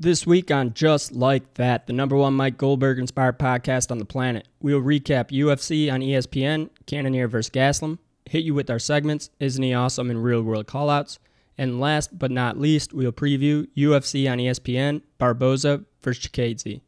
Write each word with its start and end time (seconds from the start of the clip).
This 0.00 0.24
week 0.24 0.52
on 0.52 0.74
Just 0.74 1.10
Like 1.10 1.54
That, 1.54 1.88
the 1.88 1.92
number 1.92 2.14
one 2.14 2.34
Mike 2.34 2.56
Goldberg 2.56 3.00
inspired 3.00 3.36
podcast 3.36 3.90
on 3.90 3.98
the 3.98 4.04
planet, 4.04 4.46
we'll 4.60 4.80
recap 4.80 5.32
UFC 5.32 5.92
on 5.92 6.02
ESPN, 6.02 6.70
Cannonier 6.86 7.26
vs. 7.26 7.50
Gastelum, 7.50 7.98
hit 8.24 8.44
you 8.44 8.54
with 8.54 8.70
our 8.70 8.78
segments, 8.78 9.30
Isn't 9.40 9.60
He 9.60 9.74
Awesome, 9.74 10.08
and 10.08 10.22
Real 10.22 10.40
World 10.40 10.68
Callouts. 10.68 11.18
And 11.56 11.80
last 11.80 12.16
but 12.16 12.30
not 12.30 12.56
least, 12.60 12.92
we'll 12.94 13.10
preview 13.10 13.66
UFC 13.76 14.30
on 14.30 14.38
ESPN, 14.38 15.02
Barboza 15.18 15.84
vs. 16.00 16.28
Chikadze. 16.28 16.80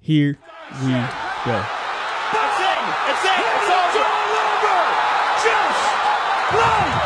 Here 0.00 0.38
we 0.80 0.88
go. 0.88 1.64
It's 2.32 2.60
in! 2.60 2.84
It's 3.10 3.24
in! 3.28 3.44
It's 3.44 3.68
over! 3.68 4.08
Just 5.44 5.84
like 6.56 7.03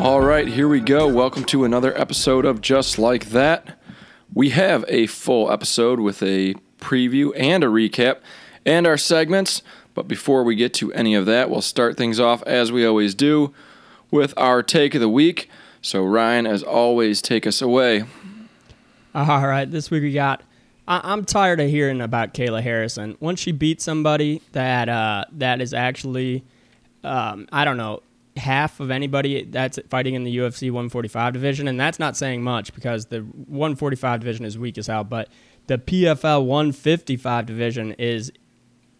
All 0.00 0.22
right, 0.22 0.48
here 0.48 0.66
we 0.66 0.80
go. 0.80 1.06
Welcome 1.06 1.44
to 1.44 1.62
another 1.64 1.96
episode 2.00 2.46
of 2.46 2.62
Just 2.62 2.98
Like 2.98 3.26
That. 3.26 3.78
We 4.32 4.48
have 4.48 4.82
a 4.88 5.06
full 5.06 5.52
episode 5.52 6.00
with 6.00 6.22
a 6.22 6.54
preview 6.78 7.32
and 7.36 7.62
a 7.62 7.66
recap 7.66 8.20
and 8.64 8.86
our 8.86 8.96
segments. 8.96 9.60
But 9.92 10.08
before 10.08 10.42
we 10.42 10.54
get 10.56 10.72
to 10.74 10.90
any 10.94 11.14
of 11.14 11.26
that, 11.26 11.50
we'll 11.50 11.60
start 11.60 11.98
things 11.98 12.18
off 12.18 12.42
as 12.44 12.72
we 12.72 12.86
always 12.86 13.14
do 13.14 13.52
with 14.10 14.32
our 14.38 14.62
take 14.62 14.94
of 14.94 15.02
the 15.02 15.08
week. 15.10 15.50
So, 15.82 16.02
Ryan, 16.02 16.46
as 16.46 16.62
always, 16.62 17.20
take 17.20 17.46
us 17.46 17.60
away. 17.60 18.04
All 19.14 19.46
right, 19.46 19.70
this 19.70 19.90
week 19.90 20.02
we 20.02 20.14
got. 20.14 20.42
I, 20.88 21.02
I'm 21.04 21.26
tired 21.26 21.60
of 21.60 21.68
hearing 21.68 22.00
about 22.00 22.32
Kayla 22.32 22.62
Harrison. 22.62 23.18
Once 23.20 23.38
she 23.38 23.52
beats 23.52 23.84
somebody 23.84 24.40
that 24.52 24.88
uh, 24.88 25.26
that 25.32 25.60
is 25.60 25.74
actually, 25.74 26.42
um, 27.04 27.46
I 27.52 27.66
don't 27.66 27.76
know, 27.76 28.02
half 28.40 28.80
of 28.80 28.90
anybody 28.90 29.44
that's 29.44 29.78
fighting 29.88 30.14
in 30.14 30.24
the 30.24 30.36
UFC 30.36 30.70
145 30.70 31.32
division, 31.32 31.68
and 31.68 31.78
that's 31.78 31.98
not 31.98 32.16
saying 32.16 32.42
much 32.42 32.74
because 32.74 33.06
the 33.06 33.20
145 33.20 34.20
division 34.20 34.44
is 34.44 34.58
weak 34.58 34.76
as 34.78 34.88
hell, 34.88 35.04
but 35.04 35.28
the 35.68 35.78
PFL 35.78 36.44
155 36.44 37.46
division 37.46 37.92
is 37.92 38.32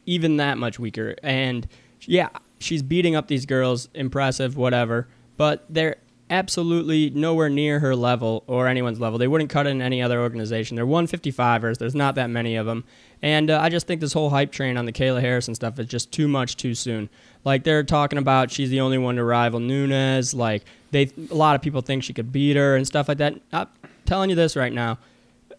even 0.06 0.36
that 0.36 0.58
much 0.58 0.78
weaker. 0.78 1.16
And 1.22 1.66
yeah, 2.02 2.28
she's 2.60 2.82
beating 2.82 3.16
up 3.16 3.26
these 3.26 3.46
girls, 3.46 3.88
impressive, 3.94 4.56
whatever, 4.56 5.08
but 5.36 5.64
they're 5.68 5.96
absolutely 6.30 7.10
nowhere 7.10 7.48
near 7.48 7.80
her 7.80 7.96
level 7.96 8.44
or 8.46 8.68
anyone's 8.68 9.00
level. 9.00 9.18
They 9.18 9.26
wouldn't 9.26 9.50
cut 9.50 9.66
in 9.66 9.82
any 9.82 10.00
other 10.00 10.20
organization. 10.20 10.76
They're 10.76 10.86
155ers. 10.86 11.78
There's 11.78 11.94
not 11.94 12.14
that 12.14 12.30
many 12.30 12.54
of 12.54 12.66
them. 12.66 12.84
And 13.20 13.50
uh, 13.50 13.60
I 13.60 13.68
just 13.68 13.86
think 13.86 14.00
this 14.00 14.12
whole 14.12 14.30
hype 14.30 14.52
train 14.52 14.76
on 14.76 14.86
the 14.86 14.92
Kayla 14.92 15.20
Harrison 15.20 15.54
stuff 15.54 15.78
is 15.78 15.88
just 15.88 16.12
too 16.12 16.28
much 16.28 16.56
too 16.56 16.74
soon. 16.74 17.10
Like 17.44 17.64
they're 17.64 17.84
talking 17.84 18.18
about 18.18 18.50
she's 18.50 18.70
the 18.70 18.80
only 18.80 18.98
one 18.98 19.16
to 19.16 19.24
rival 19.24 19.60
Nunes. 19.60 20.34
Like 20.34 20.64
they, 20.90 21.10
a 21.30 21.34
lot 21.34 21.54
of 21.54 21.62
people 21.62 21.80
think 21.80 22.04
she 22.04 22.12
could 22.12 22.32
beat 22.32 22.56
her 22.56 22.76
and 22.76 22.86
stuff 22.86 23.08
like 23.08 23.18
that. 23.18 23.40
I'm 23.52 23.68
telling 24.04 24.30
you 24.30 24.36
this 24.36 24.56
right 24.56 24.72
now. 24.72 24.98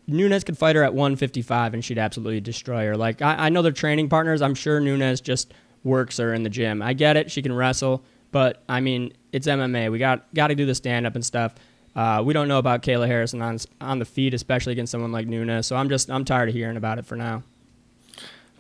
Nunes 0.08 0.44
could 0.44 0.58
fight 0.58 0.76
her 0.76 0.84
at 0.84 0.94
155 0.94 1.74
and 1.74 1.84
she'd 1.86 1.98
absolutely 1.98 2.42
destroy 2.42 2.86
her. 2.88 2.98
Like 2.98 3.22
I, 3.22 3.46
I 3.46 3.50
know 3.50 3.62
they're 3.62 3.72
training 3.72 4.09
partners. 4.09 4.42
I'm 4.42 4.56
sure 4.56 4.80
Nunes 4.80 5.22
just 5.22 5.54
works 5.84 6.18
her 6.18 6.34
in 6.34 6.44
the 6.44 6.50
gym. 6.50 6.82
I 6.82 6.94
get 6.94 7.18
it. 7.18 7.32
She 7.32 7.42
can 7.42 7.54
wrestle, 7.54 8.04
but 8.32 8.64
I 8.68 8.82
mean 8.82 9.14
it's 9.32 9.48
MMA. 9.48 9.92
We 9.92 10.00
got 10.00 10.32
got 10.34 10.48
to 10.48 10.56
do 10.56 10.66
the 10.66 10.76
stand 10.76 11.08
up 11.08 11.16
and 11.16 11.26
stuff. 11.26 11.56
Uh, 11.96 12.22
we 12.26 12.34
don't 12.34 12.48
know 12.48 12.58
about 12.58 12.84
Kayla 12.84 13.08
Harrison 13.08 13.42
on 13.42 13.58
on 13.80 14.00
the 14.00 14.06
feet, 14.06 14.34
especially 14.34 14.74
against 14.74 14.92
someone 14.92 15.12
like 15.12 15.28
Nunes. 15.28 15.68
So 15.68 15.76
I'm 15.76 15.90
just 15.90 16.09
I'm 16.09 16.26
tired 16.26 16.50
of 16.50 16.56
hearing 16.56 16.78
about 16.78 17.00
it 17.00 17.06
for 17.06 17.16
now. 17.16 17.44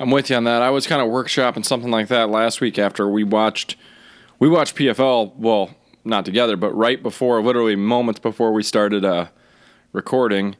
I'm 0.01 0.09
with 0.09 0.31
you 0.31 0.35
on 0.35 0.45
that. 0.45 0.63
I 0.63 0.71
was 0.71 0.87
kind 0.87 0.99
of 0.99 1.09
workshopping 1.09 1.63
something 1.63 1.91
like 1.91 2.07
that 2.07 2.31
last 2.31 2.59
week 2.59 2.79
after 2.79 3.07
we 3.07 3.23
watched 3.23 3.75
we 4.39 4.49
watched 4.49 4.75
PFL. 4.75 5.35
Well, 5.35 5.75
not 6.03 6.25
together, 6.25 6.57
but 6.57 6.75
right 6.75 7.03
before, 7.03 7.39
literally 7.43 7.75
moments 7.75 8.19
before 8.19 8.51
we 8.51 8.63
started 8.63 9.05
uh, 9.05 9.27
recording. 9.93 10.55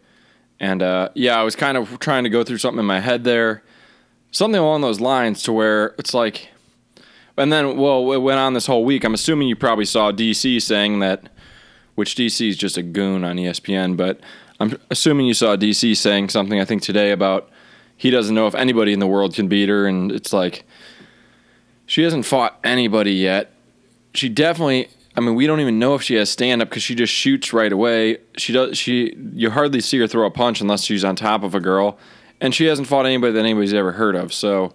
And 0.60 0.84
uh, 0.84 1.10
yeah, 1.16 1.40
I 1.40 1.44
was 1.44 1.56
kind 1.56 1.76
of 1.76 1.98
trying 1.98 2.24
to 2.24 2.30
go 2.30 2.44
through 2.44 2.60
something 2.60 2.82
in 2.82 2.86
my 2.86 3.00
head 3.00 3.24
there, 3.24 3.64
something 4.30 4.62
along 4.62 4.82
those 4.82 5.00
lines, 5.00 5.42
to 5.44 5.52
where 5.52 5.96
it's 5.98 6.14
like. 6.14 6.50
And 7.36 7.52
then, 7.52 7.78
well, 7.78 8.12
it 8.12 8.20
went 8.20 8.38
on 8.38 8.54
this 8.54 8.68
whole 8.68 8.86
week. 8.86 9.04
I'm 9.04 9.16
assuming 9.16 9.48
you 9.48 9.56
probably 9.56 9.86
saw 9.86 10.12
DC 10.12 10.62
saying 10.62 11.00
that, 11.00 11.30
which 11.96 12.14
DC 12.14 12.48
is 12.48 12.58
just 12.58 12.78
a 12.78 12.84
goon 12.84 13.24
on 13.24 13.38
ESPN, 13.38 13.98
but 13.98 14.20
I'm 14.60 14.78
assuming 14.92 15.26
you 15.26 15.34
saw 15.34 15.56
DC 15.56 15.98
saying 15.98 16.30
something, 16.30 16.60
I 16.60 16.66
think, 16.66 16.84
today 16.84 17.10
about 17.10 17.50
he 18.02 18.10
doesn't 18.10 18.34
know 18.34 18.48
if 18.48 18.56
anybody 18.56 18.94
in 18.94 19.00
the 19.00 19.06
world 19.06 19.36
can 19.36 19.48
beat 19.48 19.70
her. 19.70 19.86
And 19.86 20.12
it's 20.12 20.34
like, 20.34 20.64
she 21.86 22.02
hasn't 22.02 22.26
fought 22.26 22.60
anybody 22.64 23.14
yet. 23.14 23.54
She 24.16 24.28
definitely, 24.28 24.88
I 25.16 25.22
mean, 25.22 25.36
we 25.36 25.46
don't 25.46 25.60
even 25.60 25.78
know 25.78 25.94
if 25.94 26.02
she 26.02 26.16
has 26.16 26.28
stand 26.28 26.64
up 26.64 26.70
because 26.70 26.82
she 26.82 26.96
just 26.96 27.14
shoots 27.14 27.54
right 27.54 27.72
away. 27.72 28.18
She 28.38 28.54
does, 28.54 28.76
she, 28.76 29.16
you 29.34 29.52
hardly 29.52 29.82
see 29.82 30.00
her 30.00 30.08
throw 30.08 30.26
a 30.26 30.32
punch 30.32 30.62
unless 30.62 30.84
she's 30.84 31.06
on 31.06 31.16
top 31.16 31.44
of 31.44 31.54
a 31.54 31.60
girl. 31.60 32.00
And 32.40 32.56
she 32.56 32.66
hasn't 32.66 32.88
fought 32.88 33.06
anybody 33.06 33.34
that 33.34 33.40
anybody's 33.40 33.72
ever 33.72 33.92
heard 33.92 34.16
of. 34.16 34.34
So, 34.34 34.74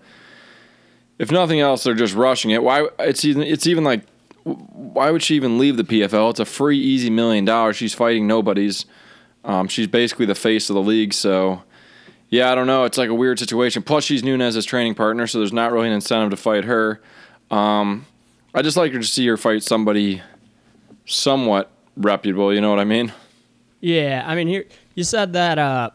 if 1.19 1.33
nothing 1.33 1.59
else, 1.59 1.83
they're 1.83 1.95
just 1.95 2.15
rushing 2.15 2.53
it. 2.53 2.63
Why? 2.63 2.87
It's 3.01 3.25
even, 3.25 3.43
it's 3.43 3.67
even 3.67 3.83
like, 3.83 4.03
why 4.45 5.11
would 5.11 5.25
she 5.25 5.35
even 5.35 5.59
leave 5.59 5.77
the 5.77 5.83
PFL? 5.83 6.31
It's 6.31 6.39
a 6.39 6.45
free, 6.45 6.79
easy 6.79 7.11
million 7.11 7.45
dollars. 7.45 7.75
She's 7.75 7.93
fighting 7.93 8.29
nobodies. 8.29 8.87
Um, 9.45 9.67
she's 9.67 9.89
basically 9.89 10.27
the 10.27 10.37
face 10.37 10.71
of 10.71 10.75
the 10.75 10.83
league. 10.83 11.13
So, 11.13 11.65
yeah, 12.29 12.51
I 12.51 12.55
don't 12.55 12.67
know. 12.67 12.85
It's 12.85 12.99
like 12.99 13.09
a 13.09 13.15
weird 13.15 13.39
situation. 13.39 13.83
Plus, 13.83 14.05
she's 14.05 14.25
Nunes's 14.25 14.65
training 14.65 14.95
partner, 14.95 15.27
so 15.27 15.39
there's 15.39 15.53
not 15.53 15.73
really 15.73 15.89
an 15.89 15.95
incentive 15.95 16.31
to 16.31 16.37
fight 16.37 16.65
her. 16.65 17.01
Um, 17.51 18.07
I 18.55 18.63
just 18.63 18.77
like 18.77 18.93
to 18.93 19.03
see 19.03 19.27
her 19.29 19.37
fight 19.37 19.63
somebody 19.63 20.23
somewhat 21.05 21.71
reputable. 21.97 22.53
You 22.53 22.61
know 22.61 22.71
what 22.71 22.81
I 22.81 22.85
mean? 22.85 23.13
Yeah, 23.81 24.25
I 24.27 24.35
mean, 24.35 24.49
here 24.49 24.65
you 24.95 25.05
said 25.05 25.35
that 25.35 25.59
uh, 25.59 25.91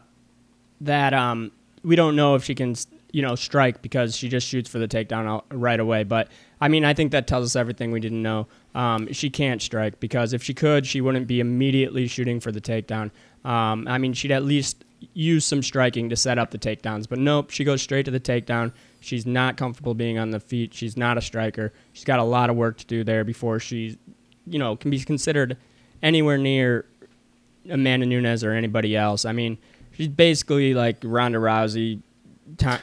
that 0.80 1.12
um, 1.12 1.52
we 1.82 1.96
don't 1.96 2.16
know 2.16 2.34
if 2.34 2.44
she 2.44 2.54
can, 2.54 2.74
you 3.12 3.20
know, 3.20 3.34
strike 3.34 3.82
because 3.82 4.16
she 4.16 4.28
just 4.28 4.46
shoots 4.46 4.70
for 4.70 4.78
the 4.78 4.88
takedown 4.88 5.42
right 5.50 5.80
away. 5.80 6.04
But 6.04 6.28
I 6.60 6.68
mean, 6.68 6.84
I 6.84 6.94
think 6.94 7.12
that 7.12 7.26
tells 7.26 7.44
us 7.44 7.56
everything 7.56 7.90
we 7.90 8.00
didn't 8.00 8.22
know. 8.22 8.46
Um, 8.74 9.12
she 9.12 9.28
can't 9.28 9.60
strike 9.60 10.00
because 10.00 10.32
if 10.32 10.42
she 10.42 10.54
could, 10.54 10.86
she 10.86 11.02
wouldn't 11.02 11.26
be 11.26 11.40
immediately 11.40 12.06
shooting 12.06 12.40
for 12.40 12.52
the 12.52 12.60
takedown. 12.60 13.10
Um, 13.44 13.86
I 13.88 13.98
mean, 13.98 14.14
she'd 14.14 14.30
at 14.30 14.44
least 14.44 14.84
use 15.14 15.44
some 15.44 15.62
striking 15.62 16.08
to 16.08 16.16
set 16.16 16.38
up 16.38 16.50
the 16.50 16.58
takedowns. 16.58 17.08
But 17.08 17.18
nope, 17.18 17.50
she 17.50 17.64
goes 17.64 17.82
straight 17.82 18.04
to 18.04 18.10
the 18.10 18.20
takedown. 18.20 18.72
She's 19.00 19.26
not 19.26 19.56
comfortable 19.56 19.94
being 19.94 20.18
on 20.18 20.30
the 20.30 20.40
feet. 20.40 20.74
She's 20.74 20.96
not 20.96 21.18
a 21.18 21.20
striker. 21.20 21.72
She's 21.92 22.04
got 22.04 22.18
a 22.18 22.24
lot 22.24 22.50
of 22.50 22.56
work 22.56 22.78
to 22.78 22.86
do 22.86 23.04
there 23.04 23.24
before 23.24 23.58
she, 23.58 23.98
you 24.46 24.58
know, 24.58 24.76
can 24.76 24.90
be 24.90 24.98
considered 25.00 25.56
anywhere 26.02 26.38
near 26.38 26.86
Amanda 27.68 28.06
Nunes 28.06 28.44
or 28.44 28.52
anybody 28.52 28.96
else. 28.96 29.24
I 29.24 29.32
mean, 29.32 29.58
she's 29.92 30.08
basically 30.08 30.74
like 30.74 30.98
Ronda 31.02 31.38
Rousey, 31.38 32.00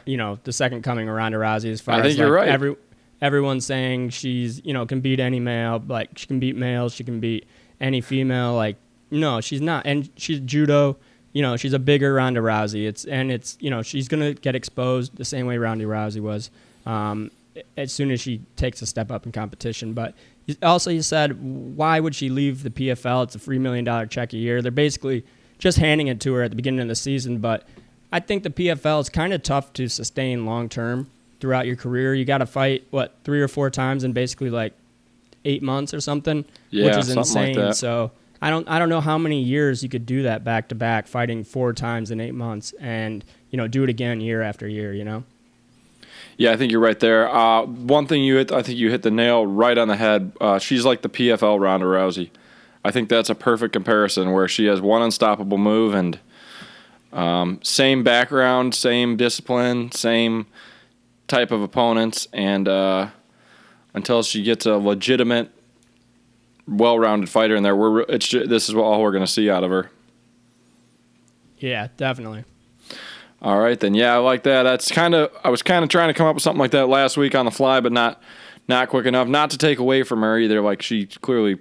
you 0.06 0.18
know, 0.18 0.40
the 0.44 0.54
second 0.54 0.84
coming 0.84 1.08
of 1.10 1.16
Ronda 1.16 1.38
Rousey 1.38 1.72
as 1.72 1.82
far 1.82 1.96
I 1.96 2.00
as 2.00 2.06
think 2.06 2.20
you're 2.20 2.30
like, 2.30 2.38
right. 2.38 2.48
every 2.48 2.76
everyone's 3.22 3.66
saying 3.66 4.10
she's, 4.10 4.64
you 4.66 4.74
know, 4.74 4.86
can 4.86 5.02
beat 5.02 5.20
any 5.20 5.40
male, 5.40 5.84
like 5.88 6.18
she 6.18 6.28
can 6.28 6.40
beat 6.40 6.56
males, 6.56 6.94
she 6.94 7.04
can 7.04 7.20
beat 7.20 7.48
any 7.80 8.02
female. 8.02 8.56
Like, 8.56 8.78
no, 9.12 9.42
she's 9.42 9.62
not, 9.62 9.86
and 9.86 10.10
she's 10.16 10.40
judo. 10.40 10.98
You 11.34 11.42
know, 11.44 11.58
she's 11.58 11.74
a 11.74 11.80
bigger 11.80 12.14
Ronda 12.16 12.40
Rousey. 12.42 12.88
It's 12.88 13.06
and 13.06 13.32
it's 13.32 13.58
you 13.60 13.70
know 13.70 13.82
she's 13.82 14.08
gonna 14.08 14.34
get 14.34 14.56
exposed 14.56 15.16
the 15.16 15.26
same 15.26 15.46
way 15.46 15.58
Ronda 15.58 15.86
Rousey 15.86 16.22
was. 16.22 16.50
Um, 16.86 17.32
as 17.78 17.92
soon 17.92 18.10
as 18.12 18.22
she 18.22 18.42
takes 18.56 18.82
a 18.82 18.86
step 18.86 19.12
up 19.12 19.26
in 19.26 19.32
competition. 19.32 19.94
But 19.94 20.16
also, 20.64 20.90
you 20.92 21.02
said, 21.02 21.38
why 21.76 22.00
would 22.00 22.16
she 22.16 22.30
leave 22.30 22.64
the 22.64 22.70
PFL? 22.70 23.26
It's 23.26 23.36
a 23.36 23.40
free 23.40 23.60
million 23.60 23.84
dollar 23.86 24.06
check 24.06 24.34
a 24.34 24.38
year. 24.38 24.62
They're 24.62 24.72
basically 24.72 25.26
just 25.60 25.78
handing 25.78 26.08
it 26.08 26.20
to 26.22 26.34
her 26.36 26.44
at 26.44 26.52
the 26.52 26.56
beginning 26.56 26.80
of 26.80 26.88
the 26.88 26.96
season. 26.96 27.40
But 27.40 27.68
I 28.14 28.22
think 28.22 28.44
the 28.44 28.50
PFL 28.50 29.02
is 29.02 29.10
kind 29.10 29.34
of 29.34 29.44
tough 29.44 29.74
to 29.74 29.88
sustain 29.90 30.46
long 30.46 30.70
term 30.70 31.10
throughout 31.42 31.68
your 31.68 31.76
career. 31.76 32.16
You 32.16 32.24
got 32.26 32.38
to 32.40 32.46
fight 32.46 32.86
what 32.92 33.14
three 33.24 33.42
or 33.42 33.48
four 33.50 33.70
times 33.70 34.04
in 34.04 34.14
basically 34.14 34.50
like 34.50 34.74
eight 35.46 35.62
months 35.62 35.94
or 35.94 36.00
something, 36.02 36.46
Yeah, 36.70 36.86
which 36.86 36.98
is 36.98 37.08
something 37.14 37.34
like 37.36 37.50
insane. 37.50 37.56
that. 37.66 37.76
So. 37.76 38.12
I 38.42 38.50
don't, 38.50 38.68
I 38.70 38.80
don't 38.80 38.90
know 38.90 39.02
how 39.02 39.18
many 39.18 39.42
years 39.42 39.84
you 39.84 39.90
could 39.90 40.06
do 40.06 40.24
that 40.24 40.44
back 40.44 40.70
to 40.70 40.76
back, 40.76 41.08
fighting 41.08 41.44
four 41.44 41.74
times 41.74 42.12
in 42.12 42.22
eight 42.22 42.34
months, 42.34 42.74
and 42.80 43.24
you 43.50 43.58
know, 43.58 43.68
do 43.68 43.84
it 43.84 43.90
again 43.90 44.22
year 44.22 44.42
after 44.42 44.68
year. 44.68 44.94
You 44.94 45.04
know. 45.04 45.24
Yeah, 46.38 46.52
I 46.54 46.56
think 46.56 46.72
you're 46.72 46.80
right 46.80 47.00
there. 47.00 47.30
Uh, 47.30 47.64
one 47.64 48.08
thing 48.08 48.24
you 48.24 48.38
hit, 48.38 48.52
I 48.52 48.62
think 48.62 48.78
you 48.78 48.90
hit 48.90 49.02
the 49.02 49.12
nail 49.12 49.46
right 49.46 49.78
on 49.78 49.90
the 49.90 49.98
head. 49.98 50.32
Uh, 50.40 50.58
she's 50.58 50.86
like 50.86 51.02
the 51.02 51.10
PFL 51.10 51.60
Ronda 51.60 51.86
Rousey. 51.86 52.30
I 52.84 52.92
think 52.92 53.10
that's 53.10 53.30
a 53.30 53.36
perfect 53.36 53.74
comparison 53.74 54.32
where 54.32 54.48
she 54.48 54.66
has 54.68 54.80
one 54.80 55.02
unstoppable 55.02 55.58
move 55.58 55.94
and 55.94 56.18
um, 57.12 57.60
same 57.62 58.04
background, 58.04 58.74
same 58.74 59.18
discipline, 59.18 59.92
same 59.92 60.46
type 61.28 61.52
of 61.52 61.62
opponents, 61.62 62.28
and 62.32 62.68
uh, 62.68 63.10
until 63.94 64.24
she 64.24 64.44
gets 64.44 64.66
a 64.66 64.78
legitimate, 64.78 65.52
well-rounded 66.70 67.30
fighter 67.30 67.56
in 67.56 67.64
there, 67.64 67.76
we're 67.76 68.02
it's 68.02 68.28
ju- 68.28 68.48
this 68.48 68.70
is 68.70 68.76
all 68.76 69.02
we're 69.02 69.12
going 69.12 69.26
to 69.26 69.32
see 69.32 69.50
out 69.50 69.64
of 69.64 69.72
her. 69.72 69.90
Yeah, 71.58 71.88
definitely. 71.98 72.46
All 73.42 73.60
right, 73.60 73.80
then. 73.80 73.94
Yeah, 73.94 74.16
I 74.16 74.18
like 74.18 74.44
that. 74.44 74.64
That's 74.64 74.92
kind 74.92 75.16
of. 75.16 75.32
I 75.44 75.50
was 75.50 75.62
kind 75.62 75.84
of 75.84 75.90
trying 75.90 76.10
to 76.10 76.14
come 76.14 76.28
up 76.28 76.36
with 76.36 76.44
something 76.44 76.60
like 76.60 76.72
that 76.72 76.88
last 76.88 77.18
week 77.18 77.36
on 77.36 77.46
the 77.46 77.52
fly, 77.52 77.80
but 77.80 77.92
not 77.92 78.22
not 78.68 78.90
quick 78.90 79.06
enough. 79.06 79.28
Not 79.28 79.50
to 79.52 79.58
take 79.58 79.80
away 79.80 80.04
from 80.04 80.22
her 80.22 80.38
either. 80.38 80.62
Like 80.62 80.82
she 80.82 81.06
clearly 81.06 81.58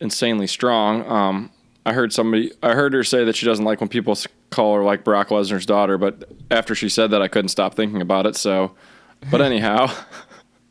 insanely 0.00 0.46
strong. 0.46 1.06
Um, 1.08 1.50
I 1.84 1.92
heard 1.92 2.12
somebody. 2.12 2.52
I 2.62 2.74
heard 2.74 2.92
her 2.94 3.04
say 3.04 3.24
that 3.24 3.36
she 3.36 3.46
doesn't 3.46 3.64
like 3.64 3.80
when 3.80 3.88
people 3.88 4.16
call 4.50 4.74
her 4.76 4.82
like 4.82 5.04
Brock 5.04 5.28
Lesnar's 5.28 5.66
daughter. 5.66 5.98
But 5.98 6.28
after 6.50 6.74
she 6.74 6.88
said 6.88 7.12
that, 7.12 7.22
I 7.22 7.28
couldn't 7.28 7.50
stop 7.50 7.74
thinking 7.74 8.02
about 8.02 8.26
it. 8.26 8.34
So, 8.34 8.74
but 9.30 9.40
anyhow, 9.40 9.92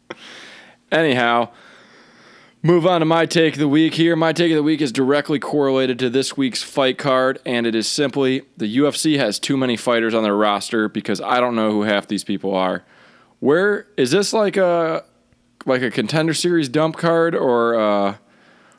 anyhow. 0.92 1.50
Move 2.65 2.88
on 2.88 3.01
to 3.01 3.06
my 3.06 3.27
take 3.27 3.53
of 3.53 3.59
the 3.59 3.67
week 3.67 3.94
here. 3.94 4.15
My 4.15 4.33
take 4.33 4.51
of 4.51 4.56
the 4.56 4.63
week 4.63 4.81
is 4.81 4.91
directly 4.91 5.38
correlated 5.38 6.00
to 6.00 6.09
this 6.09 6.35
week's 6.35 6.63
fight 6.63 6.97
card, 6.97 7.38
and 7.45 7.67
it 7.67 7.75
is 7.75 7.88
simply 7.88 8.41
the 8.57 8.77
UFC 8.77 9.19
has 9.19 9.38
too 9.38 9.56
many 9.56 9.77
fighters 9.77 10.15
on 10.15 10.23
their 10.23 10.35
roster 10.35 10.89
because 10.89 11.21
I 11.21 11.39
don't 11.39 11.56
know 11.56 11.69
who 11.69 11.83
half 11.83 12.07
these 12.07 12.23
people 12.23 12.56
are. 12.56 12.83
Where 13.39 13.85
is 13.97 14.09
this 14.09 14.33
like 14.33 14.57
a 14.57 15.03
like 15.67 15.83
a 15.83 15.91
contender 15.91 16.33
series 16.33 16.67
dump 16.67 16.97
card 16.97 17.35
or 17.35 17.79
uh, 17.79 18.15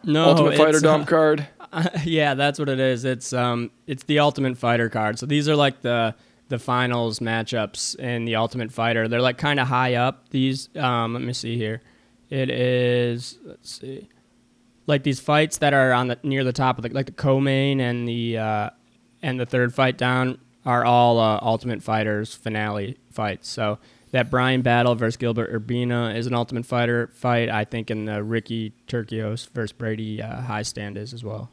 No, 0.03 0.31
Ultimate 0.31 0.57
Fighter 0.57 0.71
it's, 0.71 0.79
uh, 0.79 0.81
dump 0.81 1.07
card? 1.09 1.47
yeah, 2.03 2.35
that's 2.35 2.59
what 2.59 2.69
it 2.69 2.81
is. 2.81 3.05
It's 3.05 3.33
um, 3.33 3.71
it's 3.87 4.03
the 4.03 4.19
Ultimate 4.19 4.59
Fighter 4.59 4.89
card. 4.89 5.21
So 5.21 5.27
these 5.27 5.49
are 5.49 5.55
like 5.55 5.83
the 5.83 6.17
the 6.49 6.59
finals 6.59 7.21
matchups 7.21 7.95
in 8.01 8.25
the 8.25 8.35
Ultimate 8.35 8.73
Fighter. 8.73 9.07
They're 9.07 9.23
like 9.23 9.39
kind 9.39 9.61
of 9.61 9.69
high 9.69 9.95
up. 9.95 10.29
These 10.31 10.71
um, 10.75 11.13
let 11.13 11.23
me 11.23 11.33
see 11.33 11.57
here. 11.57 11.83
It 12.31 12.51
is 12.51 13.39
let's 13.45 13.79
see, 13.81 14.09
like 14.87 15.03
these 15.03 15.21
fights 15.21 15.59
that 15.59 15.73
are 15.73 15.93
on 15.93 16.09
the 16.09 16.19
near 16.23 16.45
the 16.45 16.53
top 16.53 16.79
of 16.79 16.83
the 16.83 16.91
like 16.91 17.07
the 17.07 17.13
co-main 17.13 17.81
and 17.81 18.09
the 18.09 18.39
uh, 18.39 18.71
and 19.23 19.39
the 19.39 19.47
third 19.47 19.75
fight 19.75 19.97
down 19.97 20.39
are 20.65 20.85
all 20.85 21.19
uh, 21.21 21.39
Ultimate 21.43 21.83
Fighters 21.83 22.35
finale 22.35 22.99
fights. 23.11 23.49
So 23.49 23.79
that 24.11 24.31
Bryan 24.31 24.63
Battle 24.63 24.95
versus 24.95 25.17
Gilbert 25.17 25.53
Urbina 25.53 26.17
is 26.17 26.27
an 26.27 26.35
Ultimate 26.35 26.67
Fighter 26.67 27.09
fight. 27.09 27.49
I 27.49 27.65
think 27.65 27.91
in 27.91 28.07
the 28.07 28.23
Ricky 28.23 28.73
Turcios 28.89 29.49
versus 29.51 29.73
Brady 29.73 30.23
uh, 30.23 30.43
Hiestand 30.43 30.97
is 30.97 31.13
as 31.13 31.23
well. 31.23 31.51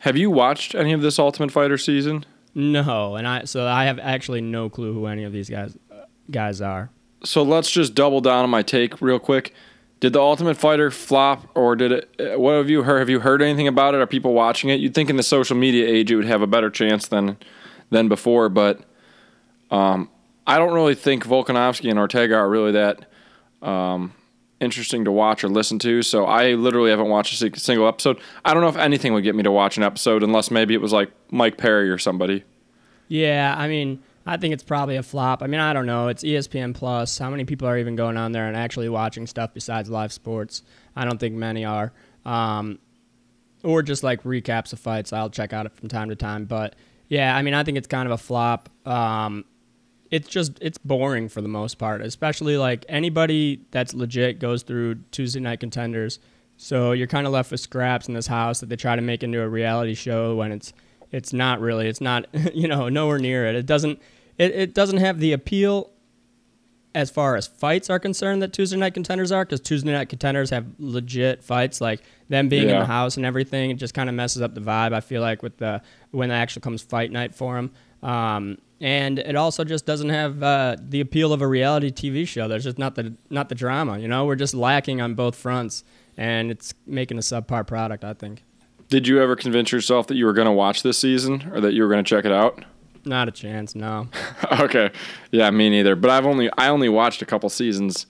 Have 0.00 0.16
you 0.16 0.30
watched 0.30 0.74
any 0.74 0.92
of 0.92 1.00
this 1.00 1.18
Ultimate 1.18 1.50
Fighter 1.50 1.78
season? 1.78 2.24
No, 2.54 3.16
and 3.16 3.26
I 3.26 3.44
so 3.44 3.66
I 3.66 3.84
have 3.84 3.98
actually 3.98 4.40
no 4.40 4.70
clue 4.70 4.92
who 4.92 5.06
any 5.06 5.24
of 5.24 5.32
these 5.32 5.50
guys 5.50 5.76
uh, 5.90 6.04
guys 6.30 6.60
are. 6.60 6.90
So 7.24 7.42
let's 7.42 7.70
just 7.70 7.94
double 7.94 8.20
down 8.20 8.44
on 8.44 8.50
my 8.50 8.62
take 8.62 9.00
real 9.00 9.18
quick. 9.18 9.52
Did 10.04 10.12
the 10.12 10.20
Ultimate 10.20 10.58
Fighter 10.58 10.90
flop, 10.90 11.48
or 11.54 11.74
did 11.76 11.90
it? 11.90 12.14
uh, 12.20 12.38
What 12.38 12.56
have 12.56 12.68
you 12.68 12.82
heard? 12.82 12.98
Have 12.98 13.08
you 13.08 13.20
heard 13.20 13.40
anything 13.40 13.66
about 13.68 13.94
it? 13.94 14.02
Are 14.02 14.06
people 14.06 14.34
watching 14.34 14.68
it? 14.68 14.78
You'd 14.78 14.92
think 14.94 15.08
in 15.08 15.16
the 15.16 15.22
social 15.22 15.56
media 15.56 15.88
age 15.88 16.12
it 16.12 16.16
would 16.16 16.26
have 16.26 16.42
a 16.42 16.46
better 16.46 16.68
chance 16.68 17.08
than 17.08 17.38
than 17.88 18.06
before, 18.08 18.50
but 18.50 18.82
um, 19.70 20.10
I 20.46 20.58
don't 20.58 20.74
really 20.74 20.94
think 20.94 21.24
Volkanovski 21.26 21.88
and 21.88 21.98
Ortega 21.98 22.34
are 22.34 22.50
really 22.50 22.72
that 22.72 23.06
um, 23.62 24.12
interesting 24.60 25.06
to 25.06 25.10
watch 25.10 25.42
or 25.42 25.48
listen 25.48 25.78
to. 25.78 26.02
So 26.02 26.26
I 26.26 26.52
literally 26.52 26.90
haven't 26.90 27.08
watched 27.08 27.40
a 27.42 27.58
single 27.58 27.88
episode. 27.88 28.20
I 28.44 28.52
don't 28.52 28.62
know 28.62 28.68
if 28.68 28.76
anything 28.76 29.14
would 29.14 29.24
get 29.24 29.34
me 29.34 29.42
to 29.44 29.50
watch 29.50 29.78
an 29.78 29.84
episode 29.84 30.22
unless 30.22 30.50
maybe 30.50 30.74
it 30.74 30.82
was 30.82 30.92
like 30.92 31.12
Mike 31.30 31.56
Perry 31.56 31.88
or 31.88 31.96
somebody. 31.96 32.44
Yeah, 33.08 33.54
I 33.56 33.68
mean, 33.68 34.02
I 34.26 34.36
think 34.38 34.54
it's 34.54 34.62
probably 34.62 34.96
a 34.96 35.02
flop. 35.02 35.42
I 35.42 35.46
mean, 35.46 35.60
I 35.60 35.72
don't 35.72 35.86
know. 35.86 36.08
It's 36.08 36.24
ESPN 36.24 36.74
Plus. 36.74 37.18
How 37.18 37.28
many 37.30 37.44
people 37.44 37.68
are 37.68 37.76
even 37.76 37.94
going 37.94 38.16
on 38.16 38.32
there 38.32 38.46
and 38.46 38.56
actually 38.56 38.88
watching 38.88 39.26
stuff 39.26 39.52
besides 39.52 39.90
live 39.90 40.12
sports? 40.12 40.62
I 40.96 41.04
don't 41.04 41.18
think 41.18 41.34
many 41.34 41.64
are. 41.64 41.92
Um, 42.24 42.78
or 43.62 43.82
just 43.82 44.02
like 44.02 44.22
recaps 44.22 44.72
of 44.72 44.78
fights. 44.78 45.12
I'll 45.12 45.30
check 45.30 45.52
out 45.52 45.66
it 45.66 45.74
from 45.74 45.88
time 45.88 46.08
to 46.08 46.16
time. 46.16 46.46
But 46.46 46.74
yeah, 47.08 47.36
I 47.36 47.42
mean, 47.42 47.54
I 47.54 47.64
think 47.64 47.76
it's 47.76 47.86
kind 47.86 48.06
of 48.06 48.12
a 48.12 48.18
flop. 48.18 48.68
Um, 48.86 49.44
it's 50.10 50.28
just 50.28 50.58
it's 50.60 50.78
boring 50.78 51.28
for 51.28 51.40
the 51.40 51.48
most 51.48 51.78
part, 51.78 52.00
especially 52.00 52.56
like 52.56 52.84
anybody 52.88 53.62
that's 53.72 53.94
legit 53.94 54.38
goes 54.38 54.62
through 54.62 54.96
Tuesday 55.10 55.40
night 55.40 55.60
contenders. 55.60 56.18
So 56.56 56.92
you're 56.92 57.08
kind 57.08 57.26
of 57.26 57.32
left 57.32 57.50
with 57.50 57.60
scraps 57.60 58.06
in 58.06 58.14
this 58.14 58.28
house 58.28 58.60
that 58.60 58.68
they 58.68 58.76
try 58.76 58.94
to 58.94 59.02
make 59.02 59.22
into 59.22 59.40
a 59.42 59.48
reality 59.48 59.94
show 59.94 60.36
when 60.36 60.52
it's 60.52 60.72
it's 61.14 61.32
not 61.32 61.60
really. 61.60 61.86
It's 61.86 62.00
not 62.00 62.26
you 62.54 62.68
know 62.68 62.88
nowhere 62.88 63.18
near 63.18 63.46
it. 63.46 63.54
It 63.54 63.66
doesn't 63.66 64.00
it, 64.36 64.50
it 64.50 64.74
doesn't 64.74 64.98
have 64.98 65.20
the 65.20 65.32
appeal 65.32 65.90
as 66.94 67.10
far 67.10 67.34
as 67.34 67.46
fights 67.46 67.90
are 67.90 67.98
concerned 67.98 68.40
that 68.40 68.52
Tuesday 68.52 68.76
night 68.76 68.94
contenders 68.94 69.32
are 69.32 69.44
because 69.44 69.60
Tuesday 69.60 69.90
night 69.90 70.08
contenders 70.08 70.50
have 70.50 70.64
legit 70.78 71.42
fights 71.42 71.80
like 71.80 72.00
them 72.28 72.48
being 72.48 72.68
in 72.68 72.78
the 72.78 72.84
house 72.84 73.16
and 73.16 73.26
everything. 73.26 73.70
It 73.70 73.74
just 73.74 73.94
kind 73.94 74.08
of 74.08 74.14
messes 74.14 74.42
up 74.42 74.54
the 74.54 74.60
vibe. 74.60 74.92
I 74.92 75.00
feel 75.00 75.20
like 75.20 75.42
with 75.42 75.56
the 75.58 75.82
when 76.10 76.30
it 76.30 76.34
actually 76.34 76.62
comes 76.62 76.82
fight 76.82 77.10
night 77.10 77.34
for 77.34 77.56
them. 77.56 77.72
Um, 78.02 78.58
and 78.80 79.18
it 79.18 79.34
also 79.34 79.64
just 79.64 79.86
doesn't 79.86 80.10
have 80.10 80.42
uh, 80.42 80.76
the 80.80 81.00
appeal 81.00 81.32
of 81.32 81.42
a 81.42 81.46
reality 81.46 81.90
TV 81.90 82.28
show. 82.28 82.48
There's 82.48 82.64
just 82.64 82.78
not 82.78 82.96
the 82.96 83.14
not 83.30 83.48
the 83.48 83.54
drama. 83.54 83.98
You 83.98 84.08
know, 84.08 84.26
we're 84.26 84.36
just 84.36 84.54
lacking 84.54 85.00
on 85.00 85.14
both 85.14 85.36
fronts, 85.36 85.84
and 86.16 86.50
it's 86.50 86.74
making 86.86 87.18
a 87.18 87.22
subpar 87.22 87.66
product. 87.66 88.04
I 88.04 88.14
think. 88.14 88.44
Did 88.94 89.08
you 89.08 89.20
ever 89.20 89.34
convince 89.34 89.72
yourself 89.72 90.06
that 90.06 90.14
you 90.14 90.24
were 90.24 90.32
going 90.32 90.46
to 90.46 90.52
watch 90.52 90.84
this 90.84 90.96
season 90.96 91.50
or 91.52 91.60
that 91.62 91.72
you 91.72 91.82
were 91.82 91.88
going 91.88 92.04
to 92.04 92.08
check 92.08 92.24
it 92.24 92.30
out? 92.30 92.64
Not 93.04 93.26
a 93.26 93.32
chance. 93.32 93.74
No. 93.74 94.06
okay, 94.60 94.92
yeah, 95.32 95.50
me 95.50 95.68
neither. 95.68 95.96
But 95.96 96.10
I've 96.10 96.24
only 96.24 96.48
I 96.56 96.68
only 96.68 96.88
watched 96.88 97.20
a 97.20 97.26
couple 97.26 97.48
seasons. 97.48 98.06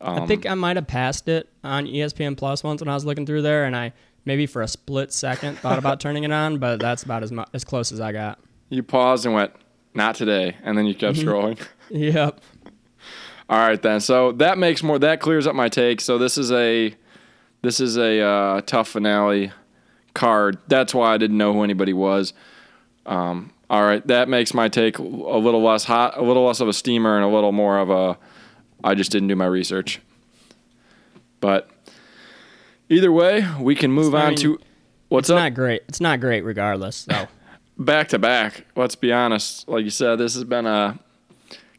I 0.00 0.26
think 0.26 0.44
I 0.44 0.54
might 0.54 0.74
have 0.74 0.88
passed 0.88 1.28
it 1.28 1.48
on 1.62 1.86
ESPN 1.86 2.36
Plus 2.36 2.64
once 2.64 2.82
when 2.82 2.88
I 2.88 2.94
was 2.94 3.04
looking 3.04 3.24
through 3.24 3.42
there, 3.42 3.66
and 3.66 3.76
I 3.76 3.92
maybe 4.24 4.46
for 4.46 4.62
a 4.62 4.66
split 4.66 5.12
second 5.12 5.60
thought 5.60 5.78
about 5.78 6.00
turning 6.00 6.24
it 6.24 6.32
on, 6.32 6.58
but 6.58 6.80
that's 6.80 7.04
about 7.04 7.22
as 7.22 7.30
mu- 7.30 7.44
as 7.54 7.62
close 7.62 7.92
as 7.92 8.00
I 8.00 8.10
got. 8.10 8.40
You 8.68 8.82
paused 8.82 9.26
and 9.26 9.32
went, 9.32 9.52
"Not 9.94 10.16
today," 10.16 10.56
and 10.64 10.76
then 10.76 10.86
you 10.86 10.96
kept 10.96 11.18
scrolling. 11.18 11.64
Yep. 11.88 12.40
All 13.48 13.58
right, 13.60 13.80
then. 13.80 14.00
So 14.00 14.32
that 14.32 14.58
makes 14.58 14.82
more. 14.82 14.98
That 14.98 15.20
clears 15.20 15.46
up 15.46 15.54
my 15.54 15.68
take. 15.68 16.00
So 16.00 16.18
this 16.18 16.36
is 16.36 16.50
a 16.50 16.92
this 17.62 17.78
is 17.78 17.96
a 17.96 18.20
uh, 18.20 18.60
tough 18.62 18.88
finale 18.88 19.52
card. 20.16 20.58
That's 20.66 20.92
why 20.92 21.14
I 21.14 21.18
didn't 21.18 21.38
know 21.38 21.52
who 21.52 21.62
anybody 21.62 21.92
was. 21.92 22.32
Um, 23.04 23.52
all 23.70 23.84
right, 23.84 24.04
that 24.08 24.28
makes 24.28 24.54
my 24.54 24.68
take 24.68 24.98
a 24.98 25.02
little 25.02 25.62
less 25.62 25.84
hot, 25.84 26.16
a 26.16 26.22
little 26.22 26.46
less 26.46 26.60
of 26.60 26.68
a 26.68 26.72
steamer, 26.72 27.16
and 27.16 27.24
a 27.24 27.28
little 27.28 27.52
more 27.52 27.78
of 27.78 27.90
a. 27.90 28.18
I 28.82 28.94
just 28.94 29.12
didn't 29.12 29.28
do 29.28 29.36
my 29.36 29.46
research. 29.46 30.00
But 31.40 31.70
either 32.88 33.12
way, 33.12 33.46
we 33.60 33.74
can 33.74 33.92
move 33.92 34.14
on 34.14 34.34
to 34.36 34.58
what's 35.08 35.26
It's 35.26 35.30
up 35.30 35.38
not 35.38 35.54
great. 35.54 35.82
It's 35.88 36.00
not 36.00 36.20
great 36.20 36.42
regardless. 36.42 37.06
So 37.10 37.28
back 37.78 38.08
to 38.08 38.18
back. 38.18 38.66
Let's 38.74 38.94
be 38.94 39.12
honest. 39.12 39.68
Like 39.68 39.84
you 39.84 39.90
said, 39.90 40.16
this 40.16 40.34
has 40.34 40.44
been 40.44 40.66
a 40.66 40.98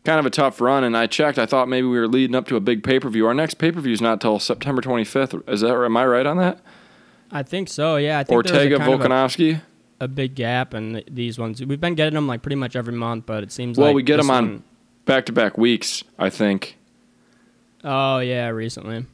kind 0.04 0.20
of 0.20 0.26
a 0.26 0.30
tough 0.30 0.62
run. 0.62 0.84
And 0.84 0.96
I 0.96 1.08
checked. 1.08 1.38
I 1.38 1.46
thought 1.46 1.68
maybe 1.68 1.88
we 1.88 2.00
were 2.00 2.08
leading 2.08 2.36
up 2.36 2.48
to 2.48 2.56
a 2.56 2.62
big 2.62 2.84
pay 2.84 3.00
per 3.00 3.10
view. 3.10 3.28
Our 3.28 3.34
next 3.34 3.56
pay 3.56 3.72
per 3.72 3.82
view 3.82 3.94
is 3.94 4.02
not 4.02 4.22
till 4.22 4.40
September 4.40 4.82
25th. 4.82 5.48
Is 5.50 5.62
that? 5.62 5.74
Am 5.74 5.98
I 5.98 6.06
right 6.06 6.26
on 6.26 6.38
that? 6.38 6.60
I 7.32 7.44
think 7.44 7.70
so. 7.70 7.98
Yeah, 7.98 8.20
I 8.20 8.24
think 8.24 8.36
Ortega 8.36 8.76
of 8.76 8.82
a, 8.82 8.86
Volkanovski. 8.86 9.62
a 10.00 10.08
big 10.08 10.36
gap 10.36 10.74
in 10.74 10.94
th- 10.94 11.08
these 11.10 11.38
ones. 11.38 11.64
We've 11.64 11.80
been 11.82 11.96
getting 11.96 12.14
them 12.14 12.28
like 12.28 12.42
pretty 12.42 12.56
much 12.56 12.76
every 12.76 12.94
month, 12.94 13.26
but 13.26 13.44
it 13.44 13.52
seems 13.52 13.78
like 13.78 13.84
Well, 13.84 13.90
like 13.92 13.96
we 13.96 14.04
get 14.04 14.18
them 14.18 14.32
on 14.32 14.64
back 15.06 15.26
to 15.28 15.32
back 15.32 15.58
weeks. 15.58 16.04
I 16.18 16.30
think. 16.30 16.78
Oh 17.84 18.20
yeah, 18.20 18.48
recently. 18.48 19.06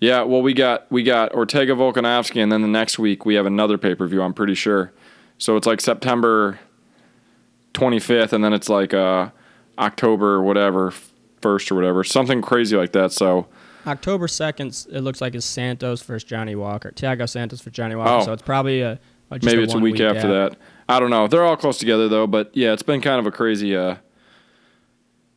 Yeah. 0.00 0.22
Well, 0.22 0.42
we 0.42 0.52
got 0.52 0.90
we 0.90 1.02
got 1.02 1.32
Ortega 1.32 1.74
Volkanovski, 1.74 2.42
and 2.42 2.50
then 2.50 2.62
the 2.62 2.68
next 2.68 2.98
week 2.98 3.24
we 3.24 3.34
have 3.34 3.46
another 3.46 3.78
pay 3.78 3.94
per 3.94 4.06
view. 4.06 4.22
I'm 4.22 4.34
pretty 4.34 4.54
sure. 4.54 4.92
So 5.38 5.56
it's 5.56 5.66
like 5.66 5.80
September 5.80 6.58
25th, 7.74 8.32
and 8.32 8.44
then 8.44 8.52
it's 8.52 8.68
like 8.68 8.94
uh, 8.94 9.30
October 9.78 10.42
whatever 10.42 10.92
first 11.40 11.70
or 11.70 11.74
whatever, 11.74 12.02
something 12.04 12.42
crazy 12.42 12.76
like 12.76 12.92
that. 12.92 13.12
So. 13.12 13.46
October 13.86 14.28
second, 14.28 14.86
it 14.90 15.00
looks 15.00 15.20
like 15.20 15.34
is 15.34 15.44
Santos 15.44 16.02
versus 16.02 16.24
Johnny 16.24 16.54
Walker. 16.54 16.92
Thiago 16.94 17.28
Santos 17.28 17.60
for 17.60 17.70
Johnny 17.70 17.94
Walker. 17.94 18.22
Oh. 18.22 18.24
So 18.24 18.32
it's 18.32 18.42
probably 18.42 18.80
a, 18.80 18.98
a 19.30 19.38
just 19.38 19.44
Maybe 19.44 19.60
a 19.60 19.64
it's 19.64 19.74
a 19.74 19.76
one 19.76 19.82
week, 19.82 20.00
after 20.00 20.28
gap. 20.28 20.52
that. 20.52 20.58
I 20.88 21.00
don't 21.00 21.10
know. 21.10 21.26
They're 21.28 21.44
all 21.44 21.56
close 21.56 21.78
together 21.78 22.08
though, 22.08 22.26
but 22.26 22.50
yeah, 22.54 22.72
it's 22.72 22.82
been 22.82 23.00
kind 23.00 23.18
of 23.18 23.26
a 23.26 23.30
crazy. 23.30 23.74
Uh, 23.76 23.96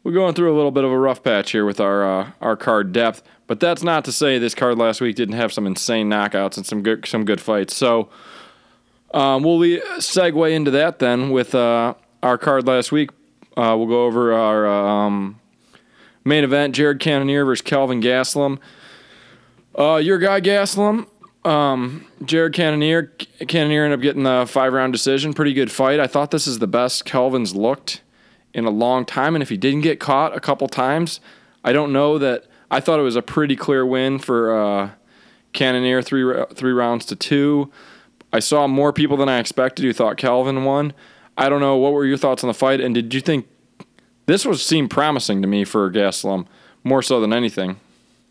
we're 0.04 0.13
going 0.13 0.34
through 0.34 0.54
a 0.54 0.56
little 0.56 0.72
bit 0.72 0.84
of 0.84 0.92
a 0.92 0.98
rough 0.98 1.24
patch 1.24 1.51
here 1.51 1.66
with 1.66 1.80
our 1.80 2.06
uh, 2.06 2.32
our 2.42 2.56
card 2.56 2.94
depth, 2.94 3.22
but 3.48 3.60
that's 3.60 3.84
not 3.84 4.06
to 4.06 4.12
say 4.12 4.39
this 4.39 4.56
card 4.56 4.77
last 4.77 5.01
week 5.01 5.16
didn't 5.16 5.36
have 5.36 5.51
some 5.51 5.68
insane 5.68 6.10
knockouts 6.10 6.58
and 6.58 6.66
some 6.66 6.82
good 6.82 7.06
some 7.06 7.25
good 7.25 7.42
fights. 7.42 7.75
So 7.75 8.10
um, 9.13 9.44
we'll 9.44 9.58
le- 9.58 9.80
segue 10.00 10.51
into 10.51 10.72
that 10.72 11.00
then 11.00 11.30
with 11.30 11.54
uh, 11.56 11.94
our 12.24 12.38
card 12.38 12.68
last 12.68 12.92
week. 12.92 13.10
Uh, 13.58 13.75
we'll 13.77 13.88
go 13.88 14.06
over 14.06 14.34
our 14.34 14.68
um, 14.68 15.39
main 16.27 16.43
event: 16.43 16.75
Jared 16.75 17.00
Cannonier 17.00 17.46
versus 17.46 17.62
Kelvin 17.62 18.01
Gastelum. 18.01 18.60
Uh, 19.77 19.98
your 19.98 20.17
guy 20.17 20.41
Gastelum, 20.41 21.07
um, 21.46 22.05
Jared 22.25 22.53
Cannonier. 22.53 23.13
Cannonier 23.48 23.86
ended 23.86 24.00
up 24.00 24.03
getting 24.03 24.24
the 24.24 24.46
five 24.48 24.74
round 24.74 24.93
decision. 24.93 25.34
Pretty 25.34 25.53
good 25.53 25.72
fight. 25.72 26.00
I 26.00 26.07
thought 26.07 26.31
this 26.31 26.48
is 26.48 26.60
the 26.60 26.67
best 26.67 27.05
Kelvin's 27.05 27.55
looked 27.55 28.01
in 28.53 28.65
a 28.65 28.72
long 28.72 29.05
time. 29.05 29.36
And 29.36 29.41
if 29.41 29.50
he 29.50 29.57
didn't 29.57 29.81
get 29.81 30.00
caught 30.00 30.36
a 30.36 30.39
couple 30.39 30.67
times, 30.67 31.19
I 31.63 31.74
don't 31.74 31.93
know 31.93 32.17
that. 32.17 32.46
I 32.69 32.81
thought 32.81 33.00
it 33.00 33.03
was 33.03 33.15
a 33.15 33.22
pretty 33.22 33.55
clear 33.55 33.86
win 33.86 34.19
for 34.19 34.57
uh, 34.57 34.89
Cannonier, 35.53 36.01
three 36.01 36.43
three 36.53 36.74
rounds 36.74 37.05
to 37.05 37.15
two. 37.15 37.72
I 38.34 38.39
saw 38.39 38.67
more 38.67 38.91
people 38.91 39.15
than 39.15 39.29
I 39.29 39.39
expected 39.39 39.86
who 39.86 39.93
thought 39.93 40.17
Kelvin 40.17 40.65
won. 40.65 40.93
I 41.38 41.50
don't 41.50 41.62
know. 41.62 41.77
What 41.77 41.93
were 41.93 42.05
your 42.05 42.17
thoughts 42.17 42.43
on 42.43 42.48
the 42.48 42.53
fight? 42.53 42.81
And 42.81 42.93
did 42.93 43.13
you 43.13 43.22
think 43.22 43.48
this 44.27 44.46
was 44.46 44.63
seemed 44.63 44.91
promising 44.91 45.41
to 45.41 45.48
me 45.48 45.65
for 45.65 45.89
Gastelum 45.91 46.46
more 46.84 47.01
so 47.01 47.19
than 47.19 47.34
anything? 47.34 47.79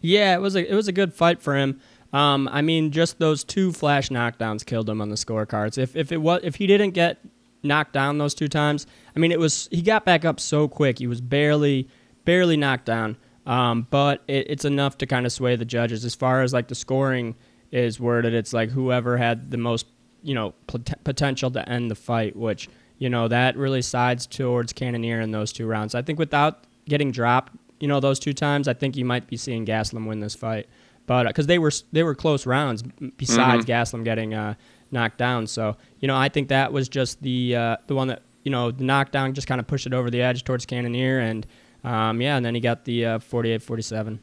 Yeah, 0.01 0.35
it 0.35 0.41
was 0.41 0.55
a 0.55 0.71
it 0.71 0.75
was 0.75 0.87
a 0.87 0.93
good 0.93 1.13
fight 1.13 1.43
for 1.43 1.57
him. 1.57 1.81
Um, 2.13 2.49
I 2.53 2.63
mean, 2.63 2.93
just 2.93 3.19
those 3.19 3.43
two 3.43 3.73
flash 3.73 4.09
knockdowns 4.09 4.65
killed 4.65 4.89
him 4.89 5.01
on 5.01 5.09
the 5.09 5.17
scorecards. 5.17 5.77
If 5.77 5.97
if 5.97 6.13
it 6.13 6.19
was 6.19 6.41
if 6.45 6.55
he 6.55 6.67
didn't 6.67 6.93
get 6.93 7.19
knocked 7.63 7.93
down 7.93 8.19
those 8.19 8.35
two 8.35 8.49
times, 8.49 8.87
I 9.15 9.19
mean, 9.19 9.33
it 9.33 9.41
was 9.41 9.69
he 9.73 9.83
got 9.83 10.05
back 10.05 10.25
up 10.25 10.39
so 10.39 10.69
quick. 10.69 10.99
He 10.99 11.07
was 11.07 11.21
barely 11.21 11.89
barely 12.25 12.57
knocked 12.57 12.87
down. 12.87 13.17
Um, 13.47 13.87
but 13.91 14.23
it, 14.27 14.51
it's 14.51 14.65
enough 14.65 14.99
to 14.99 15.07
kind 15.07 15.25
of 15.25 15.33
sway 15.33 15.57
the 15.57 15.65
judges 15.65 16.05
as 16.05 16.15
far 16.15 16.43
as 16.43 16.53
like 16.53 16.69
the 16.69 16.75
scoring 16.75 17.37
is 17.71 18.01
worded. 18.01 18.35
It's 18.35 18.53
like 18.53 18.71
whoever 18.71 19.17
had 19.17 19.51
the 19.51 19.57
most 19.57 19.87
you 20.23 20.35
know 20.35 20.53
pot- 20.67 21.05
potential 21.05 21.51
to 21.53 21.69
end 21.69 21.91
the 21.91 21.95
fight, 21.95 22.37
which 22.37 22.69
you 22.99 23.11
know 23.11 23.29
that 23.29 23.57
really 23.57 23.83
sides 23.83 24.27
towards 24.27 24.73
Cannonier 24.73 25.21
in 25.21 25.31
those 25.31 25.53
two 25.53 25.67
rounds. 25.67 25.95
I 25.95 26.03
think 26.03 26.19
without 26.19 26.65
getting 26.89 27.11
dropped, 27.11 27.53
you 27.81 27.89
know 27.89 28.01
those 28.01 28.19
two 28.19 28.33
times, 28.33 28.69
I 28.69 28.75
think 28.75 28.97
you 28.97 29.05
might 29.05 29.27
be 29.27 29.37
seeing 29.37 29.67
Gastelum 29.67 30.07
win 30.07 30.21
this 30.21 30.35
fight. 30.35 30.69
But 31.07 31.27
because 31.29 31.47
uh, 31.47 31.49
they 31.49 31.59
were 31.59 31.73
they 31.93 32.03
were 32.03 32.15
close 32.15 32.47
rounds, 32.47 32.83
besides 33.17 33.65
mm-hmm. 33.65 33.71
Gastelum 33.71 34.05
getting 34.05 34.35
uh, 34.35 34.55
knocked 34.91 35.19
down. 35.19 35.47
So 35.47 35.77
you 36.01 36.09
know 36.09 36.17
I 36.17 36.29
think 36.29 36.49
that 36.49 36.73
was 36.73 36.89
just 36.89 37.23
the 37.23 37.57
uh, 37.57 37.77
the 37.87 37.95
one 37.95 38.09
that 38.09 38.23
you 38.45 38.51
know 38.51 38.71
the 38.71 38.85
knockdown 38.85 39.35
just 39.35 39.47
kind 39.47 39.61
of 39.61 39.67
pushed 39.67 39.87
it 39.87 39.95
over 39.95 40.11
the 40.11 40.23
edge 40.23 40.45
towards 40.45 40.67
Cannonier 40.67 41.21
and 41.21 41.47
um, 41.87 42.21
yeah, 42.21 42.37
and 42.37 42.45
then 42.45 42.55
he 42.55 42.61
got 42.61 42.85
the 42.85 43.07
uh, 43.07 43.19
48-47. 43.21 44.19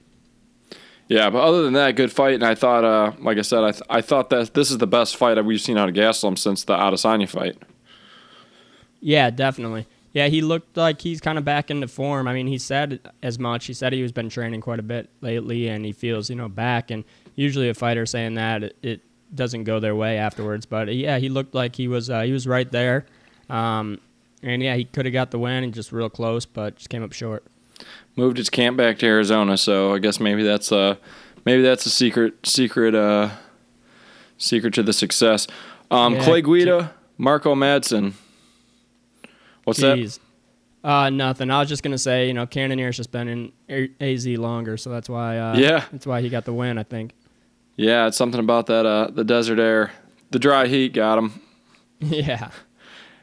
Yeah, 1.08 1.30
but 1.30 1.40
other 1.40 1.64
than 1.64 1.74
that, 1.74 1.96
good 1.96 2.12
fight. 2.12 2.36
And 2.36 2.44
I 2.44 2.56
thought, 2.56 2.84
uh, 2.84 3.14
like 3.20 3.38
I 3.38 3.42
said, 3.42 3.64
I, 3.64 3.72
th- 3.72 3.84
I 3.90 4.02
thought 4.02 4.30
that 4.32 4.54
this 4.54 4.70
is 4.70 4.80
the 4.80 4.88
best 4.88 5.16
fight 5.16 5.36
that 5.36 5.46
we've 5.46 5.62
seen 5.62 5.78
out 5.78 5.88
of 5.88 5.96
Gastelum 5.96 6.38
since 6.38 6.64
the 6.66 6.76
Adesanya 6.76 7.28
fight. 7.30 7.58
Yeah, 9.04 9.30
definitely. 9.30 9.86
Yeah, 10.14 10.28
he 10.28 10.42
looked 10.42 10.78
like 10.78 11.02
he's 11.02 11.20
kind 11.20 11.38
of 11.38 11.46
back 11.46 11.72
into 11.72 11.88
form. 11.88 12.28
I 12.28 12.34
mean, 12.34 12.48
he 12.48 12.58
said 12.58 13.00
as 13.22 13.40
much. 13.40 13.66
He 13.66 13.74
said 13.74 13.94
he 13.94 14.02
was 14.02 14.12
been 14.12 14.30
training 14.30 14.62
quite 14.62 14.80
a 14.80 14.84
bit 14.84 15.10
lately, 15.22 15.68
and 15.68 15.86
he 15.86 15.92
feels 15.92 16.30
you 16.30 16.36
know 16.36 16.50
back. 16.50 16.92
And 16.92 17.04
usually, 17.36 17.70
a 17.70 17.74
fighter 17.74 18.06
saying 18.06 18.36
that 18.36 18.64
it, 18.64 18.78
it 18.82 19.02
doesn't 19.36 19.66
go 19.66 19.80
their 19.80 19.96
way 19.96 20.18
afterwards. 20.18 20.66
But 20.66 20.94
yeah, 20.94 21.18
he 21.18 21.30
looked 21.30 21.54
like 21.54 21.76
he 21.76 21.88
was 21.88 22.10
uh, 22.10 22.22
he 22.22 22.32
was 22.32 22.48
right 22.48 22.72
there. 22.72 23.06
Um, 23.50 24.00
and 24.42 24.62
yeah, 24.62 24.76
he 24.76 24.86
could 24.86 25.06
have 25.06 25.14
got 25.14 25.32
the 25.32 25.40
win 25.40 25.64
and 25.64 25.74
just 25.74 25.92
real 25.92 26.10
close, 26.10 26.46
but 26.46 26.76
just 26.76 26.90
came 26.90 27.04
up 27.04 27.14
short 27.14 27.44
moved 28.16 28.38
his 28.38 28.50
camp 28.50 28.78
back 28.78 29.00
to 29.00 29.06
Arizona. 29.06 29.58
So 29.58 29.94
I 29.94 30.00
guess 30.00 30.20
maybe 30.20 30.44
that's 30.44 30.72
uh 30.72 30.96
maybe 31.46 31.62
that's 31.62 31.86
a 31.86 31.90
secret 31.90 32.46
secret 32.46 32.96
uh 32.96 33.30
secret 34.38 34.74
to 34.76 34.84
the 34.84 34.94
success. 34.94 35.48
Um, 35.92 36.16
yeah. 36.16 36.24
Clay 36.24 36.42
Guida, 36.42 36.94
Marco 37.18 37.56
Madsen. 37.56 38.14
What's 39.64 39.80
Jeez. 39.80 40.20
that? 40.82 40.90
Uh, 40.90 41.10
nothing. 41.10 41.50
I 41.50 41.60
was 41.60 41.70
just 41.70 41.82
gonna 41.84 41.98
say, 41.98 42.28
you 42.28 42.34
know, 42.34 42.46
Cannonier's 42.46 42.98
just 42.98 43.12
been 43.12 43.52
in 43.70 43.92
AZ 44.02 44.28
longer, 44.28 44.76
so 44.78 44.90
that's 44.90 45.08
why. 45.08 45.38
Uh, 45.38 45.58
yeah, 45.58 45.86
that's 45.92 46.06
why 46.06 46.22
he 46.22 46.30
got 46.30 46.46
the 46.46 46.54
win. 46.54 46.78
I 46.78 46.84
think. 46.84 47.14
Yeah, 47.76 48.08
it's 48.08 48.18
something 48.18 48.40
about 48.40 48.68
that. 48.68 48.86
Uh, 48.86 49.10
the 49.10 49.24
desert 49.24 49.60
air, 49.60 49.92
the 50.32 50.40
dry 50.40 50.68
heat 50.68 50.94
got 50.94 51.18
him. 51.18 51.42
Yeah. 52.00 52.50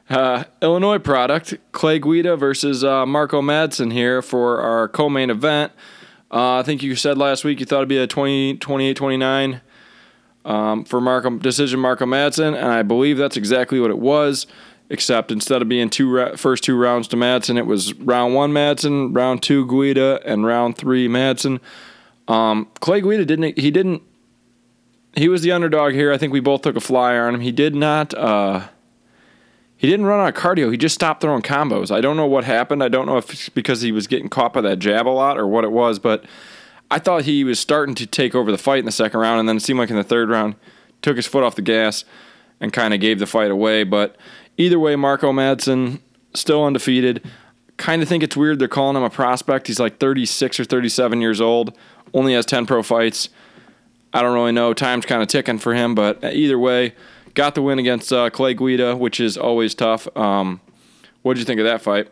Uh, 0.09 0.45
Illinois 0.63 0.99
product, 0.99 1.55
Clay 1.71 1.99
Guida 1.99 2.35
versus 2.37 2.83
uh, 2.83 3.05
Marco 3.05 3.43
Madsen 3.43 3.93
here 3.93 4.23
for 4.23 4.61
our 4.61 4.89
co 4.89 5.09
main 5.11 5.29
event. 5.29 5.71
Uh, 6.33 6.59
I 6.59 6.63
think 6.63 6.83
you 6.83 6.97
said 6.97 7.19
last 7.19 7.45
week 7.45 7.61
you 7.61 7.67
thought 7.67 7.79
it'd 7.79 7.89
be 7.89 7.99
a 7.99 8.07
20, 8.07 8.57
28 8.57 8.97
29 8.97 9.61
um, 10.45 10.85
for 10.85 11.01
Marco, 11.01 11.31
decision 11.39 11.79
Marco 11.79 12.07
Madsen, 12.07 12.57
and 12.57 12.67
I 12.73 12.83
believe 12.83 13.19
that's 13.19 13.37
exactly 13.37 13.79
what 13.79 13.91
it 13.91 13.99
was, 13.99 14.47
except 14.91 15.31
instead 15.31 15.63
of 15.63 15.69
being 15.69 15.89
two 15.89 16.13
ra- 16.13 16.37
first 16.37 16.65
two 16.65 16.77
rounds 16.77 17.09
to 17.09 17.17
Madsen, 17.17 17.57
it 17.57 17.67
was 17.67 17.95
round 17.95 18.35
one 18.35 18.53
Madsen, 18.53 19.17
round 19.17 19.43
two 19.43 19.67
Guida, 19.67 20.21
and 20.27 20.45
round 20.45 20.77
three 20.77 21.09
Madsen. 21.09 21.61
Um, 22.29 22.69
Clay 22.81 23.01
Guida 23.01 23.25
didn't, 23.25 23.59
he 23.59 23.71
didn't, 23.71 24.03
he 25.15 25.29
was 25.29 25.43
the 25.43 25.53
underdog 25.53 25.93
here. 25.95 26.13
I 26.13 26.19
think 26.19 26.33
we 26.33 26.41
both 26.41 26.63
took 26.63 26.77
a 26.77 26.81
flyer 26.81 27.27
on 27.27 27.35
him. 27.35 27.41
He 27.41 27.53
did 27.53 27.75
not. 27.75 28.13
Uh, 28.15 28.69
he 29.77 29.89
didn't 29.89 30.05
run 30.05 30.21
out 30.21 30.37
of 30.37 30.41
cardio. 30.41 30.71
He 30.71 30.77
just 30.77 30.95
stopped 30.95 31.23
throwing 31.23 31.41
combos. 31.41 31.91
I 31.91 32.01
don't 32.01 32.17
know 32.17 32.27
what 32.27 32.45
happened. 32.45 32.83
I 32.83 32.89
don't 32.89 33.07
know 33.07 33.17
if 33.17 33.33
it's 33.33 33.49
because 33.49 33.81
he 33.81 33.93
was 33.93 34.07
getting 34.07 34.29
caught 34.29 34.53
by 34.53 34.61
that 34.61 34.79
jab 34.79 35.07
a 35.07 35.11
lot 35.11 35.39
or 35.39 35.47
what 35.47 35.65
it 35.65 35.73
was, 35.73 35.99
but 35.99 36.27
I 36.91 36.99
thought 36.99 37.23
he 37.23 37.45
was 37.45 37.59
starting 37.59 37.95
to 37.95 38.07
take 38.07 38.35
over 38.35 38.53
the 38.53 38.59
fight 38.59 38.81
in 38.81 38.85
the 38.85 38.93
second 38.93 39.21
round, 39.21 39.41
and 39.41 39.49
then 39.49 39.57
it 39.57 39.61
seemed 39.61 39.79
like 39.79 39.91
in 39.91 39.97
the 39.97 40.05
third 40.05 40.29
round, 40.29 40.57
took 41.01 41.17
his 41.17 41.27
foot 41.27 41.43
off 41.43 41.55
the 41.55 41.63
gas 41.63 42.05
and 42.61 42.73
kind 42.73 42.93
of 42.93 43.01
gave 43.01 43.19
the 43.19 43.27
fight 43.27 43.51
away. 43.51 43.85
But 43.85 44.17
either 44.61 44.79
way, 44.79 44.97
Marco 44.97 45.33
Madsen 45.33 46.01
still 46.35 46.65
undefeated. 46.65 47.25
Kind 47.77 48.03
of 48.03 48.09
think 48.09 48.23
it's 48.23 48.37
weird 48.37 48.59
they're 48.59 48.69
calling 48.69 48.97
him 48.97 49.03
a 49.03 49.11
prospect. 49.11 49.67
He's 49.67 49.81
like 49.81 49.99
36 49.99 50.61
or 50.61 50.65
37 50.65 51.21
years 51.21 51.41
old, 51.41 51.77
only 52.13 52.35
has 52.35 52.47
10 52.47 52.67
pro 52.67 52.83
fights. 52.83 53.31
I 54.13 54.23
don't 54.23 54.35
really 54.35 54.53
know. 54.53 54.75
Time's 54.75 55.07
kind 55.07 55.23
of 55.23 55.29
ticking 55.29 55.59
for 55.59 55.73
him, 55.73 55.95
but 55.95 56.23
either 56.25 56.59
way, 56.59 56.95
Got 57.35 57.55
the 57.55 57.63
win 57.63 57.79
against 57.79 58.13
uh, 58.13 58.29
Clay 58.31 58.55
Guida, 58.55 58.97
which 58.97 59.21
is 59.21 59.37
always 59.37 59.75
tough. 59.75 60.09
Um, 60.17 60.61
what 61.23 61.35
did 61.35 61.41
you 61.41 61.45
think 61.45 61.61
of 61.61 61.67
that 61.67 61.81
fight? 61.81 62.09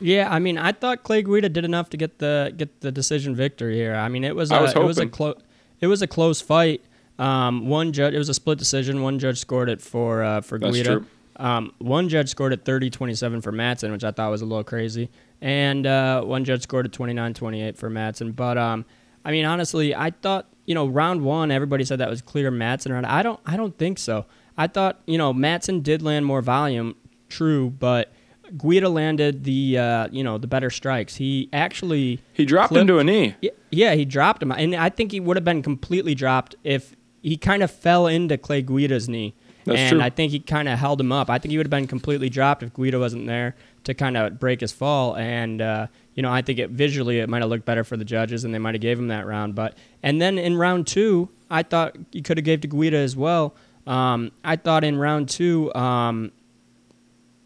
Yeah, 0.00 0.28
I 0.32 0.38
mean, 0.38 0.58
I 0.58 0.72
thought 0.72 1.02
Clay 1.02 1.22
Guida 1.22 1.48
did 1.48 1.64
enough 1.64 1.90
to 1.90 1.96
get 1.96 2.18
the 2.18 2.52
get 2.56 2.80
the 2.80 2.90
decision 2.90 3.34
victory 3.34 3.76
here. 3.76 3.94
I 3.94 4.08
mean, 4.08 4.24
it 4.24 4.34
was 4.34 4.50
a, 4.50 4.60
was 4.60 4.74
it 4.74 4.82
was 4.82 4.98
a 4.98 5.06
close 5.06 5.36
it 5.80 5.86
was 5.86 6.02
a 6.02 6.06
close 6.06 6.40
fight. 6.40 6.82
Um, 7.18 7.68
one 7.68 7.92
judge 7.92 8.14
it 8.14 8.18
was 8.18 8.28
a 8.28 8.34
split 8.34 8.58
decision. 8.58 9.02
One 9.02 9.18
judge 9.18 9.38
scored 9.38 9.68
it 9.68 9.80
for 9.80 10.22
uh, 10.22 10.40
for 10.40 10.58
That's 10.58 10.76
Guida. 10.76 10.88
True. 10.88 11.06
Um, 11.38 11.72
one 11.78 12.08
judge 12.08 12.28
scored 12.28 12.52
it 12.52 12.64
30-27 12.64 13.42
for 13.42 13.52
Madsen, 13.52 13.92
which 13.92 14.04
I 14.04 14.10
thought 14.10 14.30
was 14.30 14.42
a 14.42 14.46
little 14.46 14.64
crazy, 14.64 15.08
and 15.40 15.86
uh, 15.86 16.22
one 16.22 16.44
judge 16.44 16.62
scored 16.62 16.86
it 16.86 16.92
29-28 16.92 17.76
for 17.76 17.88
Madsen. 17.88 18.34
But 18.34 18.58
um, 18.58 18.84
I 19.24 19.30
mean, 19.30 19.44
honestly, 19.44 19.94
I 19.94 20.10
thought 20.10 20.48
you 20.66 20.74
know 20.74 20.86
round 20.86 21.22
one, 21.22 21.50
everybody 21.50 21.84
said 21.84 22.00
that 22.00 22.10
was 22.10 22.22
clear 22.22 22.50
Madsen 22.50 22.92
round. 22.92 23.06
I 23.06 23.22
don't 23.22 23.40
I 23.46 23.56
don't 23.56 23.76
think 23.78 23.98
so. 23.98 24.26
I 24.56 24.66
thought, 24.66 25.00
you 25.06 25.16
know, 25.16 25.32
Madsen 25.32 25.84
did 25.84 26.02
land 26.02 26.26
more 26.26 26.42
volume, 26.42 26.96
true, 27.28 27.70
but 27.70 28.12
Guida 28.56 28.88
landed 28.88 29.44
the 29.44 29.78
uh, 29.78 30.08
you 30.10 30.24
know 30.24 30.38
the 30.38 30.46
better 30.46 30.70
strikes. 30.70 31.16
He 31.16 31.48
actually 31.52 32.20
he 32.32 32.44
dropped 32.44 32.68
clipped, 32.68 32.80
into 32.80 32.98
a 32.98 33.04
knee. 33.04 33.36
Yeah, 33.70 33.94
he 33.94 34.04
dropped 34.04 34.42
him, 34.42 34.50
and 34.52 34.74
I 34.74 34.88
think 34.88 35.12
he 35.12 35.20
would 35.20 35.36
have 35.36 35.44
been 35.44 35.62
completely 35.62 36.14
dropped 36.14 36.56
if 36.64 36.96
he 37.22 37.36
kind 37.36 37.62
of 37.62 37.70
fell 37.70 38.06
into 38.06 38.38
Clay 38.38 38.62
Guida's 38.62 39.08
knee. 39.08 39.34
That's 39.68 39.80
and 39.80 39.90
true. 39.90 40.00
I 40.00 40.10
think 40.10 40.32
he 40.32 40.40
kind 40.40 40.68
of 40.68 40.78
held 40.78 41.00
him 41.00 41.12
up. 41.12 41.30
I 41.30 41.38
think 41.38 41.50
he 41.50 41.56
would 41.58 41.66
have 41.66 41.70
been 41.70 41.86
completely 41.86 42.28
dropped 42.28 42.62
if 42.62 42.74
Guida 42.74 42.98
wasn't 42.98 43.26
there 43.26 43.54
to 43.84 43.94
kind 43.94 44.16
of 44.16 44.38
break 44.38 44.60
his 44.60 44.72
fall. 44.72 45.16
And 45.16 45.60
uh, 45.60 45.86
you 46.14 46.22
know, 46.22 46.32
I 46.32 46.42
think 46.42 46.58
it 46.58 46.70
visually 46.70 47.20
it 47.20 47.28
might 47.28 47.42
have 47.42 47.50
looked 47.50 47.64
better 47.64 47.84
for 47.84 47.96
the 47.96 48.04
judges, 48.04 48.44
and 48.44 48.54
they 48.54 48.58
might 48.58 48.74
have 48.74 48.80
gave 48.80 48.98
him 48.98 49.08
that 49.08 49.26
round. 49.26 49.54
But 49.54 49.76
and 50.02 50.20
then 50.20 50.38
in 50.38 50.56
round 50.56 50.86
two, 50.86 51.28
I 51.50 51.62
thought 51.62 51.96
he 52.12 52.22
could 52.22 52.38
have 52.38 52.44
gave 52.44 52.60
to 52.62 52.68
Guida 52.68 52.96
as 52.96 53.16
well. 53.16 53.54
Um, 53.86 54.32
I 54.44 54.56
thought 54.56 54.84
in 54.84 54.98
round 54.98 55.28
two, 55.28 55.72
um, 55.74 56.32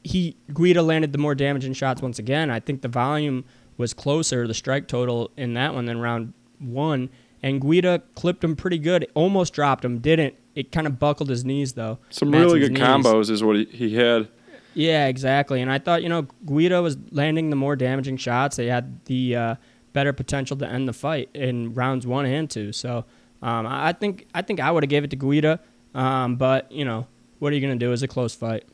he 0.02 0.36
Guida 0.52 0.82
landed 0.82 1.12
the 1.12 1.18
more 1.18 1.34
damaging 1.34 1.74
shots 1.74 2.02
once 2.02 2.18
again. 2.18 2.50
I 2.50 2.60
think 2.60 2.82
the 2.82 2.88
volume 2.88 3.44
was 3.76 3.94
closer, 3.94 4.46
the 4.46 4.54
strike 4.54 4.88
total 4.88 5.30
in 5.36 5.54
that 5.54 5.74
one 5.74 5.86
than 5.86 6.00
round 6.00 6.32
one. 6.58 7.10
And 7.42 7.60
Guida 7.60 8.02
clipped 8.14 8.44
him 8.44 8.54
pretty 8.54 8.78
good. 8.78 9.06
Almost 9.14 9.52
dropped 9.52 9.84
him, 9.84 9.98
didn't. 9.98 10.34
It 10.54 10.70
kind 10.70 10.86
of 10.86 10.98
buckled 10.98 11.28
his 11.28 11.44
knees 11.44 11.72
though. 11.72 11.98
Some 12.10 12.30
really 12.30 12.60
good 12.60 12.72
knees. 12.72 12.82
combos 12.82 13.30
is 13.30 13.42
what 13.42 13.56
he, 13.56 13.64
he 13.64 13.94
had. 13.96 14.28
Yeah, 14.74 15.06
exactly. 15.06 15.60
And 15.60 15.70
I 15.70 15.78
thought 15.78 16.02
you 16.02 16.08
know 16.08 16.26
Guida 16.46 16.80
was 16.80 16.96
landing 17.10 17.50
the 17.50 17.56
more 17.56 17.76
damaging 17.76 18.16
shots. 18.16 18.56
They 18.56 18.66
had 18.66 19.04
the 19.06 19.36
uh, 19.36 19.54
better 19.92 20.12
potential 20.12 20.56
to 20.58 20.66
end 20.66 20.88
the 20.88 20.92
fight 20.92 21.30
in 21.34 21.74
rounds 21.74 22.06
one 22.06 22.26
and 22.26 22.48
two. 22.48 22.72
So 22.72 23.04
um, 23.42 23.66
I 23.66 23.92
think 23.92 24.26
I 24.34 24.42
think 24.42 24.60
I 24.60 24.70
would 24.70 24.82
have 24.82 24.90
gave 24.90 25.04
it 25.04 25.10
to 25.10 25.16
Guida. 25.16 25.60
Um, 25.94 26.36
but 26.36 26.70
you 26.70 26.84
know, 26.84 27.06
what 27.38 27.52
are 27.52 27.56
you 27.56 27.60
going 27.60 27.78
to 27.78 27.84
do? 27.84 27.92
It's 27.92 28.02
a 28.02 28.08
close 28.08 28.34
fight. 28.34 28.64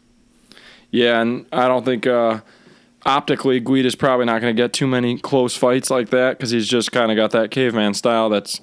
Yeah, 0.91 1.21
and 1.21 1.47
I 1.53 1.69
don't 1.69 1.85
think 1.85 2.07
uh, 2.07 2.41
optically 3.09 3.59
Guida's 3.59 3.97
probably 3.97 4.27
not 4.27 4.43
going 4.43 4.55
to 4.55 4.63
get 4.63 4.75
too 4.75 4.87
many 4.87 5.19
close 5.19 5.57
fights 5.57 5.91
like 5.91 6.11
that 6.11 6.37
because 6.37 6.51
he's 6.51 6.69
just 6.69 6.93
kind 6.93 7.11
of 7.11 7.17
got 7.17 7.31
that 7.31 7.51
caveman 7.51 7.95
style 7.95 8.29
that's 8.29 8.61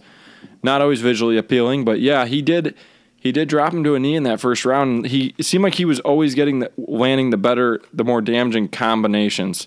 not 0.61 0.81
always 0.81 1.01
visually 1.01 1.35
appealing. 1.35 1.83
But 1.83 1.99
yeah, 1.99 2.25
he 2.25 2.43
did 2.43 2.75
he 3.17 3.31
did 3.31 3.49
drop 3.49 3.73
him 3.73 3.83
to 3.83 3.95
a 3.95 3.99
knee 3.99 4.15
in 4.15 4.21
that 4.23 4.39
first 4.39 4.63
round. 4.63 5.07
He 5.07 5.33
seemed 5.41 5.63
like 5.63 5.73
he 5.73 5.85
was 5.85 5.99
always 6.01 6.35
getting 6.35 6.59
the, 6.59 6.71
landing 6.77 7.31
the 7.31 7.37
better, 7.37 7.81
the 7.91 8.03
more 8.03 8.21
damaging 8.21 8.67
combinations. 8.67 9.65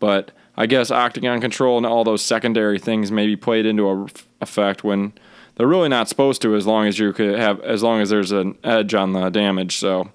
But 0.00 0.32
I 0.56 0.66
guess 0.66 0.90
octagon 0.90 1.40
control 1.40 1.76
and 1.76 1.86
all 1.86 2.02
those 2.02 2.22
secondary 2.22 2.80
things 2.80 3.12
maybe 3.12 3.36
played 3.36 3.64
into 3.64 3.88
a 3.88 4.06
effect 4.40 4.82
when 4.82 5.12
they're 5.54 5.68
really 5.68 5.88
not 5.88 6.08
supposed 6.08 6.42
to 6.42 6.56
as 6.56 6.66
long 6.66 6.88
as 6.88 6.98
you 6.98 7.12
could 7.12 7.38
have 7.38 7.60
as 7.60 7.84
long 7.84 8.00
as 8.00 8.10
there's 8.10 8.32
an 8.32 8.58
edge 8.64 8.92
on 8.92 9.12
the 9.12 9.30
damage. 9.30 9.76
So 9.76 10.10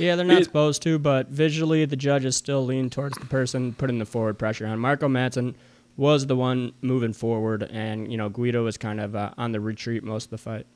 yeah, 0.00 0.16
they're 0.16 0.24
not 0.24 0.44
supposed 0.44 0.82
to, 0.82 0.98
but 0.98 1.28
visually 1.28 1.84
the 1.84 1.96
judges 1.96 2.36
still 2.36 2.64
lean 2.64 2.90
towards 2.90 3.18
the 3.18 3.26
person 3.26 3.74
putting 3.74 3.98
the 3.98 4.06
forward 4.06 4.38
pressure 4.38 4.66
on. 4.66 4.78
Marco 4.78 5.08
Madsen 5.08 5.54
was 5.96 6.26
the 6.26 6.36
one 6.36 6.72
moving 6.80 7.12
forward, 7.12 7.62
and 7.64 8.10
you 8.10 8.16
know 8.16 8.28
Guida 8.28 8.62
was 8.62 8.76
kind 8.76 9.00
of 9.00 9.14
uh, 9.14 9.32
on 9.36 9.52
the 9.52 9.60
retreat 9.60 10.02
most 10.02 10.24
of 10.24 10.30
the 10.30 10.38
fight. 10.38 10.66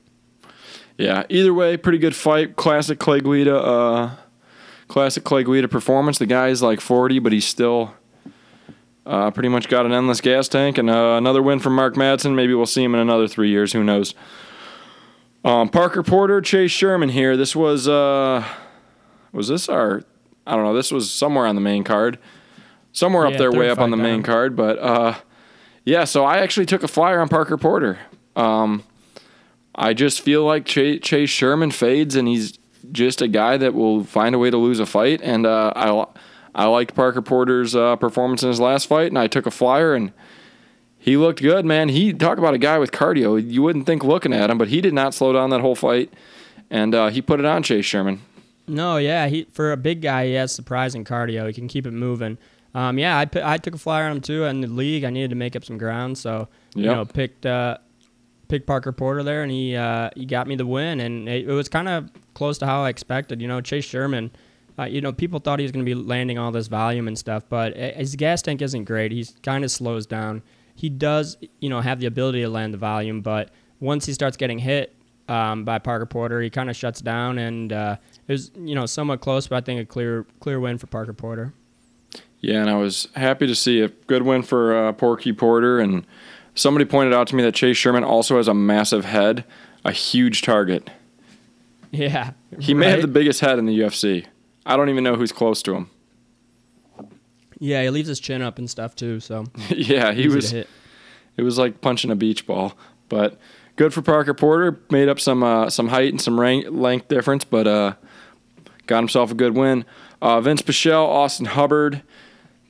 Yeah, 0.99 1.25
either 1.29 1.53
way, 1.53 1.77
pretty 1.77 1.99
good 1.99 2.15
fight. 2.15 2.57
Classic 2.57 2.99
Clay 2.99 3.21
Guida. 3.21 3.57
Uh, 3.57 4.11
classic 4.89 5.25
Clay 5.25 5.43
Guida 5.43 5.69
performance. 5.69 6.19
The 6.19 6.27
guy's 6.27 6.63
like 6.63 6.81
40, 6.81 7.19
but 7.19 7.33
he's 7.33 7.45
still 7.45 7.95
uh, 9.07 9.31
pretty 9.31 9.49
much 9.49 9.69
got 9.69 9.87
an 9.87 9.93
endless 9.93 10.21
gas 10.21 10.49
tank. 10.49 10.79
And 10.79 10.89
uh, 10.89 11.17
another 11.17 11.43
win 11.43 11.59
from 11.59 11.75
Mark 11.75 11.95
Madsen. 11.95 12.35
Maybe 12.35 12.55
we'll 12.55 12.67
see 12.67 12.85
him 12.85 12.95
in 12.95 13.01
another 13.01 13.27
three 13.29 13.49
years. 13.51 13.73
Who 13.73 13.83
knows? 13.83 14.15
Um, 15.45 15.69
Parker 15.69 16.03
Porter, 16.03 16.41
Chase 16.41 16.71
Sherman 16.71 17.11
here. 17.11 17.37
This 17.37 17.55
was 17.55 17.87
uh, 17.87 18.45
was 19.35 19.49
this 19.49 19.69
our? 19.69 20.03
I 20.47 20.55
don't 20.55 20.65
know. 20.65 20.75
This 20.75 20.91
was 20.91 21.11
somewhere 21.11 21.47
on 21.47 21.55
the 21.55 21.61
main 21.61 21.85
card, 21.85 22.19
somewhere 22.93 23.27
up 23.27 23.37
there, 23.37 23.53
way 23.53 23.69
up 23.71 23.79
on 23.79 23.91
the 23.91 23.97
main 23.97 24.17
down. 24.17 24.23
card. 24.23 24.57
But 24.57 24.79
uh, 24.79 25.15
yeah, 25.85 26.05
so 26.05 26.25
I 26.25 26.39
actually 26.39 26.67
took 26.67 26.83
a 26.83 26.89
flyer 26.89 27.21
on 27.21 27.29
Parker 27.29 27.57
Porter. 27.57 27.99
Um, 28.37 28.85
I 29.75 29.93
just 29.93 30.21
feel 30.21 30.45
like 30.45 30.65
Chase, 30.65 31.01
Chase 31.03 31.31
Sherman 31.31 31.71
fades, 31.71 32.15
and 32.15 32.29
he's 32.29 32.59
just 32.93 33.23
a 33.23 33.29
guy 33.29 33.57
that 33.57 33.75
will 33.75 34.05
find 34.05 34.35
a 34.35 34.39
way 34.39 34.51
to 34.51 34.57
lose 34.57 34.81
a 34.81 34.87
fight. 34.87 35.21
And 35.23 35.47
uh, 35.47 35.73
I 35.75 36.07
I 36.55 36.67
liked 36.67 36.95
Parker 36.95 37.23
Porter's 37.23 37.75
uh, 37.75 37.97
performance 37.97 38.43
in 38.43 38.49
his 38.49 38.61
last 38.61 38.87
fight, 38.87 39.09
and 39.09 39.19
I 39.19 39.27
took 39.27 39.47
a 39.47 39.51
flyer, 39.51 39.95
and 39.95 40.13
he 40.99 41.17
looked 41.17 41.43
good, 41.43 41.65
man. 41.65 41.89
He 41.89 42.13
talk 42.13 42.39
about 42.39 42.55
a 42.55 42.59
guy 42.59 42.79
with 42.79 42.93
cardio. 42.93 43.43
You 43.43 43.63
wouldn't 43.63 43.87
think 43.87 44.05
looking 44.05 44.33
at 44.33 44.51
him, 44.51 44.59
but 44.59 44.69
he 44.69 44.81
did 44.81 44.95
not 44.95 45.15
slow 45.15 45.33
down 45.33 45.51
that 45.51 45.61
whole 45.61 45.75
fight, 45.75 46.13
and 46.71 46.95
uh, 46.95 47.09
he 47.09 47.21
put 47.21 47.41
it 47.41 47.47
on 47.47 47.63
Chase 47.63 47.85
Sherman. 47.85 48.23
No, 48.67 48.97
yeah, 48.97 49.27
he 49.27 49.45
for 49.53 49.73
a 49.73 49.77
big 49.77 50.01
guy, 50.01 50.27
he 50.27 50.33
has 50.35 50.53
surprising 50.53 51.05
cardio. 51.05 51.47
He 51.47 51.53
can 51.53 51.69
keep 51.69 51.87
it 51.87 51.93
moving. 51.93 52.39
Um, 52.75 52.99
yeah, 52.99 53.19
I, 53.19 53.29
I 53.43 53.59
took 53.59 53.75
a 53.75 53.79
flyer 53.79 54.05
on 54.05 54.13
him 54.13 54.21
too 54.21 54.45
in 54.45 54.61
the 54.61 54.67
league. 54.67 55.05
I 55.05 55.11
needed 55.11 55.31
to 55.31 55.37
make 55.37 55.55
up 55.55 55.65
some 55.65 55.79
ground, 55.79 56.19
so 56.19 56.49
you 56.75 56.87
know 56.87 57.05
picked 57.05 57.47
uh, 57.47 57.79
picked 58.49 58.67
Parker 58.67 58.93
Porter 58.93 59.23
there, 59.23 59.43
and 59.43 59.53
he 59.53 59.77
uh, 59.77 60.11
he 60.17 60.27
got 60.27 60.47
me 60.47 60.57
the 60.57 60.67
win, 60.67 61.01
and 61.01 61.29
it, 61.29 61.49
it 61.49 61.53
was 61.53 61.69
kind 61.69 61.89
of 61.89 62.11
close 62.35 62.59
to 62.59 62.67
how 62.67 62.83
I 62.83 62.89
expected. 62.89 63.41
You 63.41 63.49
know, 63.49 63.61
Chase 63.61 63.85
Sherman. 63.85 64.31
Uh, 64.77 64.85
you 64.85 65.01
know, 65.01 65.13
people 65.13 65.39
thought 65.39 65.61
he 65.61 65.63
was 65.63 65.71
going 65.71 65.85
to 65.85 65.89
be 65.89 65.95
landing 65.95 66.37
all 66.37 66.51
this 66.51 66.67
volume 66.67 67.07
and 67.07 67.17
stuff, 67.17 67.45
but 67.49 67.77
his 67.77 68.17
gas 68.17 68.43
tank 68.43 68.61
isn't 68.61 68.85
great. 68.85 69.13
He 69.13 69.25
kind 69.45 69.63
of 69.63 69.71
slows 69.71 70.05
down. 70.05 70.43
He 70.75 70.89
does, 70.89 71.37
you 71.61 71.69
know, 71.69 71.81
have 71.81 72.01
the 72.01 72.07
ability 72.07 72.43
to 72.43 72.49
land 72.49 72.75
the 72.75 72.79
volume, 72.79 73.21
but 73.21 73.51
once 73.79 74.05
he 74.05 74.13
starts 74.13 74.37
getting 74.37 74.59
hit 74.59 74.94
um, 75.29 75.65
by 75.65 75.79
Parker 75.79 76.07
Porter, 76.07 76.41
he 76.41 76.51
kind 76.51 76.69
of 76.71 76.77
shuts 76.77 77.01
down, 77.01 77.39
and 77.39 77.73
uh, 77.73 77.97
it 78.29 78.33
was, 78.33 78.51
you 78.57 78.75
know, 78.75 78.87
somewhat 78.87 79.21
close, 79.21 79.47
but 79.47 79.57
I 79.57 79.61
think 79.61 79.81
a 79.81 79.85
clear 79.87 80.27
clear 80.41 80.61
win 80.61 80.79
for 80.79 80.87
Parker 80.87 81.13
Porter. 81.13 81.53
Yeah, 82.41 82.61
and 82.61 82.69
I 82.69 82.77
was 82.77 83.09
happy 83.17 83.47
to 83.47 83.55
see 83.55 83.81
a 83.81 83.89
good 83.89 84.23
win 84.23 84.43
for 84.43 84.77
uh, 84.77 84.93
Porky 84.93 85.33
Porter. 85.33 85.79
And 85.79 86.07
somebody 86.55 86.85
pointed 86.85 87.15
out 87.15 87.27
to 87.29 87.37
me 87.37 87.43
that 87.43 87.55
Chase 87.55 87.79
Sherman 87.79 88.05
also 88.05 88.37
has 88.37 88.49
a 88.49 88.53
massive 88.55 89.07
head, 89.07 89.45
a 89.85 89.93
huge 89.93 90.43
target. 90.43 90.91
Yeah, 91.91 92.33
He 92.59 92.75
may 92.75 92.91
have 92.91 93.03
the 93.03 93.07
biggest 93.07 93.41
head 93.41 93.57
in 93.57 93.67
the 93.67 93.79
UFC. 93.79 94.27
I 94.67 94.77
don't 94.77 94.89
even 94.89 95.05
know 95.05 95.15
who's 95.15 95.31
close 95.31 95.63
to 95.63 95.77
him. 95.77 95.91
Yeah, 97.61 97.85
he 97.85 97.91
leaves 97.91 98.09
his 98.09 98.19
chin 98.19 98.43
up 98.43 98.59
and 98.59 98.69
stuff 98.69 98.97
too, 98.97 99.21
so 99.21 99.45
yeah, 99.69 100.13
he 100.13 100.27
was. 100.27 100.53
It 100.53 100.67
was 101.39 101.57
like 101.57 101.81
punching 101.81 102.11
a 102.11 102.17
beach 102.17 102.49
ball. 102.49 102.75
But 103.09 103.39
good 103.77 103.95
for 103.95 104.03
Parker 104.03 104.35
Porter. 104.35 104.81
Made 104.91 105.09
up 105.09 105.21
some 105.21 105.43
uh, 105.43 105.71
some 105.71 105.89
height 105.89 106.11
and 106.11 106.21
some 106.21 106.39
rank, 106.39 106.67
length 106.71 107.09
difference, 107.09 107.45
but 107.45 107.67
uh, 107.67 107.95
got 108.87 108.99
himself 108.99 109.31
a 109.31 109.35
good 109.35 109.55
win. 109.55 109.85
Uh, 110.21 110.41
Vince 110.41 110.63
Pichel, 110.63 111.07
Austin 111.07 111.47
Hubbard. 111.47 112.03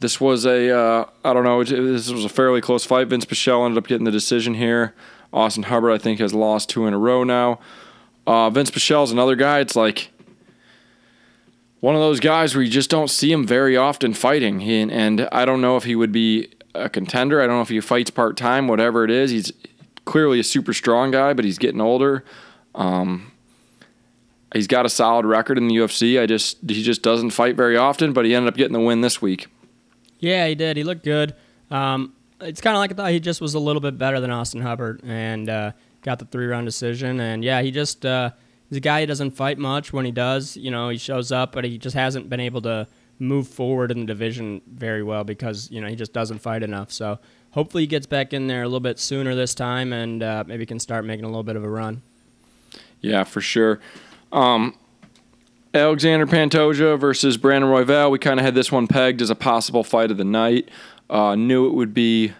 This 0.00 0.20
was 0.20 0.44
a 0.44 0.70
uh, 0.76 1.06
I 1.24 1.32
don't 1.32 1.44
know. 1.44 1.62
This 1.62 2.10
was 2.10 2.24
a 2.24 2.28
fairly 2.28 2.60
close 2.60 2.84
fight. 2.84 3.08
Vince 3.08 3.24
Pichel 3.24 3.64
ended 3.64 3.78
up 3.78 3.86
getting 3.86 4.04
the 4.04 4.10
decision 4.10 4.54
here. 4.54 4.94
Austin 5.32 5.64
Hubbard, 5.64 5.92
I 5.92 5.98
think, 5.98 6.20
has 6.20 6.32
lost 6.32 6.68
two 6.68 6.86
in 6.86 6.94
a 6.94 6.98
row 6.98 7.24
now. 7.24 7.58
Uh, 8.26 8.50
Vince 8.50 8.74
is 8.74 9.10
another 9.10 9.34
guy. 9.34 9.58
It's 9.58 9.76
like 9.76 10.10
one 11.80 11.94
of 11.94 12.00
those 12.00 12.20
guys 12.20 12.54
where 12.54 12.62
you 12.62 12.70
just 12.70 12.88
don't 12.88 13.10
see 13.10 13.30
him 13.32 13.46
very 13.46 13.76
often 13.76 14.14
fighting. 14.14 14.60
He, 14.60 14.80
and 14.80 15.28
I 15.32 15.44
don't 15.44 15.60
know 15.60 15.76
if 15.76 15.84
he 15.84 15.96
would 15.96 16.12
be 16.12 16.50
a 16.74 16.88
contender. 16.88 17.42
I 17.42 17.46
don't 17.46 17.56
know 17.56 17.62
if 17.62 17.68
he 17.68 17.80
fights 17.80 18.10
part 18.10 18.36
time, 18.36 18.68
whatever 18.68 19.04
it 19.04 19.10
is. 19.10 19.30
He's 19.32 19.52
clearly 20.04 20.40
a 20.40 20.44
super 20.44 20.72
strong 20.72 21.10
guy, 21.10 21.32
but 21.32 21.44
he's 21.44 21.58
getting 21.58 21.80
older. 21.80 22.24
Um, 22.74 23.32
he's 24.52 24.66
got 24.66 24.86
a 24.86 24.88
solid 24.88 25.26
record 25.26 25.58
in 25.58 25.68
the 25.68 25.76
UFC. 25.76 26.20
I 26.20 26.26
just 26.26 26.58
he 26.66 26.82
just 26.82 27.02
doesn't 27.02 27.30
fight 27.30 27.56
very 27.56 27.76
often, 27.76 28.12
but 28.12 28.24
he 28.24 28.34
ended 28.34 28.52
up 28.52 28.56
getting 28.56 28.72
the 28.72 28.80
win 28.80 29.00
this 29.00 29.20
week. 29.20 29.46
Yeah, 30.18 30.46
he 30.46 30.54
did. 30.54 30.76
He 30.76 30.84
looked 30.84 31.04
good. 31.04 31.34
Um, 31.70 32.14
it's 32.40 32.60
kind 32.60 32.76
of 32.76 32.80
like 32.80 32.92
I 32.92 32.94
thought 32.94 33.10
he 33.10 33.20
just 33.20 33.40
was 33.40 33.54
a 33.54 33.58
little 33.58 33.80
bit 33.80 33.98
better 33.98 34.20
than 34.20 34.30
Austin 34.30 34.60
Hubbard 34.60 35.00
and 35.04 35.48
uh, 35.48 35.72
got 36.02 36.18
the 36.18 36.24
three 36.26 36.46
round 36.46 36.66
decision. 36.66 37.20
And 37.20 37.44
yeah, 37.44 37.62
he 37.62 37.70
just 37.70 38.04
uh, 38.04 38.30
he's 38.68 38.78
a 38.78 38.80
guy 38.80 39.00
who 39.00 39.06
doesn't 39.06 39.32
fight 39.32 39.58
much. 39.58 39.92
When 39.92 40.04
he 40.04 40.12
does, 40.12 40.56
you 40.56 40.70
know, 40.70 40.88
he 40.88 40.98
shows 40.98 41.32
up, 41.32 41.52
but 41.52 41.64
he 41.64 41.78
just 41.78 41.96
hasn't 41.96 42.28
been 42.28 42.40
able 42.40 42.62
to 42.62 42.88
move 43.18 43.46
forward 43.46 43.90
in 43.90 44.00
the 44.00 44.06
division 44.06 44.60
very 44.66 45.02
well 45.02 45.24
because 45.24 45.70
you 45.70 45.80
know 45.80 45.88
he 45.88 45.96
just 45.96 46.12
doesn't 46.12 46.38
fight 46.38 46.62
enough. 46.62 46.90
So 46.92 47.18
hopefully 47.54 47.84
he 47.84 47.86
gets 47.86 48.06
back 48.06 48.32
in 48.32 48.48
there 48.48 48.62
a 48.62 48.66
little 48.66 48.80
bit 48.80 48.98
sooner 48.98 49.34
this 49.34 49.54
time 49.54 49.92
and 49.92 50.22
uh, 50.22 50.44
maybe 50.46 50.66
can 50.66 50.80
start 50.80 51.04
making 51.04 51.24
a 51.24 51.28
little 51.28 51.42
bit 51.42 51.56
of 51.56 51.64
a 51.64 51.68
run. 51.68 52.02
Yeah, 53.00 53.24
for 53.24 53.40
sure. 53.40 53.80
Um, 54.32 54.74
Alexander 55.72 56.26
Pantoja 56.26 56.98
versus 56.98 57.36
Brandon 57.36 57.70
Royval. 57.70 58.10
We 58.10 58.18
kind 58.18 58.40
of 58.40 58.44
had 58.44 58.54
this 58.54 58.72
one 58.72 58.86
pegged 58.86 59.22
as 59.22 59.30
a 59.30 59.34
possible 59.34 59.84
fight 59.84 60.10
of 60.10 60.16
the 60.16 60.24
night. 60.24 60.68
Uh, 61.08 61.34
knew 61.34 61.66
it 61.66 61.74
would 61.74 61.94
be 61.94 62.32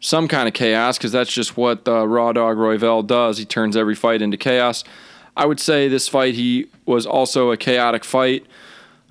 some 0.00 0.28
kind 0.28 0.46
of 0.46 0.54
chaos 0.54 0.98
because 0.98 1.12
that's 1.12 1.32
just 1.32 1.56
what 1.56 1.86
uh, 1.88 2.06
Raw 2.06 2.32
Dog 2.32 2.56
Royval 2.56 3.06
does. 3.06 3.38
He 3.38 3.44
turns 3.44 3.76
every 3.76 3.94
fight 3.94 4.20
into 4.20 4.36
chaos. 4.36 4.84
I 5.36 5.46
would 5.46 5.60
say 5.60 5.88
this 5.88 6.08
fight 6.08 6.34
he 6.34 6.66
was 6.84 7.06
also 7.06 7.52
a 7.52 7.56
chaotic 7.56 8.04
fight. 8.04 8.44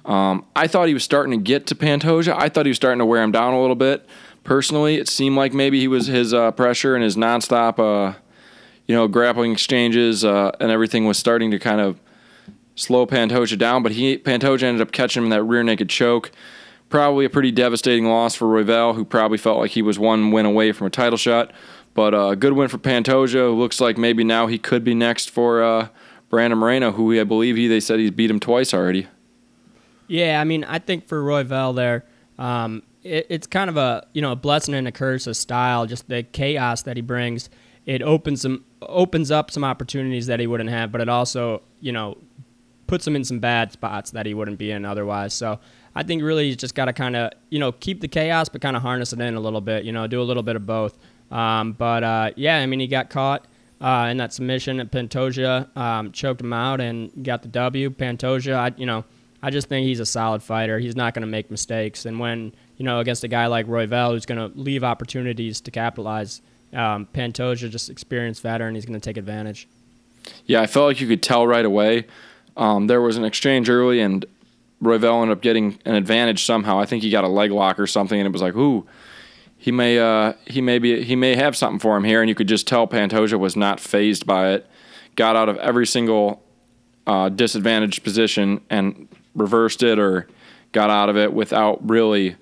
Um, 0.05 0.45
I 0.55 0.67
thought 0.67 0.87
he 0.87 0.93
was 0.93 1.03
starting 1.03 1.31
to 1.31 1.43
get 1.43 1.67
to 1.67 1.75
Pantoja. 1.75 2.33
I 2.37 2.49
thought 2.49 2.65
he 2.65 2.69
was 2.69 2.77
starting 2.77 2.99
to 2.99 3.05
wear 3.05 3.21
him 3.21 3.31
down 3.31 3.53
a 3.53 3.61
little 3.61 3.75
bit. 3.75 4.07
Personally, 4.47 4.95
it 4.95 5.09
seemed 5.09 5.35
like 5.35 5.53
maybe 5.53 5.77
he 5.77 5.89
was 5.89 6.07
his 6.07 6.33
uh, 6.33 6.51
pressure 6.51 6.95
and 6.95 7.03
his 7.03 7.17
nonstop, 7.17 7.79
uh, 7.79 8.17
you 8.85 8.95
know, 8.95 9.05
grappling 9.09 9.51
exchanges 9.51 10.23
uh, 10.23 10.51
and 10.61 10.71
everything 10.71 11.05
was 11.05 11.17
starting 11.17 11.51
to 11.51 11.59
kind 11.59 11.81
of 11.81 11.99
slow 12.75 13.05
Pantoja 13.05 13.57
down. 13.57 13.83
But 13.83 13.91
he 13.91 14.17
Pantoja 14.17 14.63
ended 14.63 14.81
up 14.81 14.93
catching 14.93 15.21
him 15.21 15.25
in 15.25 15.29
that 15.31 15.43
rear 15.43 15.63
naked 15.63 15.89
choke. 15.89 16.31
Probably 16.87 17.25
a 17.25 17.29
pretty 17.29 17.51
devastating 17.51 18.05
loss 18.05 18.35
for 18.35 18.45
Royval, 18.45 18.95
who 18.95 19.03
probably 19.03 19.37
felt 19.37 19.59
like 19.59 19.71
he 19.71 19.81
was 19.81 19.99
one 19.99 20.31
win 20.31 20.45
away 20.45 20.71
from 20.71 20.87
a 20.87 20.91
title 20.91 21.17
shot. 21.17 21.51
But 21.93 22.13
a 22.13 22.17
uh, 22.17 22.35
good 22.35 22.53
win 22.53 22.69
for 22.69 22.77
Pantoja, 22.77 23.53
looks 23.53 23.81
like 23.81 23.97
maybe 23.97 24.23
now 24.23 24.47
he 24.47 24.57
could 24.57 24.85
be 24.85 24.93
next 24.93 25.29
for 25.29 25.61
uh, 25.61 25.89
Brandon 26.29 26.57
Moreno, 26.57 26.93
who 26.93 27.19
I 27.19 27.25
believe 27.25 27.57
he 27.57 27.67
they 27.67 27.81
said 27.81 27.99
he's 27.99 28.11
beat 28.11 28.31
him 28.31 28.39
twice 28.39 28.73
already. 28.73 29.07
Yeah, 30.07 30.39
I 30.39 30.45
mean, 30.45 30.63
I 30.63 30.79
think 30.79 31.05
for 31.05 31.21
Royval 31.21 31.75
there, 31.75 32.05
um, 32.39 32.83
it, 33.07 33.27
it's 33.29 33.47
kind 33.47 33.69
of 33.69 33.77
a 33.77 34.07
you 34.13 34.21
know 34.21 34.31
a 34.31 34.35
blessing 34.35 34.73
and 34.73 34.87
a 34.87 34.91
curse 34.91 35.27
of 35.27 35.37
style. 35.37 35.85
Just 35.85 36.07
the 36.07 36.23
chaos 36.23 36.83
that 36.83 36.97
he 36.97 37.01
brings, 37.01 37.49
it 37.85 38.01
opens 38.01 38.41
some 38.41 38.65
opens 38.81 39.31
up 39.31 39.51
some 39.51 39.63
opportunities 39.63 40.27
that 40.27 40.39
he 40.39 40.47
wouldn't 40.47 40.69
have, 40.69 40.91
but 40.91 41.01
it 41.01 41.09
also 41.09 41.61
you 41.79 41.91
know 41.91 42.17
puts 42.87 43.05
him 43.05 43.15
in 43.15 43.23
some 43.23 43.39
bad 43.39 43.71
spots 43.71 44.11
that 44.11 44.25
he 44.25 44.33
wouldn't 44.33 44.57
be 44.57 44.71
in 44.71 44.85
otherwise. 44.85 45.33
So 45.33 45.59
I 45.93 46.03
think 46.03 46.23
really 46.23 46.47
he's 46.47 46.55
just 46.55 46.75
got 46.75 46.85
to 46.85 46.93
kind 46.93 47.15
of 47.15 47.31
you 47.49 47.59
know 47.59 47.71
keep 47.71 48.01
the 48.01 48.07
chaos, 48.07 48.49
but 48.49 48.61
kind 48.61 48.75
of 48.75 48.81
harness 48.81 49.13
it 49.13 49.19
in 49.19 49.35
a 49.35 49.39
little 49.39 49.61
bit. 49.61 49.83
You 49.83 49.91
know, 49.91 50.07
do 50.07 50.21
a 50.21 50.23
little 50.23 50.43
bit 50.43 50.55
of 50.55 50.65
both. 50.65 50.97
Um, 51.31 51.73
but 51.73 52.03
uh, 52.03 52.31
yeah, 52.35 52.57
I 52.57 52.65
mean, 52.65 52.79
he 52.79 52.87
got 52.87 53.09
caught 53.09 53.45
uh, 53.81 54.07
in 54.09 54.17
that 54.17 54.33
submission 54.33 54.79
at 54.79 54.91
Pantoja, 54.91 55.75
um, 55.77 56.11
choked 56.11 56.41
him 56.41 56.53
out, 56.53 56.81
and 56.81 57.11
got 57.23 57.41
the 57.41 57.47
W. 57.49 57.89
Pantoja, 57.89 58.55
I, 58.55 58.73
you 58.77 58.85
know, 58.85 59.03
I 59.41 59.49
just 59.49 59.69
think 59.69 59.85
he's 59.85 59.99
a 59.99 60.05
solid 60.05 60.41
fighter. 60.41 60.79
He's 60.79 60.95
not 60.95 61.13
going 61.13 61.21
to 61.21 61.27
make 61.27 61.51
mistakes, 61.51 62.05
and 62.05 62.19
when 62.19 62.53
you 62.77 62.85
know 62.85 62.99
against 62.99 63.23
a 63.23 63.27
guy 63.27 63.47
like 63.47 63.67
Roy 63.67 63.85
Royval, 63.87 64.11
who's 64.11 64.25
going 64.25 64.51
to 64.51 64.57
leave 64.57 64.83
opportunities 64.83 65.61
to 65.61 65.71
capitalize, 65.71 66.41
um, 66.73 67.07
Pantoja 67.13 67.69
just 67.69 67.89
experienced 67.89 68.41
veteran. 68.41 68.75
He's 68.75 68.85
going 68.85 68.99
to 68.99 69.03
take 69.03 69.17
advantage. 69.17 69.67
Yeah, 70.45 70.61
I 70.61 70.67
felt 70.67 70.87
like 70.87 71.01
you 71.01 71.07
could 71.07 71.23
tell 71.23 71.47
right 71.47 71.65
away. 71.65 72.05
Um, 72.55 72.87
there 72.87 73.01
was 73.01 73.17
an 73.17 73.23
exchange 73.23 73.69
early, 73.69 73.99
and 73.99 74.25
Roy 74.81 74.97
Royval 74.97 75.21
ended 75.21 75.37
up 75.37 75.41
getting 75.41 75.79
an 75.85 75.95
advantage 75.95 76.43
somehow. 76.43 76.79
I 76.79 76.85
think 76.85 77.03
he 77.03 77.09
got 77.09 77.23
a 77.23 77.29
leg 77.29 77.51
lock 77.51 77.79
or 77.79 77.87
something, 77.87 78.19
and 78.19 78.27
it 78.27 78.31
was 78.31 78.41
like, 78.41 78.55
ooh, 78.55 78.85
he 79.57 79.71
may, 79.71 79.97
uh, 79.99 80.33
he 80.45 80.61
may 80.61 80.79
be, 80.79 81.03
he 81.03 81.15
may 81.15 81.35
have 81.35 81.55
something 81.55 81.79
for 81.79 81.95
him 81.97 82.03
here, 82.03 82.21
and 82.21 82.29
you 82.29 82.35
could 82.35 82.47
just 82.47 82.67
tell 82.67 82.87
Pantoja 82.87 83.39
was 83.39 83.55
not 83.55 83.79
phased 83.79 84.25
by 84.25 84.49
it. 84.49 84.67
Got 85.15 85.35
out 85.35 85.49
of 85.49 85.57
every 85.57 85.87
single 85.87 86.43
uh, 87.07 87.29
disadvantaged 87.29 88.03
position 88.03 88.61
and 88.69 89.07
reversed 89.33 89.81
it, 89.81 89.97
or 89.97 90.27
got 90.73 90.89
out 90.89 91.09
of 91.09 91.17
it 91.17 91.33
without 91.33 91.87
really 91.87 92.35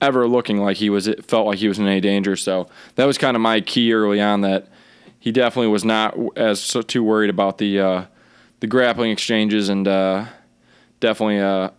ever 0.00 0.26
looking 0.26 0.58
like 0.58 0.76
he 0.76 0.90
was. 0.90 1.06
It 1.06 1.24
felt 1.24 1.46
like 1.46 1.58
he 1.58 1.68
was 1.68 1.78
in 1.78 1.86
any 1.86 2.00
danger. 2.00 2.36
So 2.36 2.68
that 2.94 3.04
was 3.04 3.18
kind 3.18 3.36
of 3.36 3.40
my 3.40 3.60
key 3.60 3.92
early 3.92 4.20
on. 4.20 4.42
That 4.42 4.68
he 5.18 5.32
definitely 5.32 5.68
was 5.68 5.84
not 5.84 6.16
as 6.36 6.60
so 6.60 6.82
too 6.82 7.02
worried 7.02 7.30
about 7.30 7.58
the 7.58 7.80
uh, 7.80 8.04
the 8.60 8.66
grappling 8.66 9.10
exchanges 9.10 9.68
and 9.68 9.86
uh, 9.86 10.26
definitely 11.00 11.40
uh, 11.40 11.70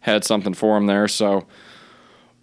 had 0.00 0.24
something 0.24 0.54
for 0.54 0.76
him 0.76 0.86
there. 0.86 1.08
So, 1.08 1.46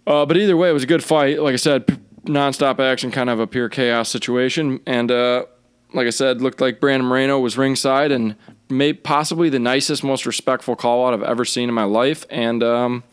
uh, 0.06 0.26
but 0.26 0.36
either 0.36 0.56
way, 0.56 0.70
it 0.70 0.72
was 0.72 0.84
a 0.84 0.86
good 0.86 1.04
fight. 1.04 1.40
Like 1.40 1.52
I 1.52 1.56
said, 1.56 1.86
p- 1.86 1.96
nonstop 2.24 2.78
action, 2.80 3.10
kind 3.10 3.30
of 3.30 3.40
a 3.40 3.46
pure 3.46 3.68
chaos 3.68 4.08
situation. 4.08 4.80
And 4.86 5.10
uh, 5.10 5.46
like 5.92 6.06
I 6.06 6.10
said, 6.10 6.40
looked 6.40 6.60
like 6.60 6.80
Brandon 6.80 7.08
Moreno 7.08 7.38
was 7.38 7.58
ringside, 7.58 8.12
and 8.12 8.36
made 8.70 9.04
possibly 9.04 9.48
the 9.48 9.58
nicest, 9.58 10.02
most 10.02 10.26
respectful 10.26 10.74
call 10.74 11.06
out 11.06 11.14
I've 11.14 11.22
ever 11.22 11.44
seen 11.44 11.68
in 11.68 11.74
my 11.74 11.84
life, 11.84 12.24
and 12.30 12.62
um, 12.62 13.04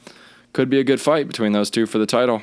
could 0.54 0.70
be 0.70 0.80
a 0.80 0.84
good 0.84 1.02
fight 1.02 1.28
between 1.28 1.52
those 1.52 1.70
two 1.70 1.86
for 1.86 1.98
the 1.98 2.06
title. 2.06 2.42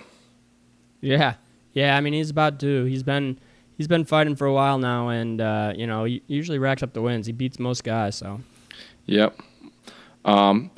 Yeah, 1.00 1.34
yeah. 1.72 1.96
I 1.96 2.00
mean, 2.00 2.12
he's 2.12 2.30
about 2.30 2.58
due. 2.58 2.84
He's 2.84 3.02
been 3.02 3.38
he's 3.76 3.88
been 3.88 4.04
fighting 4.04 4.36
for 4.36 4.46
a 4.46 4.52
while 4.52 4.78
now, 4.78 5.08
and 5.08 5.40
uh, 5.40 5.72
you 5.76 5.86
know, 5.86 6.04
he 6.04 6.22
usually 6.26 6.58
racks 6.58 6.82
up 6.82 6.92
the 6.92 7.02
wins. 7.02 7.26
He 7.26 7.32
beats 7.32 7.58
most 7.58 7.84
guys, 7.84 8.16
so. 8.16 8.40
Yep. 9.06 9.38
Um, 10.24 10.70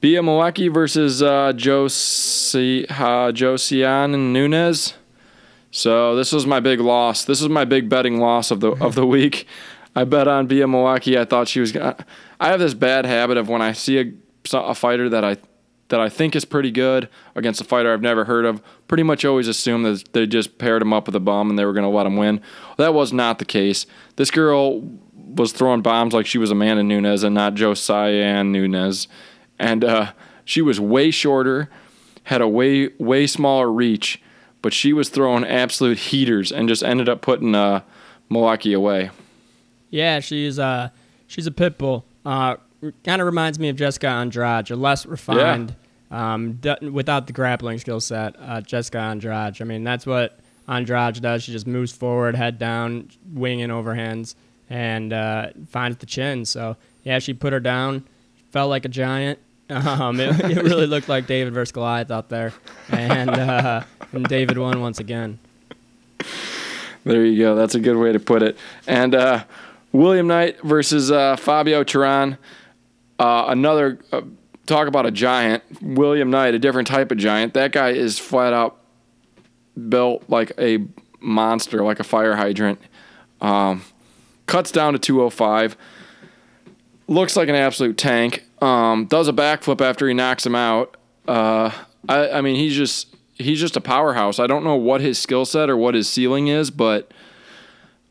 Bea 0.00 0.16
Malecki 0.16 0.72
versus 0.72 1.22
uh, 1.22 1.52
Josie 1.54 2.88
uh, 2.88 3.32
Josiane 3.32 4.32
Nunes. 4.32 4.94
So 5.70 6.16
this 6.16 6.32
was 6.32 6.46
my 6.46 6.60
big 6.60 6.80
loss. 6.80 7.24
This 7.24 7.40
was 7.40 7.48
my 7.50 7.64
big 7.64 7.88
betting 7.88 8.18
loss 8.18 8.50
of 8.50 8.60
the 8.60 8.72
of 8.72 8.94
the 8.94 9.06
week. 9.16 9.46
I 9.94 10.04
bet 10.04 10.28
on 10.28 10.46
Bea 10.46 10.60
Malecki. 10.60 11.18
I 11.18 11.24
thought 11.24 11.48
she 11.48 11.60
was. 11.60 11.72
gonna 11.72 11.96
I 12.38 12.48
have 12.48 12.60
this 12.60 12.74
bad 12.74 13.06
habit 13.06 13.36
of 13.36 13.48
when 13.48 13.62
I 13.62 13.72
see 13.72 13.98
a, 13.98 14.12
a 14.52 14.74
fighter 14.74 15.08
that 15.08 15.24
I 15.24 15.36
that 15.88 16.00
I 16.00 16.08
think 16.08 16.34
is 16.34 16.44
pretty 16.44 16.70
good 16.70 17.08
against 17.34 17.60
a 17.60 17.64
fighter 17.64 17.92
I've 17.92 18.02
never 18.02 18.24
heard 18.24 18.44
of, 18.44 18.60
pretty 18.88 19.02
much 19.02 19.24
always 19.24 19.48
assumed 19.48 19.84
that 19.84 20.12
they 20.12 20.26
just 20.26 20.58
paired 20.58 20.82
him 20.82 20.92
up 20.92 21.06
with 21.06 21.14
a 21.14 21.20
bum 21.20 21.50
and 21.50 21.58
they 21.58 21.64
were 21.64 21.72
going 21.72 21.84
to 21.84 21.88
let 21.88 22.06
him 22.06 22.16
win. 22.16 22.40
That 22.76 22.94
was 22.94 23.12
not 23.12 23.38
the 23.38 23.44
case. 23.44 23.86
This 24.16 24.30
girl 24.30 24.82
was 25.14 25.52
throwing 25.52 25.82
bombs 25.82 26.14
like 26.14 26.26
she 26.26 26.38
was 26.38 26.50
Amanda 26.50 26.82
Nunes 26.82 27.22
and 27.22 27.34
not 27.34 27.54
Josiane 27.54 28.50
Nunes, 28.50 29.08
and 29.58 29.84
uh, 29.84 30.12
she 30.44 30.62
was 30.62 30.80
way 30.80 31.10
shorter, 31.10 31.68
had 32.24 32.40
a 32.40 32.48
way 32.48 32.88
way 32.98 33.26
smaller 33.26 33.70
reach, 33.70 34.20
but 34.62 34.72
she 34.72 34.92
was 34.92 35.08
throwing 35.08 35.44
absolute 35.44 35.98
heaters 35.98 36.50
and 36.50 36.68
just 36.68 36.82
ended 36.82 37.08
up 37.08 37.20
putting 37.20 37.54
uh, 37.54 37.82
Malecki 38.30 38.76
away. 38.76 39.10
Yeah, 39.90 40.20
she's 40.20 40.58
uh 40.58 40.90
she's 41.26 41.46
a 41.46 41.52
pit 41.52 41.78
bull. 41.78 42.04
Uh, 42.24 42.56
kind 43.04 43.20
of 43.20 43.26
reminds 43.26 43.58
me 43.58 43.68
of 43.68 43.76
Jessica 43.76 44.08
Andrade, 44.08 44.70
a 44.70 44.76
less 44.76 45.06
refined, 45.06 45.74
um, 46.10 46.54
d- 46.54 46.88
without 46.90 47.26
the 47.26 47.32
grappling 47.32 47.78
skill 47.78 48.00
set. 48.00 48.36
Uh, 48.38 48.60
Jessica 48.60 48.98
Andrade. 48.98 49.60
I 49.60 49.64
mean, 49.64 49.84
that's 49.84 50.06
what 50.06 50.38
Andrade 50.68 51.20
does. 51.20 51.42
She 51.42 51.52
just 51.52 51.66
moves 51.66 51.92
forward, 51.92 52.34
head 52.36 52.58
down, 52.58 53.10
winging 53.32 53.68
overhands, 53.70 54.34
and 54.68 55.12
uh, 55.12 55.48
finds 55.68 55.96
the 55.98 56.06
chin. 56.06 56.44
So 56.44 56.76
yeah, 57.04 57.18
she 57.18 57.34
put 57.34 57.52
her 57.52 57.60
down. 57.60 58.04
Felt 58.50 58.70
like 58.70 58.84
a 58.84 58.88
giant. 58.88 59.38
Um, 59.68 60.20
it, 60.20 60.38
it 60.44 60.62
really 60.62 60.86
looked 60.86 61.08
like 61.08 61.26
David 61.26 61.52
versus 61.52 61.72
Goliath 61.72 62.12
out 62.12 62.28
there, 62.28 62.52
and 62.88 63.30
uh, 63.30 63.82
and 64.12 64.24
David 64.28 64.58
won 64.58 64.80
once 64.80 65.00
again. 65.00 65.40
There 67.02 67.24
you 67.24 67.36
go. 67.38 67.56
That's 67.56 67.74
a 67.74 67.80
good 67.80 67.96
way 67.96 68.12
to 68.12 68.20
put 68.20 68.44
it. 68.44 68.56
And 68.86 69.12
uh, 69.12 69.42
William 69.90 70.28
Knight 70.28 70.60
versus 70.62 71.10
uh, 71.10 71.34
Fabio 71.34 71.82
Cherant. 71.82 72.38
Uh, 73.18 73.46
another 73.48 73.98
uh, 74.12 74.22
talk 74.66 74.88
about 74.88 75.06
a 75.06 75.10
giant. 75.10 75.62
William 75.80 76.30
Knight, 76.30 76.54
a 76.54 76.58
different 76.58 76.88
type 76.88 77.10
of 77.10 77.18
giant. 77.18 77.54
That 77.54 77.72
guy 77.72 77.90
is 77.90 78.18
flat 78.18 78.52
out 78.52 78.78
built 79.88 80.24
like 80.28 80.52
a 80.58 80.84
monster, 81.20 81.82
like 81.82 82.00
a 82.00 82.04
fire 82.04 82.36
hydrant. 82.36 82.80
Um, 83.40 83.82
cuts 84.46 84.70
down 84.70 84.92
to 84.94 84.98
205. 84.98 85.76
Looks 87.08 87.36
like 87.36 87.48
an 87.48 87.54
absolute 87.54 87.96
tank. 87.96 88.44
Um, 88.60 89.06
does 89.06 89.28
a 89.28 89.32
backflip 89.32 89.80
after 89.80 90.08
he 90.08 90.14
knocks 90.14 90.44
him 90.44 90.54
out. 90.54 90.96
Uh, 91.28 91.70
I, 92.08 92.30
I 92.30 92.40
mean, 92.40 92.56
he's 92.56 92.74
just 92.74 93.14
he's 93.34 93.60
just 93.60 93.76
a 93.76 93.80
powerhouse. 93.80 94.38
I 94.38 94.46
don't 94.46 94.64
know 94.64 94.76
what 94.76 95.00
his 95.00 95.18
skill 95.18 95.44
set 95.44 95.68
or 95.68 95.76
what 95.76 95.94
his 95.94 96.08
ceiling 96.08 96.48
is, 96.48 96.70
but 96.70 97.12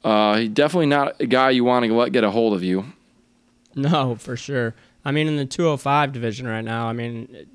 uh, 0.03 0.37
he's 0.37 0.49
definitely 0.49 0.85
not 0.85 1.19
a 1.19 1.25
guy 1.25 1.49
you 1.49 1.63
want 1.63 1.85
to 1.85 1.93
let 1.93 2.11
get 2.11 2.23
a 2.23 2.31
hold 2.31 2.53
of 2.53 2.63
you. 2.63 2.85
No, 3.73 4.15
for 4.15 4.37
sure. 4.37 4.73
I 5.05 5.11
mean, 5.11 5.27
in 5.27 5.37
the 5.37 5.45
205 5.45 6.11
division 6.11 6.47
right 6.47 6.63
now, 6.63 6.87
I 6.87 6.93
mean, 6.93 7.47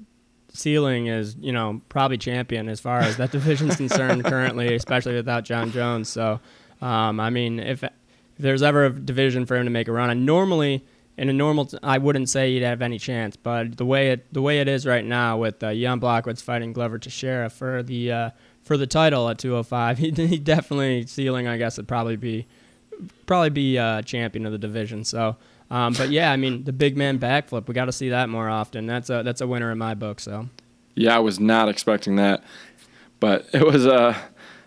ceiling 0.53 1.07
is 1.07 1.37
you 1.37 1.53
know 1.53 1.81
probably 1.89 2.19
champion 2.19 2.69
as 2.69 2.81
far 2.81 3.01
as 3.01 3.17
that 3.17 3.31
division's 3.33 3.77
concerned 3.77 4.25
currently, 4.25 4.75
especially 4.75 5.15
without 5.15 5.45
Jon 5.45 5.73
Jones. 5.73 6.09
So, 6.09 6.41
um, 6.81 7.21
I 7.21 7.31
mean, 7.31 7.59
if, 7.59 7.83
if 7.83 7.91
there's 8.39 8.63
ever 8.63 8.87
a 8.87 8.91
division 8.91 9.47
for 9.47 9.57
him 9.57 9.65
to 9.65 9.71
make 9.71 9.89
a 9.89 9.93
run, 9.93 10.11
and 10.11 10.25
normally 10.25 10.85
in 11.17 11.29
a 11.29 11.33
normal, 11.33 11.67
t- 11.67 11.79
I 11.83 11.99
wouldn't 11.99 12.31
say 12.31 12.55
he'd 12.55 12.63
have 12.63 12.81
any 12.81 12.99
chance. 12.99 13.37
But 13.37 13.77
the 13.77 13.85
way 13.85 14.11
it 14.11 14.33
the 14.33 14.43
way 14.43 14.61
it 14.61 14.69
is 14.69 14.87
right 14.87 15.05
now 15.05 15.37
with 15.37 15.63
uh, 15.63 15.75
Jan 15.75 16.01
fighting 16.01 16.73
Glover 16.73 16.99
Teixeira 16.99 17.51
for 17.51 17.83
the 17.83 18.13
uh, 18.13 18.31
for 18.63 18.77
the 18.77 18.87
title 18.87 19.29
at 19.29 19.39
205, 19.39 19.99
he, 19.99 20.11
he 20.11 20.39
definitely 20.39 21.07
ceiling. 21.07 21.47
I 21.47 21.57
guess 21.57 21.77
would 21.77 21.89
probably 21.89 22.17
be 22.17 22.47
probably 23.27 23.51
be 23.51 23.79
uh, 23.79 24.03
champion 24.03 24.47
of 24.47 24.53
the 24.53 24.59
division. 24.59 25.05
So. 25.05 25.37
Um, 25.71 25.93
but 25.93 26.11
yeah, 26.11 26.33
I 26.33 26.37
mean 26.37 26.65
the 26.65 26.73
big 26.73 26.97
man 26.97 27.19
backflip. 27.19 27.69
We 27.69 27.75
got 27.75 27.85
to 27.85 27.93
see 27.93 28.09
that 28.09 28.29
more 28.29 28.49
often. 28.49 28.87
That's 28.87 29.09
a 29.11 29.23
that's 29.23 29.41
a 29.41 29.47
winner 29.47 29.71
in 29.71 29.79
my 29.79 29.95
book. 29.95 30.21
So 30.21 30.49
Yeah, 30.95 31.17
I 31.17 31.21
was 31.21 31.39
not 31.39 31.69
expecting 31.69 32.17
that, 32.17 32.43
but 33.21 33.49
it 33.53 33.65
was 33.65 33.87
a 33.87 34.17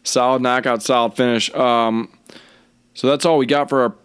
solid 0.03 0.41
knockout, 0.41 0.81
solid 0.81 1.15
finish. 1.15 1.53
Um, 1.53 2.09
so 2.93 3.07
that's 3.07 3.25
all 3.25 3.37
we 3.37 3.45
got 3.45 3.69
for 3.69 3.81
our 3.81 3.95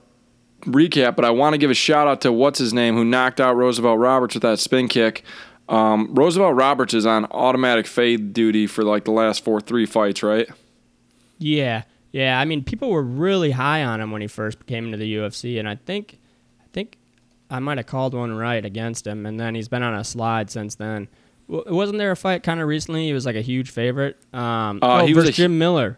recap. 0.63 1.15
But 1.15 1.25
I 1.25 1.31
want 1.31 1.55
to 1.55 1.59
give 1.59 1.71
a 1.71 1.75
shout 1.75 2.09
out 2.09 2.21
to 2.23 2.33
what's 2.33 2.59
his 2.59 2.75
name 2.75 2.97
who 2.97 3.05
knocked 3.05 3.41
out 3.41 3.55
Roosevelt 3.55 3.99
Roberts 3.99 4.35
with 4.35 4.43
that 4.43 4.59
spin 4.59 4.89
kick. 4.89 5.23
Um, 5.69 6.15
Roosevelt 6.15 6.57
Roberts 6.57 6.95
is 6.95 7.05
on 7.05 7.27
automatic 7.27 7.87
fade 7.87 8.33
duty 8.33 8.67
for 8.67 8.83
like 8.83 9.05
the 9.05 9.11
last 9.13 9.45
four 9.45 9.61
three 9.61 9.87
fights, 9.87 10.23
right? 10.23 10.49
yeah, 11.39 11.83
yeah. 12.11 12.41
I 12.41 12.45
mean 12.45 12.65
people 12.65 12.91
were 12.91 13.03
really 13.03 13.53
high 13.53 13.85
on 13.85 14.01
him 14.01 14.11
when 14.11 14.23
he 14.23 14.27
first 14.27 14.67
came 14.67 14.87
into 14.87 14.97
the 14.97 15.15
UFC, 15.15 15.59
and 15.59 15.69
I 15.69 15.77
think 15.77 16.19
I 17.51 17.59
might 17.61 17.79
have 17.79 17.87
called 17.87 18.15
one 18.15 18.35
right 18.37 18.65
against 18.65 19.07
him, 19.07 19.25
and 19.27 19.39
then 19.41 19.55
he's 19.55 19.69
been 19.69 19.83
on 19.83 19.95
a 19.95 20.05
slide 20.05 20.51
since 20.51 20.75
then. 20.75 21.09
W- 21.49 21.75
wasn't 21.75 21.99
there 21.99 22.11
a 22.11 22.17
fight 22.17 22.43
kind 22.43 22.61
of 22.61 22.69
recently? 22.69 23.07
He 23.07 23.13
was 23.13 23.25
like 23.25 23.37
a 23.37 23.41
huge 23.41 23.71
favorite. 23.71 24.17
Um, 24.35 24.79
Uh, 24.83 25.01
oh, 25.03 25.07
he 25.07 25.15
was 25.15 25.29
a 25.29 25.33
Jim 25.33 25.59
Miller. 25.59 25.97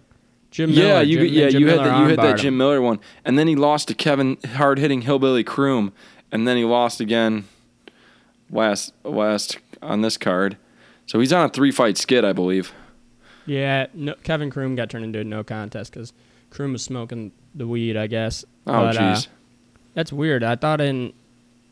Jim 0.52 0.70
Yeah, 0.70 0.82
Miller. 0.84 1.02
you 1.02 1.18
Jim, 1.18 1.26
yeah 1.34 1.48
Jim 1.50 1.60
you 1.62 1.66
had 1.68 1.78
that 1.80 1.98
you 1.98 2.08
had 2.08 2.18
that 2.18 2.38
Jim 2.38 2.54
him. 2.54 2.58
Miller 2.58 2.80
one, 2.80 2.98
and 3.24 3.38
then 3.38 3.46
he 3.48 3.56
lost 3.56 3.88
to 3.88 3.94
Kevin 3.94 4.36
hard 4.54 4.78
hitting 4.78 5.02
hillbilly 5.02 5.44
Croom, 5.44 5.92
and 6.32 6.46
then 6.46 6.56
he 6.56 6.64
lost 6.64 7.00
again 7.00 7.44
last 8.50 8.92
last 9.04 9.58
on 9.82 10.02
this 10.02 10.16
card. 10.16 10.56
So 11.06 11.18
he's 11.20 11.32
on 11.32 11.44
a 11.44 11.48
three 11.48 11.70
fight 11.72 11.96
skid, 11.98 12.24
I 12.24 12.32
believe. 12.32 12.72
Yeah, 13.46 13.86
no, 13.94 14.14
Kevin 14.22 14.50
Croom 14.50 14.76
got 14.76 14.90
turned 14.90 15.04
into 15.04 15.20
a 15.20 15.24
no 15.24 15.42
contest 15.42 15.92
because 15.92 16.12
Croom 16.50 16.72
was 16.72 16.82
smoking 16.82 17.32
the 17.54 17.66
weed, 17.66 17.96
I 17.96 18.06
guess. 18.06 18.44
Oh 18.66 18.72
uh, 18.86 18.92
jeez. 18.92 19.26
That's 19.94 20.12
weird. 20.12 20.44
I 20.44 20.54
thought 20.56 20.80
in 20.80 21.12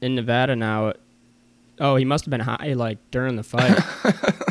in 0.01 0.15
Nevada 0.15 0.57
now. 0.57 0.95
Oh, 1.81 1.97
he 1.97 2.05
must 2.05 2.25
have 2.25 2.31
been 2.31 2.41
high 2.41 2.75
like 2.75 2.99
during 3.11 3.37
the 3.37 3.43
fight. 3.43 3.79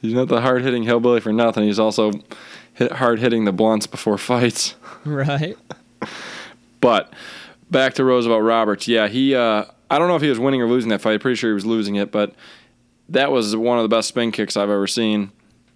He's 0.00 0.14
not 0.14 0.28
the 0.28 0.40
hard 0.40 0.62
hitting 0.62 0.84
hillbilly 0.84 1.20
for 1.20 1.32
nothing. 1.32 1.64
He's 1.64 1.78
also 1.78 2.12
hit 2.74 2.92
hard 2.92 3.18
hitting 3.18 3.44
the 3.44 3.52
blunts 3.52 3.86
before 3.86 4.18
fights. 4.18 4.74
right? 5.04 5.56
But 6.78 7.12
back 7.70 7.94
to 7.94 8.04
Roosevelt 8.04 8.42
Roberts. 8.44 8.86
Yeah, 8.86 9.08
he. 9.08 9.34
Uh, 9.34 9.64
I 9.90 9.98
don't 9.98 10.08
know 10.08 10.14
if 10.14 10.22
he 10.22 10.28
was 10.28 10.38
winning 10.38 10.60
or 10.60 10.68
losing 10.68 10.90
that 10.90 11.00
fight. 11.00 11.20
Pretty 11.20 11.34
sure 11.34 11.50
he 11.50 11.54
was 11.54 11.64
losing 11.66 11.96
it, 11.96 12.12
but 12.12 12.34
that 13.08 13.32
was 13.32 13.56
one 13.56 13.78
of 13.78 13.82
the 13.82 13.88
best 13.88 14.08
spin 14.08 14.30
kicks 14.30 14.56
I've 14.56 14.70
ever 14.70 14.86
seen. 14.86 15.32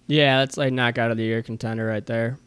Yeah, 0.07 0.39
that's 0.39 0.57
like 0.57 0.71
knockout 0.71 1.11
of 1.11 1.17
the 1.17 1.23
year 1.23 1.41
contender 1.41 1.85
right 1.85 2.05
there. 2.05 2.37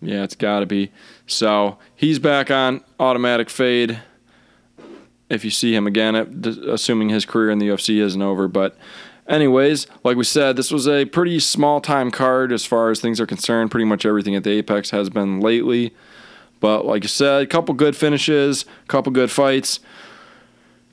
Yeah, 0.00 0.22
it's 0.22 0.36
got 0.36 0.60
to 0.60 0.66
be. 0.66 0.90
So 1.26 1.76
he's 1.96 2.18
back 2.18 2.50
on 2.50 2.82
automatic 3.00 3.50
fade. 3.50 4.00
If 5.30 5.44
you 5.44 5.50
see 5.50 5.74
him 5.74 5.86
again, 5.86 6.14
assuming 6.68 7.08
his 7.08 7.24
career 7.24 7.50
in 7.50 7.58
the 7.58 7.68
UFC 7.68 7.98
isn't 8.00 8.20
over. 8.20 8.46
But, 8.46 8.76
anyways, 9.26 9.86
like 10.04 10.16
we 10.16 10.24
said, 10.24 10.56
this 10.56 10.70
was 10.70 10.86
a 10.86 11.06
pretty 11.06 11.40
small 11.40 11.80
time 11.80 12.10
card 12.10 12.52
as 12.52 12.66
far 12.66 12.90
as 12.90 13.00
things 13.00 13.20
are 13.20 13.26
concerned. 13.26 13.70
Pretty 13.70 13.86
much 13.86 14.04
everything 14.04 14.34
at 14.34 14.44
the 14.44 14.50
Apex 14.50 14.90
has 14.90 15.08
been 15.08 15.40
lately. 15.40 15.94
But, 16.60 16.84
like 16.84 17.04
I 17.04 17.08
said, 17.08 17.42
a 17.42 17.46
couple 17.46 17.74
good 17.74 17.96
finishes, 17.96 18.64
a 18.84 18.86
couple 18.86 19.12
good 19.12 19.30
fights. 19.30 19.80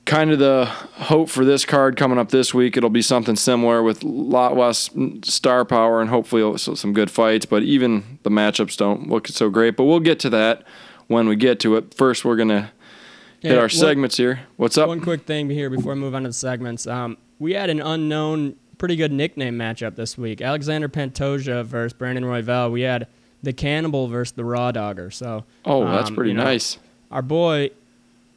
Kind 0.04 0.32
of 0.32 0.38
the 0.38 0.64
hope 0.64 1.28
for 1.28 1.44
this 1.44 1.64
card 1.64 1.96
coming 1.96 2.18
up 2.18 2.30
this 2.30 2.52
week. 2.52 2.76
It'll 2.76 2.90
be 2.90 3.02
something 3.02 3.36
similar 3.36 3.82
with 3.82 4.02
a 4.02 4.08
lot 4.08 4.56
less 4.56 4.90
star 5.22 5.64
power 5.64 6.00
and 6.00 6.10
hopefully 6.10 6.58
some 6.58 6.92
good 6.92 7.10
fights. 7.10 7.46
But 7.46 7.62
even 7.62 8.18
the 8.22 8.30
matchups 8.30 8.76
don't 8.76 9.08
look 9.08 9.28
so 9.28 9.48
great. 9.48 9.76
But 9.76 9.84
we'll 9.84 10.00
get 10.00 10.18
to 10.20 10.30
that 10.30 10.64
when 11.06 11.28
we 11.28 11.36
get 11.36 11.60
to 11.60 11.76
it. 11.76 11.94
First, 11.94 12.24
we're 12.24 12.36
gonna 12.36 12.72
hit 13.42 13.50
Yeah, 13.50 13.56
our 13.56 13.62
one- 13.64 13.70
segments 13.70 14.16
here. 14.16 14.40
What's 14.56 14.78
up? 14.78 14.88
One 14.88 15.00
quick 15.00 15.22
thing 15.26 15.50
here 15.50 15.68
before 15.68 15.94
we 15.94 16.00
move 16.00 16.14
on 16.14 16.22
to 16.22 16.28
the 16.28 16.32
segments. 16.32 16.86
Um, 16.86 17.16
we 17.40 17.54
had 17.54 17.70
an 17.70 17.80
unknown, 17.80 18.54
pretty 18.78 18.94
good 18.96 19.12
nickname 19.12 19.58
matchup 19.58 19.96
this 19.96 20.16
week. 20.16 20.40
Alexander 20.40 20.88
Pantoja 20.88 21.64
versus 21.64 21.92
Brandon 21.92 22.24
Royval. 22.24 22.70
We 22.70 22.82
had 22.82 23.08
the 23.42 23.52
Cannibal 23.52 24.06
versus 24.06 24.32
the 24.32 24.44
Raw 24.44 24.70
Dogger. 24.70 25.10
So 25.10 25.44
oh, 25.64 25.84
that's 25.86 26.10
um, 26.10 26.14
pretty 26.14 26.30
you 26.30 26.36
know, 26.36 26.44
nice. 26.44 26.78
Our 27.10 27.22
boy 27.22 27.70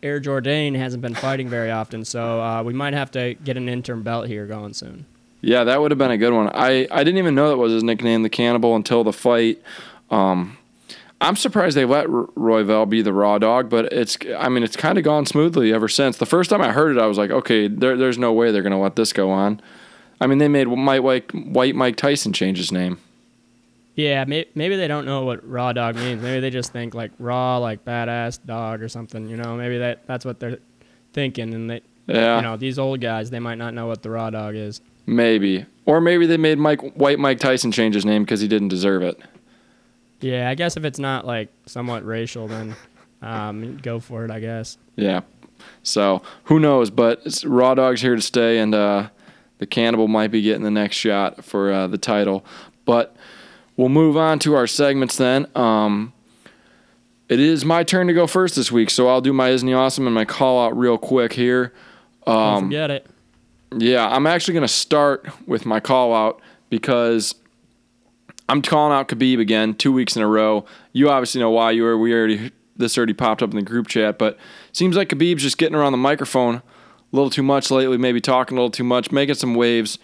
Air 0.02 0.20
Jordan 0.20 0.74
hasn't 0.76 1.02
been 1.02 1.16
fighting 1.16 1.50
very 1.50 1.70
often, 1.72 2.04
so 2.04 2.42
uh, 2.42 2.64
we 2.64 2.74
might 2.74 2.94
have 2.94 3.12
to 3.12 3.36
get 3.36 3.58
an 3.58 3.70
interim 3.70 4.02
belt 4.02 4.28
here 4.28 4.46
going 4.48 4.74
soon. 4.74 5.06
Yeah, 5.42 5.64
that 5.66 5.80
would 5.80 5.92
have 5.92 6.00
been 6.00 6.12
a 6.12 6.18
good 6.18 6.34
one. 6.34 6.50
I, 6.50 6.88
I 6.90 7.04
didn't 7.04 7.20
even 7.20 7.36
know 7.36 7.50
that 7.50 7.58
was 7.58 7.72
his 7.72 7.84
nickname, 7.84 8.24
the 8.24 8.30
Cannibal, 8.30 8.76
until 8.76 9.04
the 9.04 9.14
fight. 9.14 9.62
Um, 10.10 10.58
I'm 11.22 11.36
surprised 11.36 11.78
they 11.78 11.86
let 11.86 12.08
R- 12.08 12.28
Royval 12.38 12.90
be 12.90 13.02
the 13.02 13.14
raw 13.14 13.38
dog, 13.38 13.70
but 13.70 13.92
it's 13.94 14.18
I 14.38 14.50
mean 14.50 14.64
it's 14.64 14.76
kind 14.76 14.98
of 14.98 15.04
gone 15.04 15.26
smoothly 15.26 15.74
ever 15.74 15.88
since. 15.88 16.18
The 16.18 16.26
first 16.26 16.50
time 16.50 16.62
I 16.62 16.72
heard 16.72 16.96
it, 16.98 17.02
I 17.02 17.06
was 17.08 17.18
like, 17.18 17.32
okay, 17.32 17.68
there, 17.68 17.96
there's 17.98 18.18
no 18.18 18.34
way 18.34 18.52
they're 18.52 18.62
gonna 18.64 18.80
let 18.82 18.96
this 18.96 19.14
go 19.14 19.32
on. 19.32 19.62
I 20.20 20.28
mean, 20.28 20.38
they 20.38 20.48
made 20.48 20.68
Mike, 20.68 21.02
White, 21.04 21.34
White 21.34 21.76
Mike 21.76 21.96
Tyson 21.98 22.32
change 22.34 22.58
his 22.58 22.72
name. 22.72 23.00
Yeah, 23.96 24.26
may, 24.26 24.46
maybe 24.56 24.76
they 24.76 24.88
don't 24.90 25.06
know 25.06 25.24
what 25.24 25.48
raw 25.50 25.72
dog 25.72 25.96
means. 25.96 26.22
Maybe 26.22 26.42
they 26.42 26.50
just 26.50 26.74
think 26.74 26.94
like 26.94 27.12
raw, 27.18 27.58
like 27.60 27.86
badass 27.86 28.40
dog 28.46 28.82
or 28.82 28.90
something. 28.90 29.28
You 29.30 29.38
know, 29.38 29.56
maybe 29.56 29.78
that 29.78 30.06
that's 30.08 30.26
what 30.26 30.40
they're 30.40 30.60
thinking, 31.14 31.54
and 31.54 31.70
they, 31.70 31.82
Yeah, 32.08 32.36
you 32.38 32.42
know, 32.42 32.58
these 32.58 32.78
old 32.78 33.00
guys, 33.00 33.30
they 33.30 33.40
might 33.40 33.58
not 33.58 33.74
know 33.74 33.88
what 33.88 34.04
the 34.04 34.10
raw 34.10 34.30
dog 34.30 34.56
is. 34.56 34.82
maybe, 35.06 35.66
or 35.86 36.02
maybe 36.02 36.26
they 36.26 36.36
made 36.38 36.58
Mike 36.58 36.82
White 36.96 37.20
Mike 37.20 37.40
Tyson 37.40 37.72
change 37.72 37.96
his 37.96 38.06
name 38.06 38.24
because 38.24 38.42
he 38.42 38.50
didn't 38.50 38.68
deserve 38.68 39.02
it. 39.02 39.18
Yeah, 40.26 40.50
I 40.50 40.56
guess 40.56 40.76
if 40.76 40.86
it's 40.86 40.98
not 40.98 41.26
like 41.26 41.50
somewhat 41.68 42.04
racial, 42.04 42.48
then 42.48 42.76
um, 43.22 43.78
go 43.78 44.00
for 44.00 44.26
it. 44.26 44.32
I 44.32 44.40
guess. 44.40 44.78
Yeah. 44.96 45.22
So 45.84 46.22
who 46.46 46.60
knows? 46.60 46.90
But 46.90 47.22
it's, 47.26 47.46
Raw 47.46 47.76
Dog's 47.76 48.02
here 48.02 48.16
to 48.16 48.22
stay, 48.22 48.58
and 48.58 48.74
uh, 48.74 49.10
the 49.60 49.68
Cannibal 49.68 50.08
might 50.08 50.32
be 50.32 50.42
getting 50.42 50.64
the 50.64 50.72
next 50.72 50.96
shot 50.96 51.44
for 51.46 51.72
uh, 51.72 51.86
the 51.88 51.98
title. 52.00 52.44
But 52.86 53.16
we'll 53.78 53.90
move 53.90 54.18
on 54.18 54.40
to 54.40 54.56
our 54.56 54.66
segments 54.68 55.16
then. 55.16 55.46
Um, 55.56 56.12
it 57.30 57.40
is 57.40 57.64
my 57.64 57.84
turn 57.84 58.08
to 58.08 58.14
go 58.14 58.26
first 58.28 58.56
this 58.56 58.72
week, 58.72 58.90
so 58.90 59.08
I'll 59.08 59.22
do 59.22 59.32
my 59.34 59.50
Isn't 59.50 59.68
He 59.68 59.74
Awesome 59.74 60.06
and 60.08 60.14
my 60.16 60.26
call 60.26 60.64
out 60.66 60.76
real 60.78 60.98
quick 60.98 61.34
here. 61.34 61.72
Don't 62.26 62.36
Um, 62.38 62.64
forget 62.66 62.90
it. 62.92 63.08
yeah, 63.78 64.08
I'm 64.08 64.26
actually 64.28 64.56
going 64.56 64.68
to 64.68 64.74
start 64.74 65.28
with 65.48 65.66
my 65.66 65.80
call 65.80 66.14
out 66.14 66.42
because 66.70 67.36
I'm 68.48 68.62
calling 68.62 68.94
out 68.94 69.08
Khabib 69.08 69.40
again, 69.40 69.74
two 69.74 69.92
weeks 69.92 70.16
in 70.16 70.22
a 70.22 70.28
row. 70.28 70.66
You 70.94 71.10
obviously 71.10 71.42
know 71.42 71.50
why. 71.50 71.72
You 71.72 71.84
were 71.84 71.98
we 71.98 72.14
already 72.14 72.52
this 72.78 72.98
already 72.98 73.14
popped 73.14 73.42
up 73.42 73.52
in 73.52 73.56
the 73.56 73.62
group 73.62 73.88
chat, 73.88 74.20
but 74.20 74.38
seems 74.72 74.96
like 74.96 75.10
Khabib's 75.10 75.42
just 75.42 75.58
getting 75.58 75.76
around 75.76 75.94
the 75.94 75.98
microphone 75.98 76.56
a 76.56 76.64
little 77.12 77.30
too 77.30 77.44
much 77.44 77.72
lately. 77.72 77.98
Maybe 77.98 78.22
talking 78.22 78.58
a 78.58 78.62
little 78.62 78.72
too 78.72 78.84
much, 78.84 79.12
making 79.12 79.36
some 79.36 79.56
waves. 79.56 79.98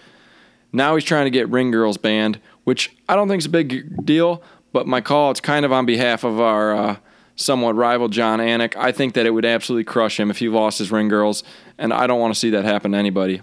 Now 0.71 0.95
he's 0.95 1.03
trying 1.03 1.25
to 1.25 1.31
get 1.31 1.49
ring 1.49 1.71
girls 1.71 1.97
banned, 1.97 2.39
which 2.63 2.95
I 3.09 3.15
don't 3.15 3.27
think 3.27 3.39
is 3.39 3.45
a 3.45 3.49
big 3.49 4.05
deal. 4.05 4.41
But 4.73 4.87
my 4.87 5.01
call 5.01 5.31
it's 5.31 5.41
kind 5.41 5.65
of 5.65 5.71
on 5.71 5.85
behalf 5.85 6.23
of 6.23 6.39
our 6.39 6.73
uh, 6.73 6.95
somewhat 7.35 7.75
rival 7.75 8.07
Jon 8.07 8.39
Anik. 8.39 8.75
I 8.75 8.91
think 8.91 9.13
that 9.13 9.25
it 9.25 9.31
would 9.31 9.45
absolutely 9.45 9.83
crush 9.83 10.19
him 10.19 10.31
if 10.31 10.37
he 10.37 10.49
lost 10.49 10.79
his 10.79 10.91
ring 10.91 11.09
girls, 11.09 11.43
and 11.77 11.93
I 11.93 12.07
don't 12.07 12.19
want 12.19 12.33
to 12.33 12.39
see 12.39 12.49
that 12.51 12.65
happen 12.65 12.93
to 12.93 12.97
anybody. 12.97 13.41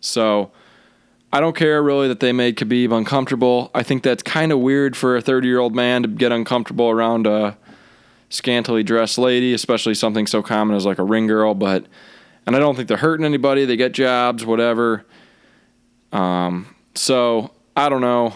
So 0.00 0.50
I 1.36 1.40
don't 1.40 1.54
care 1.54 1.82
really 1.82 2.08
that 2.08 2.20
they 2.20 2.32
made 2.32 2.56
Khabib 2.56 2.96
uncomfortable. 2.96 3.70
I 3.74 3.82
think 3.82 4.02
that's 4.02 4.22
kind 4.22 4.52
of 4.52 4.60
weird 4.60 4.96
for 4.96 5.18
a 5.18 5.20
30 5.20 5.46
year 5.46 5.58
old 5.58 5.74
man 5.74 6.00
to 6.00 6.08
get 6.08 6.32
uncomfortable 6.32 6.88
around 6.88 7.26
a 7.26 7.58
scantily 8.30 8.82
dressed 8.82 9.18
lady, 9.18 9.52
especially 9.52 9.92
something 9.92 10.26
so 10.26 10.42
common 10.42 10.74
as 10.74 10.86
like 10.86 10.98
a 10.98 11.02
ring 11.02 11.26
girl. 11.26 11.52
But 11.52 11.84
and 12.46 12.56
I 12.56 12.58
don't 12.58 12.74
think 12.74 12.88
they're 12.88 12.96
hurting 12.96 13.26
anybody. 13.26 13.66
They 13.66 13.76
get 13.76 13.92
jobs, 13.92 14.46
whatever. 14.46 15.04
Um, 16.10 16.74
so 16.94 17.50
I 17.76 17.90
don't 17.90 18.00
know. 18.00 18.32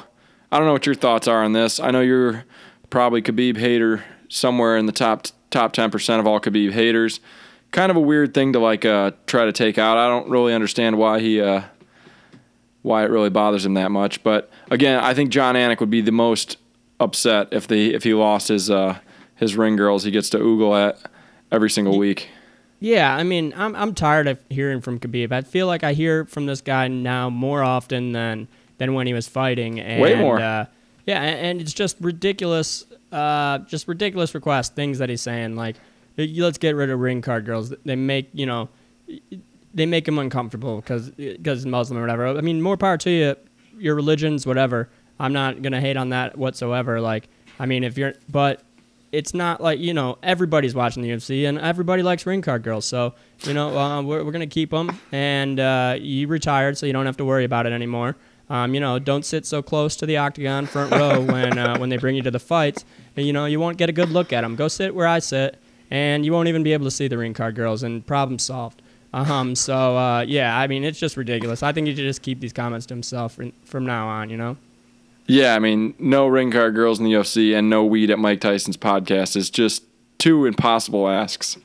I 0.52 0.58
don't 0.58 0.66
know 0.66 0.74
what 0.74 0.84
your 0.84 0.94
thoughts 0.94 1.26
are 1.26 1.42
on 1.42 1.54
this. 1.54 1.80
I 1.80 1.90
know 1.92 2.02
you're 2.02 2.44
probably 2.90 3.22
Khabib 3.22 3.56
hater 3.56 4.04
somewhere 4.28 4.76
in 4.76 4.84
the 4.84 4.92
top 4.92 5.26
top 5.48 5.72
10% 5.72 6.20
of 6.20 6.26
all 6.26 6.38
Khabib 6.38 6.72
haters. 6.72 7.20
Kind 7.70 7.90
of 7.90 7.96
a 7.96 8.00
weird 8.00 8.34
thing 8.34 8.52
to 8.52 8.58
like 8.58 8.84
uh, 8.84 9.12
try 9.26 9.46
to 9.46 9.52
take 9.52 9.78
out. 9.78 9.96
I 9.96 10.06
don't 10.06 10.28
really 10.28 10.52
understand 10.52 10.98
why 10.98 11.20
he 11.20 11.40
uh, 11.40 11.62
why 12.82 13.04
it 13.04 13.10
really 13.10 13.30
bothers 13.30 13.64
him 13.64 13.74
that 13.74 13.90
much. 13.90 14.22
But 14.22 14.50
again, 14.70 15.02
I 15.02 15.14
think 15.14 15.30
Jon 15.30 15.54
Anik 15.54 15.80
would 15.80 15.90
be 15.90 16.00
the 16.00 16.12
most 16.12 16.56
upset 16.98 17.48
if 17.52 17.66
they 17.66 17.86
if 17.86 18.04
he 18.04 18.14
lost 18.14 18.48
his 18.48 18.70
uh, 18.70 18.98
his 19.36 19.56
ring 19.56 19.76
girls. 19.76 20.04
He 20.04 20.10
gets 20.10 20.30
to 20.30 20.38
oogle 20.38 20.74
at 20.76 20.98
every 21.50 21.70
single 21.70 21.98
week. 21.98 22.28
Yeah, 22.80 23.14
I 23.14 23.22
mean, 23.22 23.52
I'm 23.56 23.76
I'm 23.76 23.94
tired 23.94 24.26
of 24.26 24.42
hearing 24.48 24.80
from 24.80 24.98
Khabib. 24.98 25.32
I 25.32 25.42
feel 25.42 25.66
like 25.66 25.84
I 25.84 25.92
hear 25.92 26.24
from 26.24 26.46
this 26.46 26.60
guy 26.60 26.88
now 26.88 27.28
more 27.28 27.62
often 27.62 28.12
than 28.12 28.48
than 28.78 28.94
when 28.94 29.06
he 29.06 29.12
was 29.12 29.28
fighting. 29.28 29.78
And, 29.78 30.00
Way 30.00 30.14
more. 30.14 30.40
Uh, 30.40 30.66
yeah, 31.06 31.20
and, 31.22 31.46
and 31.46 31.60
it's 31.60 31.74
just 31.74 31.96
ridiculous. 32.00 32.86
Uh, 33.12 33.58
just 33.58 33.88
ridiculous 33.88 34.34
requests, 34.34 34.68
things 34.68 34.98
that 34.98 35.08
he's 35.08 35.20
saying 35.20 35.56
like, 35.56 35.74
let's 36.16 36.58
get 36.58 36.76
rid 36.76 36.90
of 36.90 37.00
ring 37.00 37.20
card 37.22 37.44
girls. 37.44 37.74
They 37.84 37.96
make 37.96 38.30
you 38.32 38.46
know, 38.46 38.68
they 39.74 39.86
make 39.86 40.06
him 40.06 40.18
uncomfortable 40.18 40.76
because 40.76 41.10
because 41.10 41.66
Muslim 41.66 41.98
or 41.98 42.02
whatever. 42.02 42.26
I 42.26 42.40
mean, 42.40 42.60
more 42.62 42.76
power 42.76 42.96
to 42.98 43.10
you. 43.10 43.36
Your 43.78 43.94
religions, 43.94 44.46
whatever. 44.46 44.88
I'm 45.18 45.32
not 45.32 45.62
gonna 45.62 45.80
hate 45.80 45.96
on 45.96 46.10
that 46.10 46.36
whatsoever. 46.36 47.00
Like, 47.00 47.28
I 47.58 47.66
mean, 47.66 47.84
if 47.84 47.96
you're, 47.98 48.14
but 48.30 48.62
it's 49.12 49.34
not 49.34 49.60
like 49.60 49.80
you 49.80 49.94
know 49.94 50.18
everybody's 50.22 50.74
watching 50.74 51.02
the 51.02 51.10
UFC 51.10 51.48
and 51.48 51.58
everybody 51.58 52.02
likes 52.02 52.26
ring 52.26 52.42
card 52.42 52.62
girls. 52.62 52.84
So 52.86 53.14
you 53.44 53.54
know 53.54 53.76
uh, 53.76 54.02
we're 54.02 54.24
we're 54.24 54.32
gonna 54.32 54.46
keep 54.46 54.70
them. 54.70 54.98
And 55.12 55.60
uh, 55.60 55.96
you 55.98 56.26
retired, 56.26 56.78
so 56.78 56.86
you 56.86 56.92
don't 56.92 57.06
have 57.06 57.16
to 57.18 57.24
worry 57.24 57.44
about 57.44 57.66
it 57.66 57.72
anymore. 57.72 58.16
Um, 58.50 58.74
you 58.74 58.80
know, 58.80 58.98
don't 58.98 59.24
sit 59.24 59.46
so 59.46 59.62
close 59.62 59.94
to 59.96 60.06
the 60.06 60.16
octagon 60.16 60.66
front 60.66 60.90
row 60.94 61.20
when 61.20 61.56
uh, 61.56 61.78
when 61.78 61.88
they 61.88 61.96
bring 61.96 62.16
you 62.16 62.22
to 62.22 62.30
the 62.32 62.40
fights. 62.40 62.84
And, 63.16 63.24
you 63.26 63.32
know, 63.32 63.46
you 63.46 63.60
won't 63.60 63.76
get 63.76 63.88
a 63.88 63.92
good 63.92 64.10
look 64.10 64.32
at 64.32 64.40
them. 64.42 64.56
Go 64.56 64.68
sit 64.68 64.94
where 64.94 65.06
I 65.06 65.20
sit, 65.20 65.56
and 65.90 66.24
you 66.24 66.32
won't 66.32 66.48
even 66.48 66.62
be 66.62 66.72
able 66.72 66.84
to 66.84 66.90
see 66.90 67.06
the 67.06 67.16
ring 67.16 67.32
card 67.32 67.54
girls. 67.54 67.84
And 67.84 68.04
problem 68.04 68.38
solved. 68.38 68.82
Um, 69.12 69.54
so 69.56 69.96
uh, 69.96 70.20
yeah, 70.26 70.56
I 70.56 70.66
mean, 70.68 70.84
it's 70.84 70.98
just 70.98 71.16
ridiculous. 71.16 71.62
I 71.62 71.72
think 71.72 71.86
he 71.88 71.94
should 71.96 72.04
just 72.04 72.22
keep 72.22 72.40
these 72.40 72.52
comments 72.52 72.86
to 72.86 72.94
himself 72.94 73.38
from, 73.64 73.84
now 73.86 74.06
on. 74.08 74.30
You 74.30 74.36
know. 74.36 74.56
Yeah, 75.26 75.54
I 75.54 75.58
mean, 75.58 75.94
no 75.98 76.26
ring 76.26 76.50
card 76.50 76.74
girls 76.74 76.98
in 76.98 77.04
the 77.04 77.12
UFC 77.12 77.56
and 77.56 77.68
no 77.70 77.84
weed 77.84 78.10
at 78.10 78.18
Mike 78.18 78.40
Tyson's 78.40 78.76
podcast 78.76 79.36
is 79.36 79.48
just 79.50 79.84
two 80.18 80.44
impossible 80.46 81.08
asks. 81.08 81.56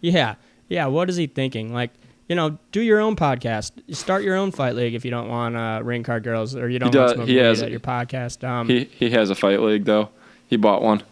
Yeah, 0.00 0.36
yeah. 0.68 0.86
What 0.86 1.10
is 1.10 1.16
he 1.16 1.26
thinking? 1.26 1.72
Like, 1.74 1.90
you 2.28 2.34
know, 2.36 2.58
do 2.72 2.80
your 2.80 3.00
own 3.00 3.14
podcast. 3.16 3.72
Start 3.94 4.22
your 4.22 4.36
own 4.36 4.50
fight 4.50 4.74
league 4.76 4.94
if 4.94 5.04
you 5.04 5.10
don't 5.10 5.28
want 5.28 5.56
uh, 5.56 5.80
ring 5.82 6.02
card 6.02 6.24
girls 6.24 6.56
or 6.56 6.68
you 6.68 6.78
don't 6.78 6.90
does- 6.90 7.10
want 7.10 7.16
smoke 7.16 7.28
he 7.28 7.34
weed 7.36 7.40
has- 7.42 7.62
at 7.62 7.70
your 7.70 7.80
podcast. 7.80 8.46
Um, 8.46 8.68
He 8.68 8.84
he 8.84 9.10
has 9.10 9.30
a 9.30 9.34
fight 9.34 9.60
league 9.60 9.84
though. 9.84 10.10
He 10.46 10.56
bought 10.56 10.82
one. 10.82 11.02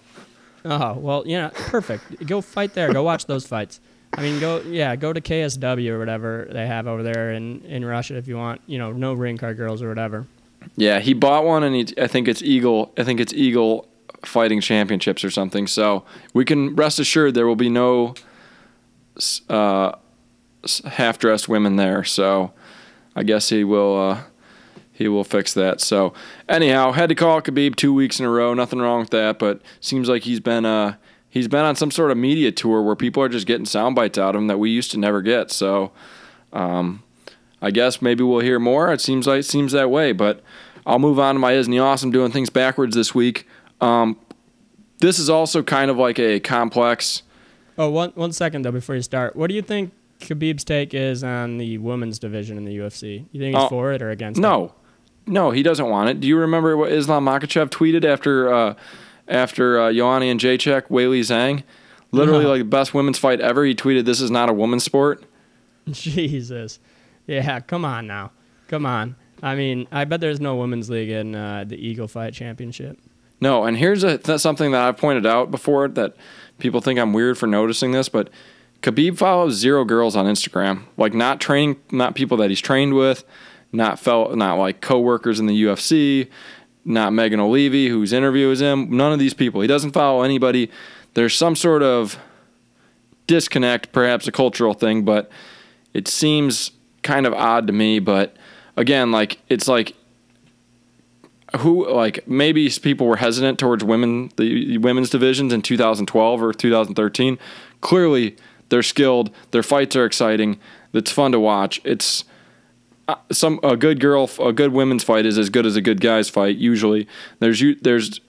oh 0.65 0.95
well, 0.95 1.23
you 1.27 1.37
know, 1.37 1.51
perfect. 1.55 2.27
Go 2.27 2.41
fight 2.41 2.75
there. 2.75 2.93
Go 2.93 3.03
watch 3.03 3.27
those 3.27 3.47
fights. 3.47 3.81
I 4.17 4.23
mean, 4.23 4.41
go 4.41 4.61
yeah, 4.61 4.97
go 4.97 5.13
to 5.13 5.21
KSW 5.21 5.91
or 5.91 5.99
whatever 5.99 6.49
they 6.51 6.67
have 6.67 6.87
over 6.87 7.03
there 7.03 7.33
in 7.33 7.61
in 7.65 7.85
Russia 7.85 8.17
if 8.17 8.29
you 8.29 8.37
want. 8.37 8.61
You 8.67 8.79
know, 8.79 8.93
no 8.93 9.13
ring 9.13 9.37
card 9.37 9.57
girls 9.57 9.83
or 9.83 9.89
whatever. 9.89 10.27
Yeah, 10.77 11.01
he 11.01 11.13
bought 11.13 11.45
one, 11.45 11.63
and 11.63 11.75
he, 11.75 11.87
I 12.01 12.07
think 12.07 12.29
it's 12.29 12.43
Eagle. 12.43 12.93
I 12.97 13.05
think 13.05 13.21
it's 13.21 13.33
Eagle 13.33 13.89
Fighting 14.25 14.61
Championships 14.61 15.25
or 15.25 15.31
something. 15.31 15.67
So 15.67 16.05
we 16.33 16.45
can 16.45 16.75
rest 16.75 16.99
assured 16.99 17.35
there 17.35 17.47
will 17.47 17.57
be 17.57 17.69
no 17.69 18.15
uh, 19.49 19.93
half-dressed 20.87 21.49
women 21.49 21.77
there. 21.77 22.05
So 22.05 22.53
I 23.15 23.23
guess 23.23 23.49
he 23.49 23.65
will. 23.65 24.11
Uh, 24.11 24.23
he 24.97 25.09
will 25.09 25.25
fix 25.25 25.53
that. 25.55 25.81
So 25.81 26.15
anyhow, 26.49 26.93
had 26.93 27.09
to 27.09 27.17
call 27.17 27.43
Khabib 27.43 27.75
two 27.75 27.93
weeks 27.93 28.21
in 28.21 28.27
a 28.27 28.31
row. 28.31 28.55
Nothing 28.55 28.79
wrong 28.79 29.01
with 29.01 29.11
that, 29.11 29.41
but 29.41 29.61
seems 29.81 30.09
like 30.09 30.23
he's 30.23 30.39
been 30.39 30.65
uh, 30.65 30.95
he's 31.35 31.49
been 31.49 31.65
on 31.67 31.77
some 31.77 31.91
sort 31.91 32.11
of 32.11 32.17
media 32.17 32.51
tour 32.51 32.81
where 32.81 32.97
people 32.97 33.23
are 33.23 33.29
just 33.29 33.47
getting 33.47 33.67
sound 33.67 33.95
bites 33.95 34.17
out 34.17 34.35
of 34.35 34.41
him 34.41 34.47
that 34.47 34.59
we 34.59 34.71
used 34.71 34.91
to 34.93 34.99
never 34.99 35.21
get. 35.21 35.51
So. 35.51 35.93
Um, 36.53 37.03
I 37.61 37.71
guess 37.71 38.03
maybe 38.03 38.23
we'll 38.23 38.41
hear 38.41 38.59
more. 38.59 38.93
It 38.93 39.01
seems 39.01 39.27
like 39.27 39.41
it 39.41 39.45
seems 39.45 39.73
that 39.73 39.91
way, 39.91 40.13
but 40.13 40.43
I'll 40.87 40.99
move 40.99 41.19
on 41.19 41.35
to 41.35 41.39
my 41.39 41.53
Isn't 41.53 41.73
He 41.73 41.79
Awesome 41.79 42.11
doing 42.13 42.31
things 42.31 42.51
backwards 42.51 42.95
this 42.95 43.15
week. 43.15 43.49
Um, 43.81 44.19
this 44.99 45.19
is 45.19 45.31
also 45.31 45.63
kind 45.63 45.91
of 45.91 45.97
like 45.97 46.19
a 46.19 46.41
complex. 46.41 47.23
Oh, 47.79 47.89
one 47.89 48.11
one 48.17 48.33
second 48.33 48.63
though 48.67 48.71
before 48.71 48.95
you 48.97 49.01
start. 49.01 49.35
What 49.35 49.49
do 49.49 49.55
you 49.55 49.63
think 49.63 49.93
Khabib's 50.21 50.63
take 50.63 50.93
is 50.93 51.25
on 51.25 51.57
the 51.57 51.79
women's 51.79 52.19
division 52.19 52.59
in 52.59 52.67
the 52.67 52.77
UFC? 52.77 53.25
You 53.33 53.41
think 53.41 53.57
he's 53.57 53.65
Oh, 53.65 53.69
for 53.71 53.93
it 53.93 54.03
or 54.03 54.11
against 54.11 54.39
it? 54.39 54.43
No, 54.43 54.75
no, 55.27 55.51
he 55.51 55.63
doesn't 55.63 55.89
want 55.89 56.11
it. 56.11 56.21
Do 56.21 56.29
you 56.29 56.37
remember 56.37 56.77
what 56.77 56.93
Islam 56.93 57.25
Makhachev 57.25 57.71
tweeted 57.71 58.05
after 58.05 58.53
uh, 58.53 58.75
after 59.29 59.81
uh, 59.81 59.93
Joanna 59.93 60.27
Jędrzejczyk 60.27 60.89
Weili 60.89 61.21
Zhang? 61.21 61.63
Literally 62.13 62.45
like 62.45 62.61
the 62.61 62.65
best 62.65 62.95
women's 62.95 63.19
fight 63.19 63.41
ever. 63.41 63.65
He 63.65 63.75
tweeted, 63.75 64.05
"This 64.05 64.21
is 64.21 64.31
not 64.31 64.49
a 64.49 64.53
woman's 64.53 64.85
sport." 64.85 65.25
Jesus. 65.91 66.79
Yeah, 67.27 67.61
come 67.61 67.85
on 67.85 68.07
now. 68.07 68.31
Come 68.69 68.87
on. 68.87 69.17
I 69.43 69.55
mean, 69.57 69.87
I 69.93 70.05
bet 70.05 70.21
there's 70.21 70.41
no 70.41 70.57
women's 70.57 70.89
league 70.89 71.11
in 71.11 71.35
uh, 71.35 71.65
the 71.67 71.77
Eagle 71.77 72.09
Fight 72.09 72.33
Championship. 72.33 72.99
No, 73.41 73.65
and 73.65 73.77
here's 73.77 74.05
a, 74.05 74.19
that's 74.19 74.43
something 74.43 74.71
that 74.71 74.81
I've 74.81 74.97
pointed 74.97 75.27
out 75.27 75.51
before 75.51 75.89
that 75.89 76.17
people 76.59 76.81
think 76.81 76.99
I'm 76.99 77.13
weird 77.13 77.37
for 77.37 77.47
noticing 77.47 77.93
this, 77.93 78.09
but 78.09 78.31
Khabib 78.81 79.19
follows 79.19 79.55
zero 79.55 79.85
girls 79.85 80.17
on 80.17 80.27
Instagram. 80.27 80.85
Like 80.97 81.15
not 81.15 81.41
training, 81.41 81.77
not 81.91 82.15
people 82.15 82.37
that 82.39 82.51
he's 82.51 82.61
trained 82.61 82.95
with, 82.95 83.25
not 83.73 83.99
felt, 83.99 84.35
not 84.37 84.55
like 84.59 84.81
coworkers 84.81 85.41
in 85.41 85.47
the 85.47 85.65
UFC, 85.65 86.29
not 86.85 87.13
Megan 87.13 87.41
Olivi 87.41 87.89
whose 87.89 88.13
interview 88.13 88.51
is 88.51 88.61
him. 88.61 88.97
None 88.97 89.13
of 89.13 89.19
these 89.19 89.35
people. 89.35 89.61
He 89.61 89.67
doesn't 89.67 89.93
follow 89.93 90.23
anybody. 90.23 90.71
There's 91.15 91.35
some 91.35 91.57
sort 91.57 91.83
of 91.83 92.19
disconnect, 93.27 93.93
perhaps 93.93 94.27
a 94.27 94.33
cultural 94.33 94.75
thing, 94.75 95.05
but 95.05 95.31
it 95.93 96.09
seems 96.09 96.73
kind 97.03 97.27
of 97.27 97.33
odd 97.33 97.67
to 97.69 97.73
me. 97.73 97.99
But 97.99 98.37
again, 98.77 99.13
like 99.13 99.39
it's 99.49 99.69
like 99.69 99.95
who 101.59 101.89
like 101.91 102.27
maybe 102.27 102.69
people 102.83 103.07
were 103.07 103.17
hesitant 103.17 103.59
towards 103.59 103.85
women 103.85 104.31
the 104.37 104.79
women's 104.79 105.11
divisions 105.11 105.53
in 105.53 105.63
2012 105.63 106.43
or 106.43 106.53
2013. 106.53 107.39
Clearly, 107.81 108.37
they're 108.69 108.83
skilled. 108.83 109.31
Their 109.53 109.63
fights 109.63 109.95
are 109.97 110.05
exciting. 110.05 110.59
It's 110.93 111.13
fun 111.13 111.33
to 111.33 111.41
watch. 111.41 111.81
It's 111.85 112.25
some 113.31 113.61
a 113.63 113.77
good 113.77 114.01
girl 114.01 114.31
a 114.41 114.53
good 114.53 114.73
women's 114.73 115.05
fight 115.05 115.27
is 115.27 115.37
as 115.39 115.51
good 115.51 115.67
as 115.67 115.77
a 115.77 115.81
good 115.83 116.01
guy's 116.01 116.29
fight 116.31 116.57
usually. 116.57 117.07
There's 117.39 117.61
you 117.61 117.75
there's 117.77 118.21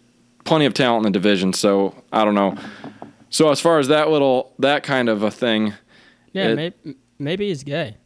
plenty 0.44 0.66
of 0.66 0.74
talent 0.74 1.06
in 1.06 1.12
the 1.12 1.18
division, 1.20 1.54
so 1.54 1.96
I 2.12 2.26
don't 2.26 2.36
know. 2.36 2.56
So 3.30 3.50
as 3.50 3.60
far 3.60 3.80
as 3.80 3.88
that 3.90 4.10
little 4.10 4.54
that 4.60 4.84
kind 4.84 5.10
of 5.10 5.24
a 5.24 5.32
thing, 5.32 5.74
Yeah, 6.34 6.50
It- 6.50 6.56
maybe 6.56 6.96
maybe 7.20 7.48
he's 7.48 7.64
gay. 7.64 7.98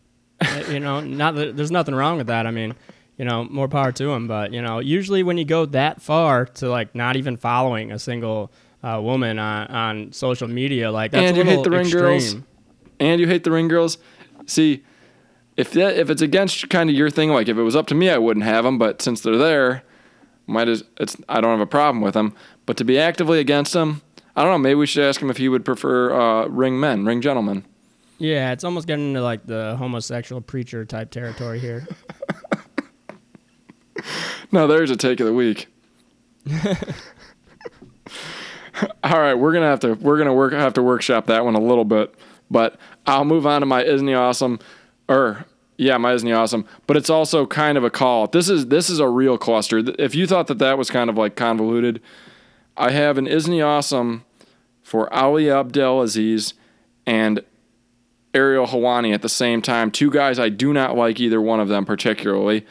Uh, 0.41 0.63
you 0.69 0.79
know, 0.79 0.99
not 1.23 1.35
that 1.35 1.57
there's 1.57 1.71
nothing 1.71 1.95
wrong 1.95 2.17
with 2.17 2.27
that. 2.27 2.45
I 2.47 2.51
mean, 2.51 2.73
you 3.17 3.25
know, 3.25 3.43
more 3.45 3.67
power 3.67 3.91
to 3.91 4.11
him. 4.11 4.27
But 4.27 4.53
you 4.53 4.61
know, 4.61 4.79
usually 4.79 5.23
when 5.23 5.37
you 5.37 5.45
go 5.45 5.65
that 5.67 6.01
far 6.01 6.45
to 6.45 6.69
like 6.69 6.93
not 6.95 7.15
even 7.15 7.35
following 7.35 7.91
a 7.91 7.99
single 7.99 8.51
uh, 8.83 8.99
woman 9.03 9.37
on, 9.39 9.67
on 9.67 10.11
social 10.13 10.47
media, 10.47 10.91
like 10.91 11.11
that's 11.11 11.23
And 11.29 11.35
a 11.35 11.39
you 11.39 11.45
hate 11.45 11.63
the 11.63 11.71
ring 11.71 11.89
girls? 11.89 12.35
and 12.99 13.19
you 13.19 13.27
hate 13.27 13.43
the 13.43 13.51
ring 13.51 13.67
girls. 13.67 13.97
See, 14.45 14.83
if 15.59 15.71
that 15.71 15.97
if 15.97 16.09
it's 16.09 16.21
against 16.21 16.69
kind 16.69 16.89
of 16.89 16.95
your 16.95 17.09
thing, 17.09 17.29
like 17.31 17.47
if 17.47 17.57
it 17.57 17.63
was 17.63 17.75
up 17.75 17.87
to 17.87 17.95
me, 17.95 18.09
I 18.09 18.17
wouldn't 18.17 18.45
have 18.45 18.63
them. 18.63 18.77
But 18.77 19.01
since 19.01 19.21
they're 19.21 19.37
there, 19.37 19.83
might 20.47 20.67
as 20.67 20.83
it's 20.97 21.17
I 21.27 21.41
don't 21.41 21.51
have 21.51 21.59
a 21.59 21.67
problem 21.67 22.01
with 22.01 22.13
them. 22.13 22.33
But 22.65 22.77
to 22.77 22.85
be 22.85 22.97
actively 22.97 23.39
against 23.39 23.73
them, 23.73 24.01
I 24.35 24.43
don't 24.43 24.51
know. 24.51 24.57
Maybe 24.57 24.75
we 24.75 24.85
should 24.87 25.03
ask 25.03 25.21
him 25.21 25.29
if 25.29 25.37
he 25.37 25.49
would 25.49 25.65
prefer 25.65 26.13
uh, 26.13 26.47
ring 26.47 26.79
men, 26.79 27.05
ring 27.05 27.21
gentlemen. 27.21 27.65
Yeah, 28.17 28.51
it's 28.51 28.63
almost 28.63 28.87
getting 28.87 29.09
into 29.09 29.21
like 29.21 29.45
the 29.45 29.75
homosexual 29.77 30.41
preacher 30.41 30.85
type 30.85 31.11
territory 31.11 31.59
here. 31.59 31.87
No, 34.51 34.67
there's 34.67 34.89
a 34.89 34.95
take 34.95 35.19
of 35.19 35.27
the 35.27 35.33
week. 35.33 35.67
All 39.03 39.19
right, 39.19 39.33
we're 39.33 39.53
gonna 39.53 39.67
have 39.67 39.81
to 39.81 39.93
we're 39.93 40.17
gonna 40.17 40.33
work 40.33 40.53
have 40.53 40.73
to 40.73 40.81
workshop 40.81 41.27
that 41.27 41.45
one 41.45 41.55
a 41.55 41.59
little 41.59 41.85
bit, 41.85 42.15
but 42.49 42.79
I'll 43.05 43.25
move 43.25 43.45
on 43.45 43.59
to 43.61 43.65
my 43.65 43.83
isn't 43.83 44.07
he 44.07 44.13
awesome, 44.13 44.59
or 45.09 45.45
yeah, 45.77 45.97
my 45.97 46.13
isn't 46.13 46.27
he 46.27 46.33
awesome. 46.33 46.65
But 46.87 46.95
it's 46.95 47.09
also 47.09 47.45
kind 47.45 47.77
of 47.77 47.83
a 47.83 47.89
call. 47.89 48.27
This 48.27 48.47
is 48.47 48.67
this 48.67 48.89
is 48.89 48.99
a 48.99 49.09
real 49.09 49.37
cluster. 49.37 49.81
If 49.97 50.15
you 50.15 50.27
thought 50.27 50.47
that 50.47 50.59
that 50.59 50.77
was 50.77 50.89
kind 50.89 51.09
of 51.09 51.17
like 51.17 51.35
convoluted, 51.35 52.01
I 52.77 52.91
have 52.91 53.17
an 53.17 53.27
isn't 53.27 53.51
he 53.51 53.61
awesome 53.61 54.23
for 54.83 55.11
Ali 55.13 55.49
Abdelaziz 55.49 56.53
and 57.05 57.43
Ariel 58.33 58.67
Helwani 58.67 59.13
at 59.13 59.21
the 59.21 59.29
same 59.29 59.61
time. 59.61 59.89
Two 59.89 60.11
guys 60.11 60.37
I 60.37 60.49
do 60.49 60.71
not 60.71 60.95
like 60.95 61.19
either 61.19 61.41
one 61.41 61.59
of 61.59 61.67
them 61.67 61.85
particularly. 61.85 62.65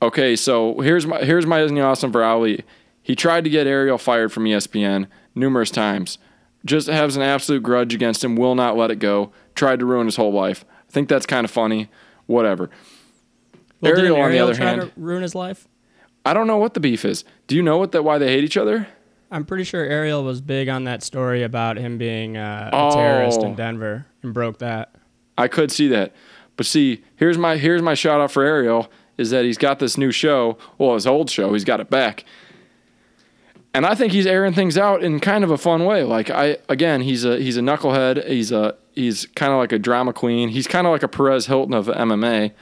Okay, 0.00 0.36
so 0.36 0.80
here's 0.80 1.06
my 1.06 1.20
here's 1.24 1.46
my 1.46 1.60
isn't 1.60 1.76
he 1.76 1.82
awesome 1.82 2.12
for 2.12 2.24
Ali. 2.24 2.64
He 3.02 3.14
tried 3.14 3.44
to 3.44 3.50
get 3.50 3.66
Ariel 3.66 3.98
fired 3.98 4.32
from 4.32 4.44
ESPN 4.44 5.06
numerous 5.34 5.70
times. 5.70 6.18
Just 6.64 6.88
has 6.88 7.16
an 7.16 7.22
absolute 7.22 7.62
grudge 7.62 7.94
against 7.94 8.24
him, 8.24 8.34
will 8.36 8.56
not 8.56 8.76
let 8.76 8.90
it 8.90 8.98
go. 8.98 9.32
Tried 9.56 9.80
to 9.80 9.86
ruin 9.86 10.06
his 10.06 10.14
whole 10.16 10.32
life. 10.32 10.64
I 10.88 10.92
think 10.92 11.08
that's 11.08 11.26
kind 11.26 11.44
of 11.44 11.50
funny. 11.50 11.88
Whatever. 12.26 12.70
Well, 13.80 13.92
didn't 13.94 14.12
Ariel, 14.12 14.20
on 14.24 14.30
the 14.30 14.38
other 14.38 14.54
hand- 14.54 14.80
to 14.82 14.90
ruin 14.96 15.22
his 15.22 15.34
life. 15.34 15.66
I 16.24 16.32
don't 16.34 16.46
know 16.46 16.56
what 16.58 16.74
the 16.74 16.80
beef 16.80 17.04
is. 17.04 17.24
Do 17.46 17.54
you 17.56 17.62
know 17.62 17.78
what 17.78 17.92
that 17.92 18.02
why 18.04 18.18
they 18.18 18.28
hate 18.28 18.42
each 18.44 18.56
other? 18.56 18.86
I'm 19.30 19.44
pretty 19.44 19.64
sure 19.64 19.84
Ariel 19.84 20.22
was 20.24 20.40
big 20.40 20.68
on 20.68 20.84
that 20.84 21.02
story 21.02 21.42
about 21.42 21.76
him 21.76 21.98
being 21.98 22.36
uh, 22.36 22.70
a 22.72 22.76
Oh. 22.76 22.94
terrorist 22.94 23.42
in 23.42 23.54
Denver 23.54 24.06
and 24.22 24.32
broke 24.32 24.58
that. 24.58 24.94
I 25.36 25.48
could 25.48 25.70
see 25.72 25.88
that. 25.88 26.12
But 26.56 26.66
see, 26.66 27.02
here's 27.16 27.36
my 27.36 27.56
here's 27.56 27.82
my 27.82 27.94
shout 27.94 28.20
out 28.20 28.30
for 28.30 28.42
Ariel 28.42 28.90
is 29.18 29.30
that 29.30 29.44
he's 29.44 29.58
got 29.58 29.78
this 29.78 29.96
new 29.98 30.10
show. 30.10 30.56
Well, 30.78 30.94
his 30.94 31.06
old 31.06 31.30
show, 31.30 31.52
he's 31.52 31.64
got 31.64 31.80
it 31.80 31.90
back. 31.90 32.24
And 33.76 33.84
I 33.84 33.94
think 33.94 34.14
he's 34.14 34.26
airing 34.26 34.54
things 34.54 34.78
out 34.78 35.04
in 35.04 35.20
kind 35.20 35.44
of 35.44 35.50
a 35.50 35.58
fun 35.58 35.84
way. 35.84 36.02
Like 36.02 36.30
I 36.30 36.56
again, 36.66 37.02
he's 37.02 37.26
a 37.26 37.38
he's 37.38 37.58
a 37.58 37.60
knucklehead. 37.60 38.26
He's 38.26 38.50
a 38.50 38.74
he's 38.94 39.26
kind 39.34 39.52
of 39.52 39.58
like 39.58 39.70
a 39.70 39.78
drama 39.78 40.14
queen. 40.14 40.48
He's 40.48 40.66
kind 40.66 40.86
of 40.86 40.92
like 40.92 41.02
a 41.02 41.08
Perez 41.08 41.44
Hilton 41.44 41.74
of 41.74 41.86
MMA, 41.86 42.52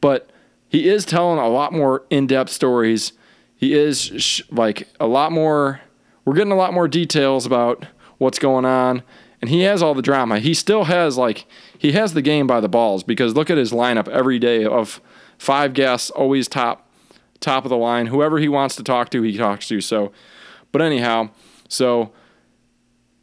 but 0.00 0.30
he 0.68 0.88
is 0.88 1.04
telling 1.04 1.40
a 1.40 1.48
lot 1.48 1.72
more 1.72 2.04
in-depth 2.10 2.48
stories. 2.48 3.12
He 3.56 3.74
is 3.74 4.02
sh- 4.02 4.42
like 4.52 4.86
a 5.00 5.08
lot 5.08 5.32
more 5.32 5.80
we're 6.24 6.34
getting 6.34 6.52
a 6.52 6.56
lot 6.56 6.72
more 6.72 6.86
details 6.86 7.44
about 7.44 7.84
what's 8.18 8.38
going 8.38 8.64
on 8.64 9.02
and 9.40 9.50
he 9.50 9.62
has 9.62 9.82
all 9.82 9.94
the 9.94 10.00
drama. 10.02 10.38
He 10.38 10.54
still 10.54 10.84
has 10.84 11.18
like 11.18 11.44
he 11.76 11.90
has 11.90 12.14
the 12.14 12.22
game 12.22 12.46
by 12.46 12.60
the 12.60 12.68
balls 12.68 13.02
because 13.02 13.34
look 13.34 13.50
at 13.50 13.58
his 13.58 13.72
lineup 13.72 14.06
every 14.06 14.38
day 14.38 14.64
of 14.64 15.00
five 15.38 15.74
guests, 15.74 16.08
always 16.10 16.46
top 16.46 16.88
top 17.40 17.64
of 17.64 17.70
the 17.70 17.76
line. 17.76 18.06
Whoever 18.06 18.38
he 18.38 18.48
wants 18.48 18.76
to 18.76 18.84
talk 18.84 19.10
to, 19.10 19.22
he 19.22 19.36
talks 19.36 19.66
to. 19.66 19.80
So, 19.80 20.12
but 20.72 20.82
anyhow, 20.82 21.30
so 21.68 22.12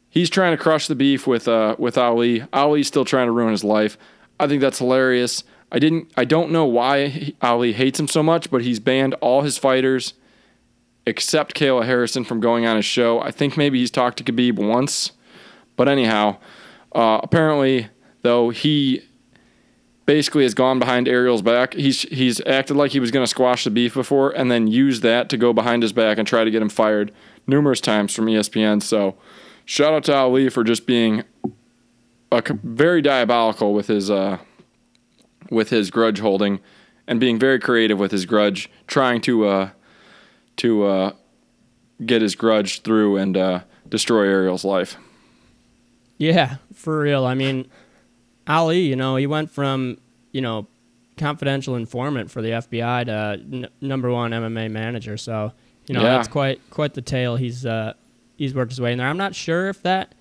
he's 0.08 0.30
trying 0.30 0.56
to 0.56 0.62
crush 0.62 0.86
the 0.86 0.94
beef 0.94 1.26
with 1.26 1.48
uh 1.48 1.76
with 1.78 1.98
Ali. 1.98 2.44
Ali's 2.52 2.86
still 2.88 3.04
trying 3.04 3.26
to 3.26 3.32
ruin 3.32 3.50
his 3.50 3.64
life. 3.64 3.98
I 4.38 4.46
think 4.46 4.60
that's 4.60 4.78
hilarious. 4.78 5.44
I 5.72 5.78
didn't 5.78 6.10
I 6.16 6.24
don't 6.24 6.50
know 6.50 6.64
why 6.64 7.32
Ali 7.42 7.72
hates 7.72 8.00
him 8.00 8.08
so 8.08 8.22
much, 8.22 8.50
but 8.50 8.62
he's 8.62 8.80
banned 8.80 9.14
all 9.14 9.42
his 9.42 9.58
fighters 9.58 10.14
except 11.06 11.54
Kayla 11.54 11.84
Harrison 11.84 12.24
from 12.24 12.40
going 12.40 12.66
on 12.66 12.76
his 12.76 12.84
show. 12.84 13.20
I 13.20 13.30
think 13.30 13.56
maybe 13.56 13.78
he's 13.78 13.90
talked 13.90 14.18
to 14.18 14.24
Khabib 14.24 14.56
once. 14.56 15.12
But 15.76 15.88
anyhow, 15.88 16.36
uh, 16.92 17.20
apparently 17.22 17.88
though 18.22 18.50
he 18.50 19.02
basically 20.06 20.42
has 20.42 20.54
gone 20.54 20.80
behind 20.80 21.06
Ariel's 21.06 21.40
back. 21.40 21.72
He's 21.74 22.02
he's 22.02 22.44
acted 22.44 22.76
like 22.76 22.90
he 22.90 22.98
was 22.98 23.12
going 23.12 23.22
to 23.22 23.30
squash 23.30 23.62
the 23.62 23.70
beef 23.70 23.94
before, 23.94 24.30
and 24.30 24.50
then 24.50 24.66
used 24.66 25.02
that 25.04 25.28
to 25.28 25.36
go 25.36 25.52
behind 25.52 25.84
his 25.84 25.92
back 25.92 26.18
and 26.18 26.26
try 26.26 26.42
to 26.42 26.50
get 26.50 26.60
him 26.60 26.68
fired 26.68 27.12
numerous 27.50 27.80
times 27.80 28.14
from 28.14 28.26
ESPN. 28.26 28.82
So, 28.82 29.16
shout 29.66 29.92
out 29.92 30.04
to 30.04 30.14
Ali 30.14 30.48
for 30.48 30.64
just 30.64 30.86
being 30.86 31.24
a, 32.32 32.42
very 32.62 33.02
diabolical 33.02 33.74
with 33.74 33.88
his 33.88 34.10
uh, 34.10 34.38
with 35.50 35.68
his 35.68 35.90
grudge 35.90 36.20
holding, 36.20 36.60
and 37.06 37.20
being 37.20 37.38
very 37.38 37.58
creative 37.58 37.98
with 37.98 38.12
his 38.12 38.24
grudge, 38.24 38.70
trying 38.86 39.20
to 39.22 39.46
uh, 39.46 39.70
to 40.56 40.84
uh, 40.84 41.12
get 42.04 42.22
his 42.22 42.34
grudge 42.34 42.82
through 42.82 43.16
and 43.16 43.36
uh, 43.36 43.60
destroy 43.88 44.24
Ariel's 44.24 44.64
life. 44.64 44.96
Yeah, 46.16 46.56
for 46.74 47.00
real. 47.00 47.24
I 47.24 47.34
mean, 47.34 47.70
Ali, 48.46 48.80
you 48.80 48.96
know, 48.96 49.16
he 49.16 49.26
went 49.26 49.50
from, 49.50 49.98
you 50.32 50.40
know, 50.40 50.66
confidential 51.16 51.76
informant 51.76 52.30
for 52.30 52.42
the 52.42 52.50
FBI 52.50 53.06
to 53.06 53.42
n- 53.56 53.68
number 53.80 54.10
one 54.10 54.32
MMA 54.32 54.70
manager. 54.70 55.16
So, 55.16 55.52
you 55.90 55.94
know, 55.94 56.02
Yeah. 56.02 56.18
that's 56.18 56.28
quite 56.28 56.60
quite 56.70 56.94
the 56.94 57.02
tale 57.02 57.34
he's 57.34 57.66
uh, 57.66 57.94
he's 58.36 58.54
worked 58.54 58.70
his 58.70 58.80
way 58.80 58.92
in 58.92 58.98
there. 58.98 59.08
I'm 59.08 59.16
not 59.16 59.34
sure 59.34 59.68
if 59.68 59.82
that 59.82 60.14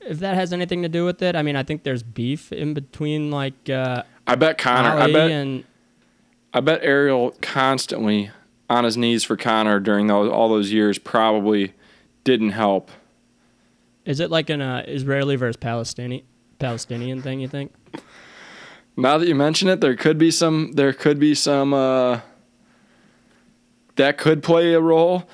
if 0.00 0.20
that 0.20 0.36
has 0.36 0.52
anything 0.52 0.82
to 0.82 0.88
do 0.88 1.04
with 1.04 1.20
it. 1.20 1.34
I 1.34 1.42
mean, 1.42 1.56
I 1.56 1.64
think 1.64 1.82
there's 1.82 2.04
beef 2.04 2.52
in 2.52 2.74
between 2.74 3.32
like 3.32 3.68
uh, 3.68 4.04
I 4.28 4.36
bet 4.36 4.56
Conor. 4.56 4.90
I 4.90 5.12
bet 5.12 5.30
and 5.32 5.64
I 6.54 6.60
bet 6.60 6.78
Ariel 6.84 7.34
constantly 7.42 8.30
on 8.70 8.84
his 8.84 8.96
knees 8.96 9.24
for 9.24 9.36
Conor 9.36 9.80
during 9.80 10.06
those, 10.06 10.30
all 10.30 10.48
those 10.48 10.72
years 10.72 10.96
probably 10.96 11.72
didn't 12.22 12.50
help. 12.50 12.90
is 14.04 14.20
it 14.20 14.30
like 14.30 14.48
an 14.48 14.60
uh, 14.60 14.84
Israeli 14.86 15.34
versus 15.34 15.56
Palestinian 15.56 16.22
Palestinian 16.60 17.20
thing? 17.20 17.40
You 17.40 17.48
think? 17.48 17.72
Now 18.96 19.18
that 19.18 19.26
you 19.26 19.34
mention 19.34 19.68
it, 19.68 19.80
there 19.80 19.96
could 19.96 20.18
be 20.18 20.30
some. 20.30 20.70
There 20.74 20.92
could 20.92 21.18
be 21.18 21.34
some. 21.34 21.74
Uh, 21.74 22.20
that 23.96 24.18
could 24.18 24.42
play 24.42 24.74
a 24.74 24.80
role, 24.80 25.28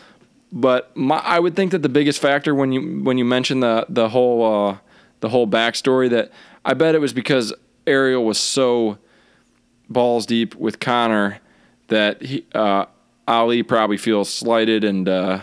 but 0.50 0.96
my, 0.96 1.18
I 1.18 1.38
would 1.38 1.56
think 1.56 1.72
that 1.72 1.82
the 1.82 1.88
biggest 1.88 2.20
factor 2.20 2.54
when 2.54 2.72
you 2.72 3.02
when 3.02 3.18
you 3.18 3.24
mention 3.24 3.60
the 3.60 3.86
the 3.88 4.08
whole 4.08 4.70
uh, 4.70 4.78
the 5.20 5.28
whole 5.28 5.46
backstory 5.46 6.10
that 6.10 6.30
I 6.64 6.74
bet 6.74 6.94
it 6.94 7.00
was 7.00 7.12
because 7.12 7.52
Ariel 7.86 8.24
was 8.24 8.38
so 8.38 8.98
balls 9.88 10.26
deep 10.26 10.54
with 10.54 10.80
Conor 10.80 11.38
that 11.88 12.22
he, 12.22 12.44
uh, 12.54 12.86
Ali 13.28 13.62
probably 13.62 13.96
feels 13.96 14.32
slighted 14.32 14.84
and 14.84 15.08
uh, 15.08 15.40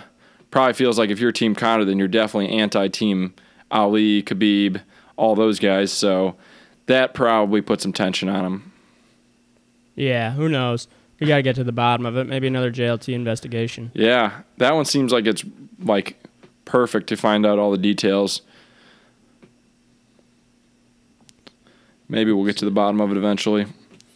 probably 0.52 0.74
feels 0.74 0.98
like 0.98 1.10
if 1.10 1.20
you're 1.20 1.32
Team 1.32 1.56
Conor, 1.56 1.86
then 1.86 2.00
you're 2.00 2.08
definitely 2.08 2.58
anti-Team 2.58 3.34
Ali, 3.72 4.24
Khabib, 4.24 4.82
all 5.16 5.36
those 5.36 5.60
guys. 5.60 5.92
So 5.92 6.36
that 6.88 7.14
probably 7.14 7.62
put 7.62 7.82
some 7.82 7.94
tension 7.94 8.30
on 8.30 8.46
him. 8.46 8.72
Yeah, 9.96 10.32
who 10.32 10.50
knows? 10.50 10.88
We 11.20 11.28
got 11.28 11.38
to 11.38 11.42
get 11.42 11.56
to 11.56 11.63
the 11.63 11.72
bottom 11.72 12.06
of 12.06 12.15
it. 12.17 12.28
Maybe 12.28 12.48
another 12.48 12.72
JLT 12.72 13.13
investigation. 13.13 13.92
Yeah, 13.94 14.42
that 14.58 14.74
one 14.74 14.86
seems 14.86 15.12
like 15.12 15.28
it's 15.28 15.44
like 15.80 16.17
perfect 16.65 17.08
to 17.08 17.17
find 17.17 17.46
out 17.46 17.60
all 17.60 17.72
the 17.72 17.78
details. 17.78 18.42
Maybe 22.08 22.32
we'll 22.32 22.46
get 22.46 22.58
to 22.58 22.65
the 22.65 22.72
bottom 22.72 23.02
of 23.02 23.12
it 23.12 23.17
eventually. 23.17 23.67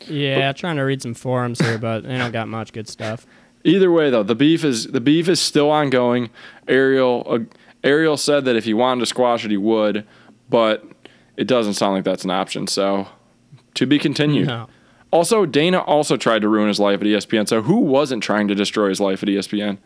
Yeah, 0.08 0.51
trying 0.54 0.78
to 0.78 0.82
read 0.82 1.01
some 1.01 1.14
forums 1.14 1.60
here, 1.60 1.78
but 1.78 2.04
they 2.04 2.18
don't 2.18 2.32
got 2.32 2.47
much 2.47 2.74
good 2.74 2.88
stuff. 2.88 3.26
Either 3.64 3.91
way, 3.91 4.10
though, 4.10 4.24
the 4.24 4.36
beef 4.36 4.64
is 4.64 4.88
the 4.88 4.99
beef 4.99 5.30
is 5.30 5.39
still 5.39 5.70
ongoing. 5.70 6.30
Ariel 6.68 7.26
uh, 7.28 7.39
Ariel 7.84 8.18
said 8.18 8.45
that 8.45 8.56
if 8.56 8.66
he 8.66 8.74
wanted 8.74 9.01
to 9.01 9.06
squash 9.06 9.45
it, 9.45 9.51
he 9.51 9.58
would, 9.58 10.06
but 10.49 10.84
it 11.38 11.47
doesn't 11.47 11.76
sound 11.76 11.93
like 11.93 12.04
that's 12.04 12.24
an 12.24 12.32
option. 12.32 12.68
So, 12.68 13.08
to 13.76 13.86
be 13.86 13.99
continued. 13.99 14.47
No. 14.47 14.68
Also, 15.14 15.45
Dana 15.45 15.78
also 15.78 16.18
tried 16.18 16.41
to 16.41 16.49
ruin 16.49 16.68
his 16.68 16.80
life 16.80 16.99
at 16.99 17.05
ESPN. 17.05 17.47
So 17.47 17.61
who 17.61 17.78
wasn't 17.78 18.24
trying 18.24 18.47
to 18.47 18.55
destroy 18.55 18.89
his 18.89 18.99
life 18.99 19.22
at 19.22 19.30
ESPN? 19.30 19.78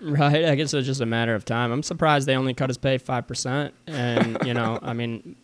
Right. 0.00 0.46
I 0.46 0.56
guess 0.56 0.74
it's 0.74 0.88
just 0.88 1.00
a 1.00 1.06
matter 1.06 1.36
of 1.36 1.44
time. 1.44 1.70
I'm 1.70 1.84
surprised 1.84 2.26
they 2.26 2.34
only 2.34 2.52
cut 2.52 2.68
his 2.68 2.78
pay 2.78 2.98
five 2.98 3.28
percent, 3.28 3.74
and 3.86 4.36
you 4.44 4.54
know, 4.54 4.80
I 4.82 4.92
mean, 4.92 5.36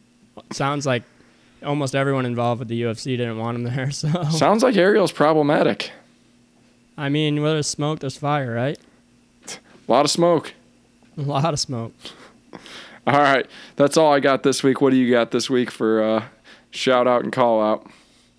sounds 0.51 0.87
like 0.87 1.05
almost 1.65 1.95
everyone 1.95 2.27
involved 2.27 2.59
with 2.59 2.67
the 2.67 2.83
UFC 2.83 3.17
didn't 3.17 3.39
want 3.39 3.57
him 3.57 3.63
there. 3.63 3.91
So 3.93 4.09
Sounds 4.25 4.65
like 4.65 4.75
Ariel's 4.75 5.13
problematic. 5.13 5.93
I 6.97 7.09
mean, 7.09 7.41
where 7.41 7.53
there's 7.53 7.69
smoke, 7.69 8.01
there's 8.01 8.17
fire, 8.17 8.53
right? 8.53 8.77
A 9.47 9.93
lot 9.93 10.05
of 10.05 10.11
smoke. 10.11 10.53
A 11.17 11.21
lot 11.21 11.53
of 11.55 11.61
smoke. 11.61 11.93
All 13.07 13.21
right, 13.21 13.47
that's 13.77 13.97
all 13.97 14.13
I 14.13 14.19
got 14.19 14.43
this 14.43 14.65
week. 14.65 14.81
What 14.81 14.91
do 14.91 14.97
you 14.97 15.13
got 15.13 15.31
this 15.31 15.49
week 15.49 15.71
for 15.71 16.03
uh, 16.03 16.25
shout 16.73 17.07
out 17.07 17.23
and 17.23 17.33
call 17.33 17.63
out? 17.63 17.89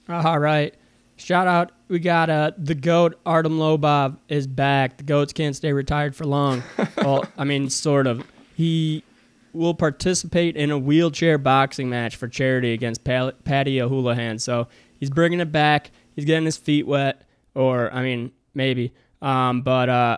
All 0.09 0.39
right. 0.39 0.75
Shout 1.19 1.47
out. 1.47 1.71
We 1.89 1.99
got 1.99 2.29
uh, 2.29 2.51
the 2.57 2.75
GOAT, 2.75 3.19
Artem 3.25 3.57
Lobov, 3.59 4.17
is 4.29 4.47
back. 4.47 4.97
The 4.97 5.03
GOATs 5.03 5.33
can't 5.33 5.55
stay 5.55 5.73
retired 5.73 6.15
for 6.15 6.25
long. 6.25 6.63
well, 6.97 7.25
I 7.37 7.43
mean, 7.43 7.69
sort 7.69 8.07
of. 8.07 8.25
He 8.55 9.03
will 9.53 9.73
participate 9.73 10.55
in 10.55 10.71
a 10.71 10.77
wheelchair 10.77 11.37
boxing 11.37 11.89
match 11.89 12.15
for 12.15 12.27
charity 12.27 12.73
against 12.73 13.03
Pal- 13.03 13.33
Patty 13.43 13.81
O'Houlihan. 13.81 14.39
So 14.39 14.67
he's 14.99 15.09
bringing 15.09 15.39
it 15.39 15.51
back. 15.51 15.91
He's 16.15 16.25
getting 16.25 16.45
his 16.45 16.57
feet 16.57 16.85
wet, 16.85 17.23
or, 17.55 17.91
I 17.93 18.03
mean, 18.03 18.31
maybe. 18.53 18.93
Um, 19.21 19.61
but, 19.61 19.89
uh, 19.89 20.17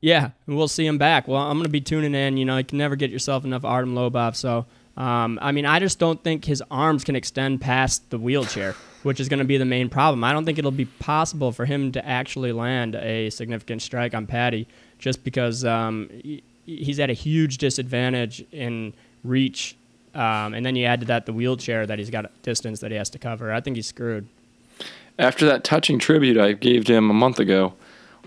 yeah, 0.00 0.30
we'll 0.46 0.68
see 0.68 0.86
him 0.86 0.98
back. 0.98 1.26
Well, 1.26 1.40
I'm 1.40 1.56
going 1.56 1.64
to 1.64 1.70
be 1.70 1.80
tuning 1.80 2.14
in. 2.14 2.36
You 2.36 2.44
know, 2.44 2.58
you 2.58 2.64
can 2.64 2.78
never 2.78 2.96
get 2.96 3.10
yourself 3.10 3.44
enough 3.44 3.64
Artem 3.64 3.94
Lobov. 3.94 4.36
So, 4.36 4.66
um, 4.96 5.38
I 5.40 5.52
mean, 5.52 5.66
I 5.66 5.80
just 5.80 5.98
don't 5.98 6.22
think 6.22 6.44
his 6.44 6.62
arms 6.70 7.04
can 7.04 7.16
extend 7.16 7.60
past 7.60 8.10
the 8.10 8.18
wheelchair, 8.18 8.74
which 9.04 9.20
is 9.20 9.28
going 9.28 9.38
to 9.38 9.44
be 9.44 9.56
the 9.56 9.64
main 9.64 9.88
problem. 9.88 10.24
I 10.24 10.32
don't 10.32 10.44
think 10.44 10.58
it'll 10.58 10.70
be 10.70 10.86
possible 10.86 11.52
for 11.52 11.64
him 11.64 11.92
to 11.92 12.04
actually 12.06 12.52
land 12.52 12.94
a 12.96 13.30
significant 13.30 13.82
strike 13.82 14.14
on 14.14 14.26
Patty 14.26 14.66
just 14.98 15.22
because 15.22 15.64
um, 15.64 16.10
he's 16.66 16.98
at 16.98 17.10
a 17.10 17.12
huge 17.12 17.58
disadvantage 17.58 18.44
in 18.50 18.92
reach. 19.22 19.76
Um, 20.14 20.54
and 20.54 20.64
then 20.64 20.74
you 20.74 20.86
add 20.86 21.00
to 21.00 21.06
that 21.06 21.26
the 21.26 21.32
wheelchair 21.32 21.86
that 21.86 21.98
he's 21.98 22.10
got 22.10 22.24
a 22.24 22.30
distance 22.42 22.80
that 22.80 22.90
he 22.90 22.96
has 22.96 23.10
to 23.10 23.18
cover. 23.18 23.52
I 23.52 23.60
think 23.60 23.76
he's 23.76 23.86
screwed. 23.86 24.26
After 25.18 25.46
that 25.46 25.62
touching 25.62 25.98
tribute 25.98 26.38
I 26.38 26.52
gave 26.52 26.84
to 26.86 26.94
him 26.94 27.10
a 27.10 27.14
month 27.14 27.38
ago, 27.38 27.74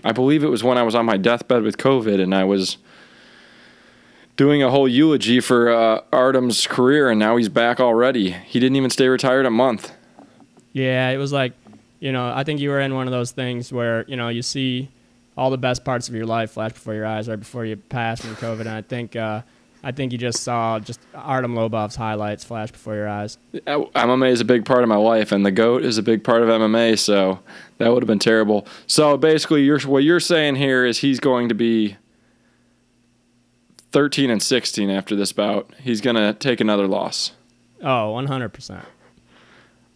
I 0.04 0.12
believe 0.12 0.44
it 0.44 0.48
was 0.48 0.62
when 0.62 0.78
I 0.78 0.82
was 0.82 0.94
on 0.94 1.04
my 1.04 1.16
deathbed 1.16 1.62
with 1.62 1.76
COVID 1.76 2.22
and 2.22 2.34
I 2.34 2.44
was 2.44 2.78
doing 4.36 4.62
a 4.62 4.70
whole 4.70 4.86
eulogy 4.86 5.40
for 5.40 5.68
uh, 5.68 6.00
Artem's 6.12 6.66
career, 6.68 7.10
and 7.10 7.18
now 7.18 7.36
he's 7.36 7.48
back 7.48 7.80
already. 7.80 8.30
He 8.30 8.60
didn't 8.60 8.76
even 8.76 8.88
stay 8.88 9.08
retired 9.08 9.44
a 9.44 9.50
month. 9.50 9.92
Yeah, 10.78 11.10
it 11.10 11.16
was 11.16 11.32
like, 11.32 11.52
you 11.98 12.12
know, 12.12 12.32
I 12.32 12.44
think 12.44 12.60
you 12.60 12.70
were 12.70 12.80
in 12.80 12.94
one 12.94 13.06
of 13.06 13.12
those 13.12 13.32
things 13.32 13.72
where, 13.72 14.04
you 14.06 14.16
know, 14.16 14.28
you 14.28 14.42
see 14.42 14.88
all 15.36 15.50
the 15.50 15.58
best 15.58 15.84
parts 15.84 16.08
of 16.08 16.14
your 16.14 16.26
life 16.26 16.52
flash 16.52 16.72
before 16.72 16.94
your 16.94 17.06
eyes 17.06 17.28
right 17.28 17.38
before 17.38 17.64
you 17.64 17.76
pass 17.76 18.20
from 18.20 18.36
COVID. 18.36 18.60
And 18.60 18.68
I 18.68 18.82
think, 18.82 19.16
uh, 19.16 19.42
I 19.82 19.92
think 19.92 20.12
you 20.12 20.18
just 20.18 20.42
saw 20.42 20.78
just 20.78 21.00
Artem 21.14 21.54
Lobov's 21.54 21.96
highlights 21.96 22.44
flash 22.44 22.70
before 22.70 22.94
your 22.94 23.08
eyes. 23.08 23.38
MMA 23.54 24.30
is 24.30 24.40
a 24.40 24.44
big 24.44 24.64
part 24.64 24.82
of 24.82 24.88
my 24.88 24.96
life, 24.96 25.30
and 25.32 25.46
the 25.46 25.52
goat 25.52 25.84
is 25.84 25.98
a 25.98 26.02
big 26.02 26.24
part 26.24 26.42
of 26.42 26.48
MMA. 26.48 26.98
So 26.98 27.40
that 27.78 27.92
would 27.92 28.02
have 28.02 28.08
been 28.08 28.18
terrible. 28.18 28.66
So 28.86 29.16
basically, 29.16 29.62
you're, 29.62 29.80
what 29.80 30.02
you're 30.02 30.20
saying 30.20 30.56
here 30.56 30.84
is 30.84 30.98
he's 30.98 31.20
going 31.20 31.48
to 31.48 31.54
be 31.54 31.96
13 33.92 34.30
and 34.30 34.42
16 34.42 34.90
after 34.90 35.16
this 35.16 35.32
bout. 35.32 35.72
He's 35.80 36.00
going 36.00 36.16
to 36.16 36.34
take 36.34 36.60
another 36.60 36.86
loss, 36.86 37.32
Oh, 37.80 38.12
100%. 38.16 38.84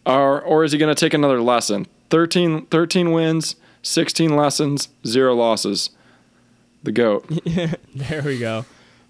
Or 0.05 0.41
or 0.41 0.63
is 0.63 0.71
he 0.71 0.77
going 0.77 0.93
to 0.93 0.99
take 0.99 1.13
another 1.13 1.41
lesson? 1.41 1.87
13, 2.09 2.67
13 2.67 3.11
wins, 3.11 3.55
16 3.81 4.35
lessons, 4.35 4.89
zero 5.05 5.33
losses. 5.35 5.89
The 6.83 6.91
goat. 6.91 7.25
There 7.95 8.21
we 8.23 8.39
go. 8.39 8.65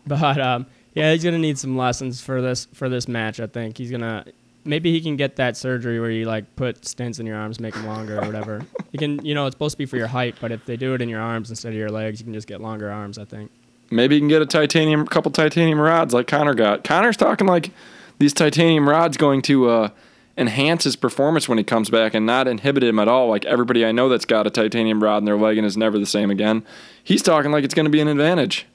But 0.05 0.39
um, 0.39 0.67
yeah, 0.93 1.11
he's 1.11 1.23
gonna 1.23 1.39
need 1.39 1.57
some 1.57 1.77
lessons 1.77 2.21
for 2.21 2.41
this 2.41 2.65
for 2.73 2.89
this 2.89 3.07
match. 3.07 3.39
I 3.39 3.47
think 3.47 3.77
he's 3.77 3.89
gonna 3.89 4.25
maybe 4.65 4.91
he 4.91 5.01
can 5.01 5.15
get 5.15 5.35
that 5.37 5.57
surgery 5.57 5.99
where 5.99 6.11
you 6.11 6.25
like 6.25 6.55
put 6.55 6.81
stents 6.81 7.19
in 7.19 7.25
your 7.25 7.37
arms, 7.37 7.59
make 7.59 7.73
them 7.73 7.85
longer 7.85 8.19
or 8.19 8.25
whatever. 8.25 8.61
you 8.91 8.99
can, 8.99 9.23
you 9.25 9.33
know, 9.33 9.45
it's 9.45 9.55
supposed 9.55 9.73
to 9.73 9.77
be 9.77 9.85
for 9.85 9.97
your 9.97 10.07
height, 10.07 10.35
but 10.39 10.51
if 10.51 10.65
they 10.65 10.77
do 10.77 10.93
it 10.93 11.01
in 11.01 11.09
your 11.09 11.21
arms 11.21 11.49
instead 11.49 11.69
of 11.69 11.77
your 11.77 11.89
legs, 11.89 12.19
you 12.19 12.25
can 12.25 12.33
just 12.33 12.47
get 12.47 12.61
longer 12.61 12.91
arms. 12.91 13.17
I 13.17 13.25
think. 13.25 13.51
Maybe 13.91 14.15
you 14.15 14.21
can 14.21 14.27
get 14.27 14.41
a 14.41 14.45
titanium, 14.45 15.01
a 15.01 15.05
couple 15.05 15.31
titanium 15.31 15.79
rods 15.79 16.13
like 16.13 16.27
Conor 16.27 16.53
got. 16.53 16.83
Conor's 16.83 17.17
talking 17.17 17.47
like 17.47 17.71
these 18.17 18.33
titanium 18.33 18.87
rods 18.87 19.17
going 19.17 19.41
to 19.43 19.69
uh, 19.69 19.89
enhance 20.37 20.83
his 20.83 20.95
performance 20.95 21.47
when 21.47 21.57
he 21.57 21.63
comes 21.63 21.89
back 21.89 22.13
and 22.13 22.25
not 22.25 22.47
inhibit 22.47 22.83
him 22.83 22.99
at 22.99 23.07
all. 23.07 23.29
Like 23.29 23.45
everybody 23.45 23.85
I 23.85 23.91
know 23.91 24.09
that's 24.09 24.25
got 24.25 24.47
a 24.47 24.49
titanium 24.49 25.03
rod 25.03 25.17
in 25.17 25.25
their 25.25 25.37
leg 25.37 25.57
and 25.57 25.65
is 25.65 25.77
never 25.77 25.99
the 25.99 26.05
same 26.05 26.31
again. 26.31 26.65
He's 27.03 27.21
talking 27.21 27.51
like 27.51 27.63
it's 27.63 27.73
going 27.73 27.85
to 27.85 27.91
be 27.91 28.01
an 28.01 28.07
advantage. 28.07 28.65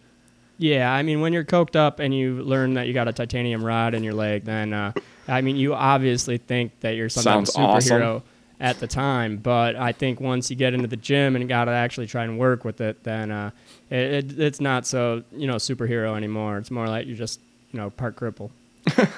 Yeah, 0.60 0.92
I 0.92 1.02
mean, 1.02 1.20
when 1.20 1.32
you're 1.32 1.44
coked 1.44 1.76
up 1.76 2.00
and 2.00 2.12
you 2.12 2.42
learn 2.42 2.74
that 2.74 2.88
you 2.88 2.92
got 2.92 3.06
a 3.06 3.12
titanium 3.12 3.64
rod 3.64 3.94
in 3.94 4.02
your 4.02 4.14
leg, 4.14 4.44
then 4.44 4.72
uh, 4.72 4.92
I 5.28 5.40
mean, 5.40 5.56
you 5.56 5.74
obviously 5.74 6.38
think 6.38 6.80
that 6.80 6.96
you're 6.96 7.08
some 7.08 7.22
Sounds 7.22 7.52
type 7.52 7.64
of 7.64 7.70
awesome. 7.70 8.00
superhero 8.00 8.22
at 8.60 8.80
the 8.80 8.88
time. 8.88 9.36
But 9.36 9.76
I 9.76 9.92
think 9.92 10.20
once 10.20 10.50
you 10.50 10.56
get 10.56 10.74
into 10.74 10.88
the 10.88 10.96
gym 10.96 11.36
and 11.36 11.48
got 11.48 11.66
to 11.66 11.70
actually 11.70 12.08
try 12.08 12.24
and 12.24 12.38
work 12.38 12.64
with 12.64 12.80
it, 12.80 13.04
then 13.04 13.30
uh, 13.30 13.50
it, 13.90 13.96
it, 13.98 14.40
it's 14.40 14.60
not 14.60 14.86
so 14.86 15.22
you 15.32 15.46
know 15.46 15.56
superhero 15.56 16.16
anymore. 16.16 16.58
It's 16.58 16.70
more 16.70 16.88
like 16.88 17.06
you're 17.06 17.16
just 17.16 17.40
you 17.70 17.78
know 17.78 17.90
part 17.90 18.16
cripple. 18.16 18.50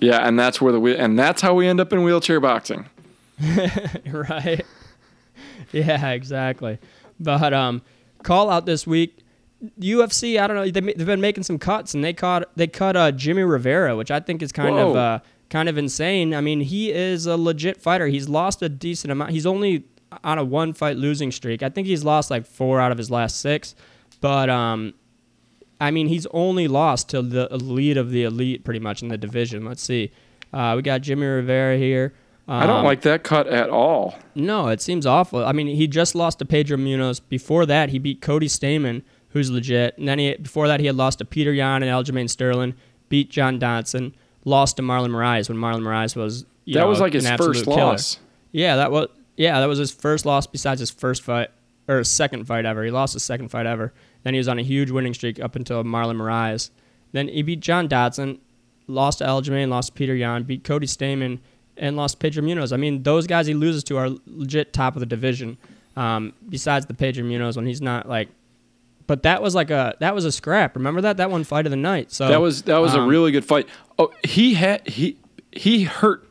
Yeah, 0.00 0.26
and 0.26 0.38
that's 0.38 0.60
where 0.60 0.72
the 0.72 0.80
we- 0.80 0.96
and 0.96 1.18
that's 1.18 1.40
how 1.42 1.54
we 1.54 1.66
end 1.66 1.80
up 1.80 1.92
in 1.92 2.02
wheelchair 2.02 2.40
boxing. 2.40 2.86
right? 4.06 4.64
Yeah, 5.72 6.10
exactly. 6.10 6.78
But 7.18 7.52
um, 7.52 7.82
call 8.22 8.50
out 8.50 8.66
this 8.66 8.86
week. 8.86 9.18
UFC, 9.80 10.38
I 10.38 10.46
don't 10.46 10.56
know. 10.56 10.64
They 10.70 10.80
they've 10.80 11.06
been 11.06 11.20
making 11.20 11.44
some 11.44 11.58
cuts, 11.58 11.94
and 11.94 12.04
they 12.04 12.12
caught 12.12 12.44
they 12.56 12.66
cut 12.66 12.96
uh, 12.96 13.12
Jimmy 13.12 13.42
Rivera, 13.42 13.96
which 13.96 14.10
I 14.10 14.20
think 14.20 14.42
is 14.42 14.52
kind 14.52 14.76
of 14.78 14.96
uh, 14.96 15.20
kind 15.48 15.68
of 15.68 15.78
insane. 15.78 16.34
I 16.34 16.40
mean, 16.40 16.60
he 16.60 16.92
is 16.92 17.26
a 17.26 17.36
legit 17.36 17.80
fighter. 17.80 18.06
He's 18.08 18.28
lost 18.28 18.62
a 18.62 18.68
decent 18.68 19.10
amount. 19.10 19.30
He's 19.30 19.46
only 19.46 19.84
on 20.22 20.38
a 20.38 20.44
one 20.44 20.72
fight 20.74 20.96
losing 20.96 21.32
streak. 21.32 21.62
I 21.62 21.70
think 21.70 21.86
he's 21.86 22.04
lost 22.04 22.30
like 22.30 22.46
four 22.46 22.80
out 22.80 22.92
of 22.92 22.98
his 22.98 23.10
last 23.10 23.40
six. 23.40 23.74
But 24.20 24.50
um, 24.50 24.94
I 25.84 25.90
mean, 25.90 26.08
he's 26.08 26.26
only 26.32 26.68
lost 26.68 27.08
to 27.10 27.22
the 27.22 27.48
elite 27.50 27.96
of 27.96 28.10
the 28.10 28.24
elite, 28.24 28.64
pretty 28.64 28.80
much 28.80 29.02
in 29.02 29.08
the 29.08 29.18
division. 29.18 29.64
Let's 29.64 29.82
see. 29.82 30.10
Uh, 30.52 30.74
we 30.76 30.82
got 30.82 31.00
Jimmy 31.02 31.26
Rivera 31.26 31.76
here. 31.76 32.14
I 32.46 32.66
don't 32.66 32.78
Um, 32.80 32.84
like 32.84 33.00
that 33.02 33.22
cut 33.22 33.46
at 33.46 33.70
all. 33.70 34.18
no, 34.34 34.68
it 34.68 34.80
seems 34.82 35.06
awful. 35.06 35.44
I 35.44 35.52
mean, 35.52 35.66
he 35.68 35.86
just 35.86 36.14
lost 36.14 36.38
to 36.40 36.44
Pedro 36.44 36.76
Munhoz. 36.76 37.20
Before 37.28 37.64
that, 37.66 37.88
he 37.88 37.98
beat 37.98 38.20
Cody 38.20 38.48
Stamann, 38.48 39.02
who's 39.30 39.50
legit. 39.50 39.96
And 39.96 40.06
then 40.06 40.18
he, 40.18 40.34
before 40.36 40.68
that, 40.68 40.78
he 40.80 40.86
had 40.86 40.94
lost 40.96 41.18
to 41.20 41.24
Petr 41.24 41.56
Yan 41.56 41.82
and 41.82 41.90
Aljamain 41.90 42.28
Sterling, 42.28 42.74
beat 43.08 43.30
John 43.30 43.58
Dodson, 43.58 44.14
lost 44.44 44.76
to 44.76 44.82
Marlon 44.82 45.08
Moraes 45.10 45.48
when 45.48 45.56
Marlon 45.58 45.80
Moraes 45.82 46.14
was 46.16 46.42
that 46.66 46.74
know, 46.80 46.86
was 46.88 47.00
like 47.00 47.14
his 47.14 47.28
first 47.30 47.64
killer. 47.64 47.76
loss. 47.76 48.18
Yeah, 48.52 48.76
that 48.76 48.92
was 48.92 49.08
yeah, 49.36 49.58
that 49.60 49.66
was 49.66 49.78
his 49.78 49.90
first 49.90 50.24
loss 50.26 50.46
besides 50.46 50.80
his 50.80 50.90
first 50.90 51.22
fight 51.22 51.48
or 51.88 51.98
his 51.98 52.08
second 52.08 52.44
fight 52.44 52.64
ever. 52.66 52.84
He 52.84 52.90
lost 52.90 53.14
his 53.14 53.22
second 53.22 53.48
fight 53.48 53.66
ever. 53.66 53.92
Then 54.24 54.34
he 54.34 54.38
was 54.38 54.48
on 54.48 54.58
a 54.58 54.62
huge 54.62 54.90
winning 54.90 55.14
streak 55.14 55.38
up 55.38 55.54
until 55.54 55.84
Marlon 55.84 56.16
Moraes. 56.16 56.70
Then 57.12 57.28
he 57.28 57.42
beat 57.42 57.60
John 57.60 57.86
Dodson, 57.86 58.40
lost 58.86 59.18
to 59.18 59.24
Aljamain, 59.24 59.68
lost 59.68 59.94
to 59.94 60.02
Petr 60.02 60.18
Yan, 60.18 60.42
beat 60.42 60.64
Cody 60.64 60.86
Stamann, 60.86 61.38
and 61.76 61.96
lost 61.96 62.14
to 62.14 62.18
Pedro 62.18 62.42
Munhoz. 62.42 62.72
I 62.72 62.76
mean, 62.76 63.02
those 63.02 63.26
guys 63.26 63.46
he 63.46 63.54
loses 63.54 63.84
to 63.84 63.96
are 63.96 64.10
legit 64.26 64.72
top 64.72 64.96
of 64.96 65.00
the 65.00 65.06
division. 65.06 65.58
Um, 65.96 66.32
besides 66.48 66.86
the 66.86 66.94
Pedro 66.94 67.24
Munhoz 67.24 67.54
when 67.54 67.66
he's 67.66 67.80
not 67.80 68.08
like, 68.08 68.28
but 69.06 69.22
that 69.22 69.42
was 69.42 69.54
like 69.54 69.70
a 69.70 69.94
that 70.00 70.14
was 70.14 70.24
a 70.24 70.32
scrap. 70.32 70.74
Remember 70.74 71.00
that 71.02 71.18
that 71.18 71.30
one 71.30 71.44
fight 71.44 71.66
of 71.66 71.70
the 71.70 71.76
night. 71.76 72.10
So 72.10 72.26
That 72.26 72.40
was 72.40 72.62
that 72.62 72.78
was 72.78 72.94
a 72.94 73.00
um, 73.00 73.08
really 73.08 73.30
good 73.30 73.44
fight. 73.44 73.68
Oh, 73.98 74.10
he 74.24 74.54
had 74.54 74.88
he 74.88 75.18
he 75.52 75.84
hurt. 75.84 76.26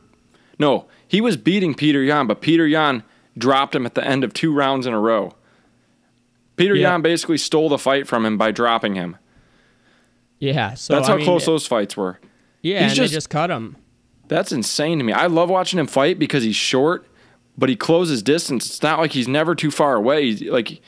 No, 0.58 0.86
he 1.08 1.20
was 1.20 1.36
beating 1.36 1.74
Petr 1.74 2.06
Yan, 2.06 2.26
but 2.26 2.42
Petr 2.42 2.68
Yan 2.68 3.04
dropped 3.38 3.74
him 3.74 3.86
at 3.86 3.94
the 3.94 4.04
end 4.04 4.22
of 4.22 4.34
two 4.34 4.52
rounds 4.52 4.86
in 4.86 4.92
a 4.92 5.00
row. 5.00 5.32
Peter. 6.56 6.74
Yan 6.74 7.02
basically 7.02 7.38
stole 7.38 7.68
the 7.68 7.78
fight 7.78 8.06
from 8.06 8.24
him 8.24 8.36
by 8.38 8.50
dropping 8.50 8.94
him. 8.94 9.16
yeah. 10.38 10.74
So 10.74 10.94
That's 10.94 11.08
I 11.08 11.12
how 11.12 11.16
mean, 11.16 11.24
close 11.26 11.46
those 11.46 11.66
fights 11.66 11.96
were. 11.96 12.18
Yeah, 12.62 12.82
he's 12.82 12.92
and 12.92 12.96
just- 12.96 13.12
they 13.12 13.16
just 13.16 13.30
cut 13.30 13.50
him. 13.50 13.76
That's 14.28 14.52
insane 14.52 14.98
to 14.98 15.04
me. 15.04 15.12
I 15.12 15.26
love 15.26 15.50
watching 15.50 15.78
him 15.78 15.86
fight 15.86 16.18
because 16.18 16.42
he's 16.42 16.56
short, 16.56 17.06
but 17.58 17.68
he 17.68 17.76
closes 17.76 18.22
distance. 18.22 18.64
It's 18.66 18.82
not 18.82 18.98
like 18.98 19.12
he's 19.12 19.28
never 19.28 19.54
too 19.54 19.70
far 19.70 19.94
away. 19.96 20.24
He's 20.30 20.42
like 20.42 20.80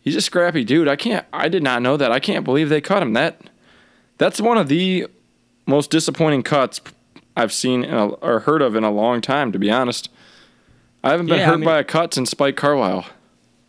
he's 0.00 0.14
a 0.16 0.20
scrappy 0.20 0.64
dude. 0.64 0.86
I 0.86 0.94
can't 0.96 1.24
I 1.32 1.48
did 1.48 1.62
not 1.62 1.80
know 1.80 1.96
that. 1.96 2.12
I 2.12 2.20
can't 2.20 2.44
believe 2.44 2.68
they 2.68 2.82
cut 2.82 3.02
him. 3.02 3.14
That 3.14 3.40
that's 4.18 4.38
one 4.38 4.58
of 4.58 4.68
the 4.68 5.06
most 5.66 5.90
disappointing 5.90 6.42
cuts 6.42 6.80
I've 7.36 7.52
seen 7.52 7.84
in 7.84 7.94
a, 7.94 8.06
or 8.08 8.40
heard 8.40 8.60
of 8.60 8.76
in 8.76 8.84
a 8.84 8.90
long 8.90 9.22
time, 9.22 9.50
to 9.52 9.58
be 9.58 9.70
honest. 9.70 10.10
I 11.02 11.12
haven't 11.12 11.26
been 11.26 11.38
Yeah, 11.38 11.44
I 11.44 11.46
hurt 11.52 11.60
mean- 11.60 11.64
by 11.68 11.78
a 11.78 11.84
cut 11.84 12.12
since 12.12 12.30
Spike 12.30 12.56
Carlyle. 12.56 13.06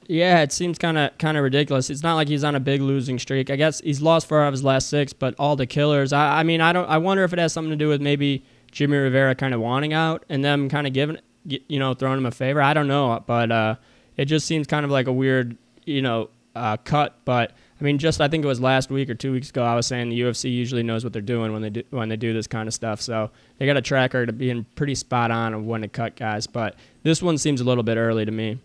Yeah, 0.10 0.42
it 0.42 0.52
seems 0.52 0.80
kind 0.80 0.98
of 0.98 1.16
kind 1.20 1.38
of 1.38 1.44
ridiculous. 1.44 1.92
It's 1.92 2.02
not 2.02 2.16
like 2.16 2.28
he's 2.28 2.44
on 2.44 2.56
a 2.56 2.60
big 2.60 2.82
losing 2.82 3.20
streak. 3.20 3.52
I 3.52 3.56
guess 3.56 3.80
he's 3.80 4.02
lost 4.02 4.28
four 4.28 4.44
of 4.44 4.52
his 4.52 4.64
last 4.64 4.90
six, 4.90 5.14
but 5.14 5.36
all 5.38 5.56
the 5.56 5.68
killers. 5.68 6.12
I, 6.12 6.40
I 6.40 6.44
mean, 6.44 6.62
I 6.62 6.74
don't. 6.74 6.90
I 6.90 6.98
wonder 6.98 7.24
if 7.24 7.32
it 7.32 7.38
has 7.38 7.54
something 7.54 7.70
to 7.70 7.76
do 7.76 7.90
with 7.90 8.02
maybe 8.02 8.44
Jimmy 8.72 8.98
Rivera 8.98 9.36
kind 9.36 9.54
of 9.54 9.62
wanting 9.62 9.94
out 9.94 10.26
and 10.28 10.44
them 10.44 10.68
kind 10.68 10.88
of 10.88 10.94
giving 10.94 11.20
you 11.44 11.80
know, 11.80 11.94
throwing 11.94 12.18
him 12.18 12.26
a 12.26 12.32
favor. 12.32 12.62
I 12.62 12.74
don't 12.74 12.88
know, 12.88 13.24
but 13.26 13.52
uh, 13.52 13.76
it 14.18 14.26
just 14.26 14.46
seems 14.46 14.68
kind 14.68 14.86
of 14.86 14.92
like 14.92 15.08
a 15.08 15.14
weird, 15.14 15.58
you 15.86 16.02
know, 16.02 16.30
uh, 16.56 16.78
cut. 16.78 17.20
But 17.26 17.52
I 17.80 17.84
mean, 17.84 17.98
just 17.98 18.22
I 18.22 18.28
think 18.28 18.44
it 18.44 18.48
was 18.48 18.60
last 18.60 18.90
week 18.90 19.10
or 19.10 19.16
two 19.16 19.32
weeks 19.32 19.50
ago. 19.50 19.64
I 19.64 19.76
was 19.76 19.88
saying 19.88 20.10
the 20.10 20.20
UFC 20.20 20.52
usually 20.52 20.84
knows 20.84 21.04
what 21.04 21.14
they're 21.14 21.22
doing 21.22 21.54
when 21.54 21.62
they 21.62 21.70
do 21.70 21.84
when 21.92 22.10
they 22.10 22.18
do 22.18 22.34
this 22.34 22.48
kind 22.48 22.68
of 22.68 22.74
stuff. 22.74 23.02
So 23.02 23.32
they 23.58 23.66
got 23.66 23.78
a 23.78 23.82
track 23.82 24.14
record 24.14 24.30
of 24.30 24.38
being 24.38 24.66
pretty 24.76 24.96
spot 24.96 25.32
on 25.32 25.54
of 25.54 25.66
when 25.66 25.82
to 25.82 25.88
cut 25.88 26.16
guys. 26.16 26.48
But 26.48 26.76
this 27.04 27.22
one 27.22 27.38
seems 27.38 27.62
a 27.62 27.64
little 27.64 27.84
bit 27.84 27.98
early 27.98 28.26
to 28.26 28.32
me. 28.32 28.60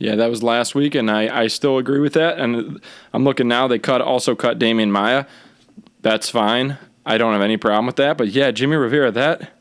Yeah, 0.00 0.16
that 0.16 0.30
was 0.30 0.42
last 0.42 0.74
week, 0.74 0.94
and 0.94 1.10
I, 1.10 1.42
I 1.42 1.46
still 1.48 1.76
agree 1.76 2.00
with 2.00 2.14
that. 2.14 2.38
And 2.38 2.80
I'm 3.12 3.22
looking 3.22 3.46
now; 3.46 3.68
they 3.68 3.78
cut 3.78 4.00
also 4.00 4.34
cut 4.34 4.58
Demian 4.58 4.90
Maia. 4.90 5.26
That's 6.00 6.30
fine. 6.30 6.78
I 7.04 7.18
don't 7.18 7.34
have 7.34 7.42
any 7.42 7.58
problem 7.58 7.84
with 7.84 7.96
that. 7.96 8.16
But 8.16 8.28
yeah, 8.28 8.50
Jimmy 8.50 8.76
Rivera, 8.76 9.10
that. 9.12 9.52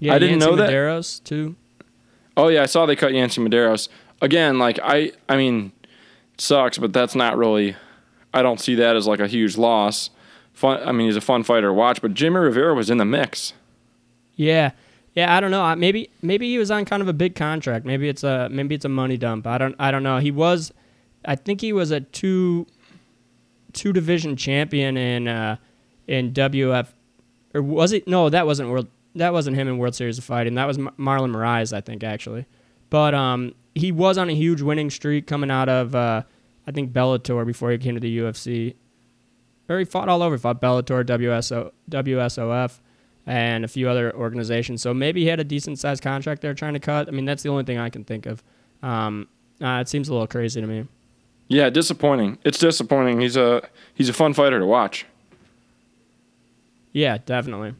Yeah, 0.00 0.14
I 0.14 0.18
didn't 0.18 0.40
Yancy 0.40 0.50
know 0.50 0.56
that. 0.56 0.70
Medeiros 0.70 1.22
too. 1.22 1.54
Oh 2.36 2.48
yeah, 2.48 2.64
I 2.64 2.66
saw 2.66 2.84
they 2.84 2.96
cut 2.96 3.12
Yancy 3.14 3.40
Medeiros 3.40 3.88
again. 4.20 4.58
Like 4.58 4.80
I, 4.82 5.12
I 5.28 5.36
mean, 5.36 5.70
it 6.34 6.40
sucks, 6.40 6.76
but 6.76 6.92
that's 6.92 7.14
not 7.14 7.36
really. 7.36 7.76
I 8.34 8.42
don't 8.42 8.60
see 8.60 8.74
that 8.74 8.96
as 8.96 9.06
like 9.06 9.20
a 9.20 9.28
huge 9.28 9.56
loss. 9.56 10.10
Fun. 10.52 10.82
I 10.84 10.90
mean, 10.90 11.06
he's 11.06 11.16
a 11.16 11.20
fun 11.20 11.44
fighter 11.44 11.68
to 11.68 11.72
watch, 11.72 12.02
but 12.02 12.14
Jimmy 12.14 12.38
Rivera 12.38 12.74
was 12.74 12.90
in 12.90 12.98
the 12.98 13.04
mix. 13.04 13.52
Yeah, 14.34 14.72
yeah. 15.14 15.34
I 15.34 15.40
don't 15.40 15.50
know. 15.50 15.74
Maybe 15.76 16.10
maybe 16.22 16.48
he 16.50 16.58
was 16.58 16.70
on 16.70 16.84
kind 16.84 17.02
of 17.02 17.08
a 17.08 17.12
big 17.12 17.34
contract. 17.34 17.84
Maybe 17.84 18.08
it's 18.08 18.24
a 18.24 18.48
maybe 18.50 18.74
it's 18.74 18.84
a 18.84 18.88
money 18.90 19.16
dump. 19.16 19.46
I 19.46 19.58
don't 19.58 19.74
I 19.78 19.90
don't 19.90 20.02
know. 20.02 20.18
He 20.18 20.30
was, 20.30 20.72
I 21.24 21.36
think 21.36 21.60
he 21.60 21.72
was 21.72 21.90
a 21.90 22.00
two 22.00 22.66
two 23.72 23.92
division 23.92 24.36
champion 24.36 24.96
in 24.96 25.28
uh, 25.28 25.56
in 26.06 26.32
WF, 26.32 26.88
or 27.54 27.62
was 27.62 27.92
it? 27.92 28.06
No, 28.06 28.28
that 28.28 28.46
wasn't 28.46 28.70
world. 28.70 28.88
That 29.14 29.32
wasn't 29.32 29.56
him 29.56 29.66
in 29.66 29.78
World 29.78 29.94
Series 29.94 30.18
of 30.18 30.24
Fighting. 30.24 30.54
That 30.54 30.66
was 30.66 30.78
Mar- 30.78 30.94
Marlon 30.98 31.34
Moraes, 31.34 31.72
I 31.72 31.80
think 31.80 32.04
actually. 32.04 32.46
But 32.90 33.14
um, 33.14 33.54
he 33.74 33.90
was 33.92 34.18
on 34.18 34.30
a 34.30 34.34
huge 34.34 34.62
winning 34.62 34.90
streak 34.90 35.26
coming 35.26 35.50
out 35.50 35.68
of 35.68 35.94
uh, 35.94 36.22
I 36.66 36.72
think 36.72 36.92
Bellator 36.92 37.44
before 37.46 37.70
he 37.70 37.78
came 37.78 37.94
to 37.94 38.00
the 38.00 38.18
UFC. 38.18 38.74
Or 39.68 39.78
he 39.78 39.84
fought 39.84 40.08
all 40.08 40.22
over. 40.22 40.36
Fought 40.36 40.60
Bellator, 40.60 41.04
WSO, 41.04 41.70
WSOF, 41.88 42.80
and 43.30 43.64
a 43.64 43.68
few 43.68 43.88
other 43.88 44.12
organizations. 44.16 44.82
So 44.82 44.92
maybe 44.92 45.20
he 45.22 45.28
had 45.28 45.38
a 45.38 45.44
decent 45.44 45.78
sized 45.78 46.02
contract 46.02 46.42
they're 46.42 46.52
trying 46.52 46.72
to 46.74 46.80
cut. 46.80 47.06
I 47.06 47.12
mean, 47.12 47.24
that's 47.26 47.44
the 47.44 47.48
only 47.48 47.62
thing 47.62 47.78
I 47.78 47.88
can 47.88 48.02
think 48.02 48.26
of. 48.26 48.42
Um, 48.82 49.28
uh, 49.62 49.78
it 49.80 49.88
seems 49.88 50.08
a 50.08 50.12
little 50.12 50.26
crazy 50.26 50.60
to 50.60 50.66
me. 50.66 50.86
Yeah, 51.46 51.70
disappointing. 51.70 52.38
It's 52.42 52.58
disappointing. 52.58 53.20
He's 53.20 53.36
a 53.36 53.68
he's 53.94 54.08
a 54.08 54.12
fun 54.12 54.34
fighter 54.34 54.58
to 54.58 54.66
watch. 54.66 55.06
Yeah, 56.92 57.18
definitely. 57.24 57.74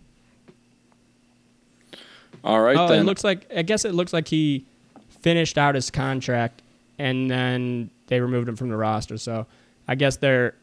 All 2.44 2.60
right 2.60 2.76
Oh, 2.76 2.86
then. 2.88 3.00
it 3.00 3.04
looks 3.04 3.24
like 3.24 3.46
I 3.54 3.62
guess 3.62 3.84
it 3.84 3.92
looks 3.94 4.12
like 4.12 4.28
he 4.28 4.64
finished 5.20 5.58
out 5.58 5.74
his 5.74 5.90
contract 5.90 6.62
and 6.98 7.28
then 7.30 7.90
they 8.06 8.20
removed 8.20 8.48
him 8.48 8.54
from 8.56 8.68
the 8.68 8.76
roster. 8.76 9.18
So 9.18 9.46
I 9.88 9.94
guess 9.96 10.16
they're 10.16 10.54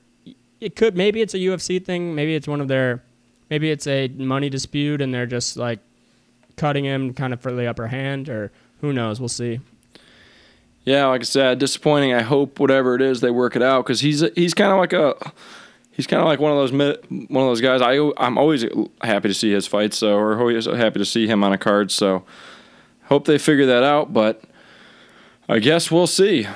it 0.62 0.76
could 0.76 0.96
maybe 0.96 1.22
it's 1.22 1.34
a 1.34 1.38
UFC 1.40 1.84
thing, 1.84 2.16
maybe 2.16 2.36
it's 2.36 2.48
one 2.48 2.62
of 2.62 2.68
their 2.68 3.04
maybe 3.50 3.72
it's 3.72 3.88
a 3.88 4.08
money 4.10 4.50
dispute 4.50 5.02
and 5.02 5.14
they're 5.14 5.26
just 5.26 5.58
like 5.58 5.80
cutting 6.56 6.86
him 6.86 7.14
kind 7.14 7.34
of 7.34 7.42
for 7.42 7.52
the 7.52 7.68
upper 7.68 7.88
hand 7.88 8.30
or 8.30 8.52
who 8.82 8.94
knows, 8.94 9.20
we'll 9.20 9.30
see. 9.30 9.60
Yeah, 10.84 11.08
like 11.08 11.22
I 11.22 11.26
said, 11.26 11.60
disappointing. 11.60 12.14
I 12.14 12.22
hope 12.22 12.60
whatever 12.60 12.96
it 12.96 13.02
is 13.02 13.20
they 13.20 13.32
work 13.32 13.56
it 13.56 13.62
out 13.62 13.86
because 13.86 14.00
he's 14.00 14.22
he's 14.36 14.54
kind 14.54 14.72
of 14.72 14.78
like 14.78 14.94
a 14.94 15.16
he's 15.92 16.08
kind 16.08 16.22
of 16.22 16.28
like 16.28 16.40
one 16.40 16.52
of 16.52 16.58
those 16.58 16.72
one 16.72 17.44
of 17.44 17.50
those 17.50 17.60
guys. 17.60 17.82
I 17.82 17.98
I'm 18.18 18.38
always 18.38 18.66
happy 19.02 19.28
to 19.28 19.34
see 19.34 19.52
his 19.52 19.68
fights, 19.68 19.98
so 19.98 20.16
or 20.16 20.40
always 20.40 20.66
happy 20.66 21.00
to 21.00 21.06
see 21.06 21.28
him 21.28 21.44
on 21.44 21.52
a 21.52 21.58
card. 21.58 21.92
So 21.92 22.24
hope 23.06 23.26
they 23.26 23.38
figure 23.38 23.66
that 23.66 23.84
out, 23.84 24.14
but 24.14 24.42
I 25.50 25.60
guess 25.60 25.92
we'll 25.92 26.08
see. 26.08 26.48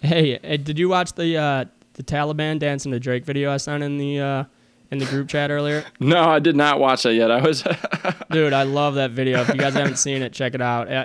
Hey, 0.00 0.38
eh, 0.44 0.56
did 0.58 0.78
you 0.78 0.88
watch 0.88 1.14
the 1.14 1.36
uh, 1.36 1.64
the 1.94 2.04
Taliban 2.04 2.60
dancing 2.60 2.92
to 2.92 3.00
Drake 3.00 3.24
video 3.24 3.50
I 3.50 3.56
sent 3.56 3.82
in 3.82 3.98
the 3.98 4.20
uh, 4.20 4.44
in 4.94 4.98
the 4.98 5.06
group 5.06 5.28
chat 5.28 5.50
earlier? 5.50 5.84
No, 6.00 6.22
I 6.22 6.38
did 6.38 6.56
not 6.56 6.80
watch 6.80 7.02
that 7.02 7.14
yet. 7.14 7.30
I 7.30 7.40
was 7.40 7.62
Dude, 8.30 8.52
I 8.52 8.62
love 8.64 8.94
that 8.94 9.10
video. 9.10 9.40
If 9.42 9.48
you 9.48 9.54
guys 9.56 9.74
haven't 9.74 9.98
seen 9.98 10.22
it, 10.22 10.32
check 10.32 10.54
it 10.54 10.60
out. 10.62 10.90
Eh, 10.90 11.04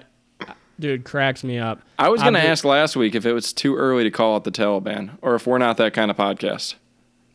dude, 0.80 1.04
cracks 1.04 1.44
me 1.44 1.58
up. 1.60 1.82
I 1.98 2.10
was 2.10 2.22
gonna 2.22 2.40
ask 2.40 2.64
last 2.64 2.96
week 2.96 3.16
if 3.16 3.26
it 3.26 3.34
was 3.34 3.52
too 3.54 3.76
early 3.76 4.04
to 4.04 4.12
call 4.12 4.38
it 4.38 4.44
the 4.44 4.52
Taliban 4.52 5.18
or 5.22 5.36
if 5.36 5.46
we're 5.48 5.58
not 5.58 5.78
that 5.78 5.94
kind 5.94 6.10
of 6.10 6.18
podcast. 6.18 6.76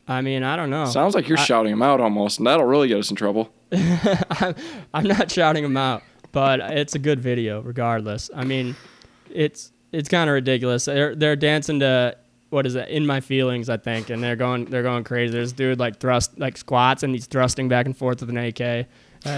I 0.07 0.21
mean, 0.21 0.43
I 0.43 0.57
don't 0.57 0.69
know. 0.71 0.85
Sounds 0.87 1.15
like 1.15 1.29
you're 1.29 1.39
I- 1.39 1.45
shouting 1.45 1.73
them 1.73 1.83
out 1.83 2.01
almost, 2.01 2.39
and 2.39 2.47
that'll 2.47 2.67
really 2.67 2.89
get 2.89 2.99
us 2.99 3.11
in 3.11 3.17
trouble. 3.17 3.51
I'm 3.73 5.05
not 5.07 5.31
shouting 5.31 5.63
them 5.63 5.77
out, 5.77 6.03
but 6.33 6.61
it's 6.61 6.95
a 6.95 6.99
good 6.99 7.21
video 7.21 7.61
regardless. 7.63 8.31
I 8.35 8.45
mean, 8.45 8.77
it's 9.31 9.73
it's 9.93 10.09
kind 10.09 10.29
of 10.29 10.35
ridiculous. 10.35 10.85
They're 10.85 11.15
they're 11.15 11.37
dancing 11.37 11.81
to 11.81 12.17
what 12.55 12.67
is 12.67 12.77
it? 12.77 12.89
In 12.89 13.05
my 13.05 13.21
feelings, 13.21 13.69
I 13.69 13.77
think, 13.77 14.11
and 14.11 14.23
they're 14.23 14.37
going 14.37 14.67
they're 14.67 14.85
going 14.85 15.03
crazy. 15.05 15.33
There's 15.33 15.53
a 15.53 15.55
dude 15.57 15.79
like 15.81 15.99
thrust 15.99 16.39
like 16.39 16.57
squats 16.57 17.03
and 17.03 17.13
he's 17.13 17.27
thrusting 17.27 17.69
back 17.69 17.85
and 17.87 17.97
forth 17.97 18.21
with 18.21 18.31
an 18.31 18.39
AK. 18.39 18.61
Uh, 18.61 18.87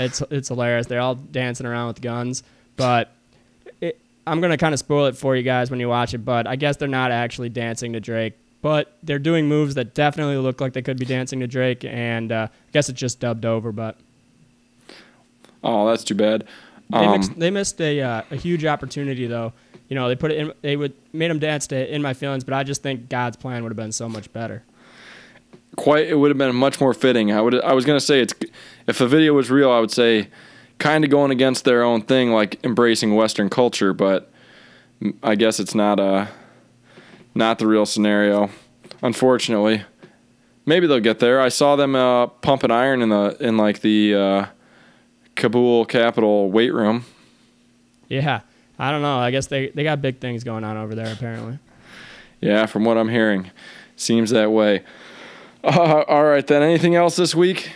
it's 0.03 0.23
it's 0.31 0.49
hilarious. 0.49 0.87
They're 0.87 1.01
all 1.01 1.15
dancing 1.15 1.67
around 1.67 1.89
with 1.89 2.01
guns, 2.01 2.43
but. 2.77 3.11
It, 3.81 4.01
I'm 4.29 4.41
gonna 4.41 4.57
kind 4.59 4.73
of 4.75 4.81
spoil 4.81 5.07
it 5.07 5.17
for 5.17 5.37
you 5.37 5.43
guys 5.43 5.71
when 5.71 5.79
you 5.81 5.89
watch 5.89 6.13
it, 6.13 6.19
but 6.19 6.47
I 6.47 6.57
guess 6.57 6.77
they're 6.79 6.89
not 6.89 7.13
actually 7.13 7.49
dancing 7.49 7.93
to 7.93 8.01
Drake, 8.01 8.35
but 8.61 8.97
they're 9.05 9.21
doing 9.21 9.47
moves 9.47 9.77
that 9.77 9.95
definitely 9.95 10.37
look 10.39 10.61
like 10.61 10.73
they 10.73 10.83
could 10.83 10.99
be 10.99 11.05
dancing 11.05 11.39
to 11.41 11.47
Drake, 11.47 11.85
and 11.85 12.33
uh, 12.33 12.49
I 12.51 12.71
guess 12.73 12.89
it's 12.89 12.99
just 12.99 13.21
dubbed 13.21 13.45
over. 13.45 13.71
But 13.71 13.97
Oh, 15.63 15.87
that's 15.89 16.03
too 16.05 16.15
bad. 16.15 16.45
They, 16.91 16.99
Um, 16.99 17.13
mixed, 17.13 17.39
they 17.39 17.51
missed 17.51 17.81
a, 17.81 18.01
uh, 18.01 18.23
a 18.31 18.37
huge 18.37 18.65
opportunity 18.65 19.27
though. 19.27 19.53
You 19.89 19.95
know, 19.95 20.09
they 20.09 20.17
put 20.17 20.33
it 20.33 20.39
in. 20.39 20.53
They 20.63 20.77
would 20.77 20.95
made 21.13 21.31
them 21.31 21.39
dance 21.39 21.67
to 21.69 21.95
"In 21.95 22.03
My 22.03 22.15
Feelings," 22.15 22.45
but 22.45 22.55
I 22.55 22.63
just 22.65 22.83
think 22.83 23.09
God's 23.09 23.37
plan 23.37 23.63
would 23.63 23.71
have 23.71 23.77
been 23.77 23.93
so 23.93 24.09
much 24.09 24.33
better. 24.33 24.63
quite 25.77 26.07
it 26.07 26.15
would 26.19 26.31
have 26.31 26.39
been 26.39 26.55
much 26.57 26.81
more 26.81 26.95
fitting. 26.95 27.31
I 27.33 27.41
would 27.41 27.61
I 27.63 27.73
was 27.73 27.85
gonna 27.85 28.01
say 28.01 28.21
it's 28.21 28.35
if 28.87 28.99
the 28.99 29.07
video 29.07 29.35
was 29.35 29.51
real, 29.51 29.71
I 29.71 29.79
would 29.81 29.91
say 29.93 30.29
kind 30.79 31.05
of 31.05 31.11
going 31.11 31.31
against 31.31 31.65
their 31.65 31.83
own 31.83 32.03
thing, 32.03 32.31
like 32.33 32.63
embracing 32.65 33.15
Western 33.15 33.49
culture, 33.49 33.93
but 33.93 34.31
I 35.23 35.35
guess 35.35 35.61
it's 35.61 35.75
not 35.75 36.01
uh 36.01 36.27
not 37.35 37.59
the 37.59 37.67
real 37.67 37.85
scenario, 37.87 38.51
unfortunately. 39.03 39.83
Maybe 40.65 40.87
they'll 40.89 40.99
get 41.01 41.21
there. 41.21 41.41
I 41.41 41.49
saw 41.49 41.77
them 41.77 41.95
uh, 41.95 42.27
pumping 42.27 42.71
iron 42.73 43.03
in 43.03 43.11
the 43.11 43.37
in 43.39 43.57
like 43.57 43.81
the 43.83 44.15
uh, 44.15 44.47
Kabul 45.37 45.85
capital 45.85 46.51
weight 46.51 46.73
room. 46.75 47.05
Yeah, 48.09 48.41
I 48.79 48.91
don't 48.91 49.03
know. 49.03 49.19
I 49.19 49.31
guess 49.31 49.47
they 49.47 49.69
they 49.71 49.85
got 49.85 50.03
big 50.03 50.19
things 50.21 50.45
going 50.45 50.65
on 50.65 50.77
over 50.77 50.95
there 50.95 51.13
apparently. 51.13 51.59
Yeah, 52.41 52.67
from 52.67 52.85
what 52.85 52.99
I'm 52.99 53.09
hearing, 53.09 53.51
seems 53.97 54.31
that 54.31 54.51
way. 54.53 54.85
Uh, 55.65 56.05
all 56.07 56.25
right, 56.25 56.47
then. 56.47 56.63
Anything 56.63 56.95
else 56.95 57.17
this 57.17 57.35
week? 57.35 57.71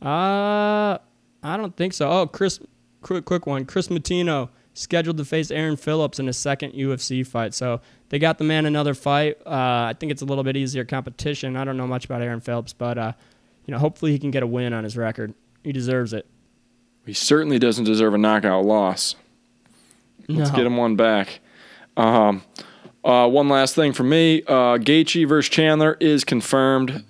Uh, 0.00 0.96
I 1.42 1.56
don't 1.56 1.76
think 1.76 1.92
so. 1.92 2.08
Oh, 2.10 2.26
Chris, 2.26 2.60
quick 3.02 3.24
quick 3.24 3.46
one. 3.46 3.64
Kris 3.66 3.88
Moutinho 3.88 4.48
scheduled 4.74 5.16
to 5.18 5.24
face 5.24 5.50
Aaron 5.50 5.76
Phillips 5.76 6.18
in 6.18 6.28
a 6.28 6.32
second 6.32 6.72
UFC 6.72 7.26
fight. 7.26 7.54
So 7.54 7.80
they 8.08 8.18
got 8.18 8.38
the 8.38 8.44
man 8.44 8.66
another 8.66 8.94
fight. 8.94 9.36
Uh, 9.44 9.90
I 9.90 9.94
think 9.98 10.12
it's 10.12 10.22
a 10.22 10.24
little 10.24 10.44
bit 10.44 10.56
easier 10.56 10.84
competition. 10.84 11.56
I 11.56 11.64
don't 11.64 11.76
know 11.76 11.86
much 11.86 12.04
about 12.04 12.22
Aaron 12.22 12.40
Phillips, 12.40 12.72
but 12.72 12.96
uh, 12.96 13.12
you 13.66 13.72
know, 13.72 13.78
hopefully 13.78 14.12
he 14.12 14.18
can 14.18 14.30
get 14.30 14.42
a 14.42 14.46
win 14.46 14.72
on 14.72 14.84
his 14.84 14.96
record. 14.96 15.34
He 15.64 15.72
deserves 15.72 16.12
it. 16.12 16.26
He 17.04 17.12
certainly 17.12 17.58
doesn't 17.58 17.84
deserve 17.84 18.14
a 18.14 18.18
knockout 18.18 18.64
loss. 18.64 19.16
Let's 20.30 20.50
No. 20.50 20.56
get 20.56 20.66
him 20.66 20.76
one 20.76 20.96
back. 20.96 21.40
Um, 21.96 22.42
uh, 23.04 23.28
one 23.28 23.48
last 23.48 23.74
thing 23.74 23.92
for 23.92 24.04
me: 24.04 24.42
uh, 24.46 24.78
Gaethje 24.78 25.26
versus 25.28 25.48
Chandler 25.50 25.96
is 26.00 26.24
confirmed 26.24 27.04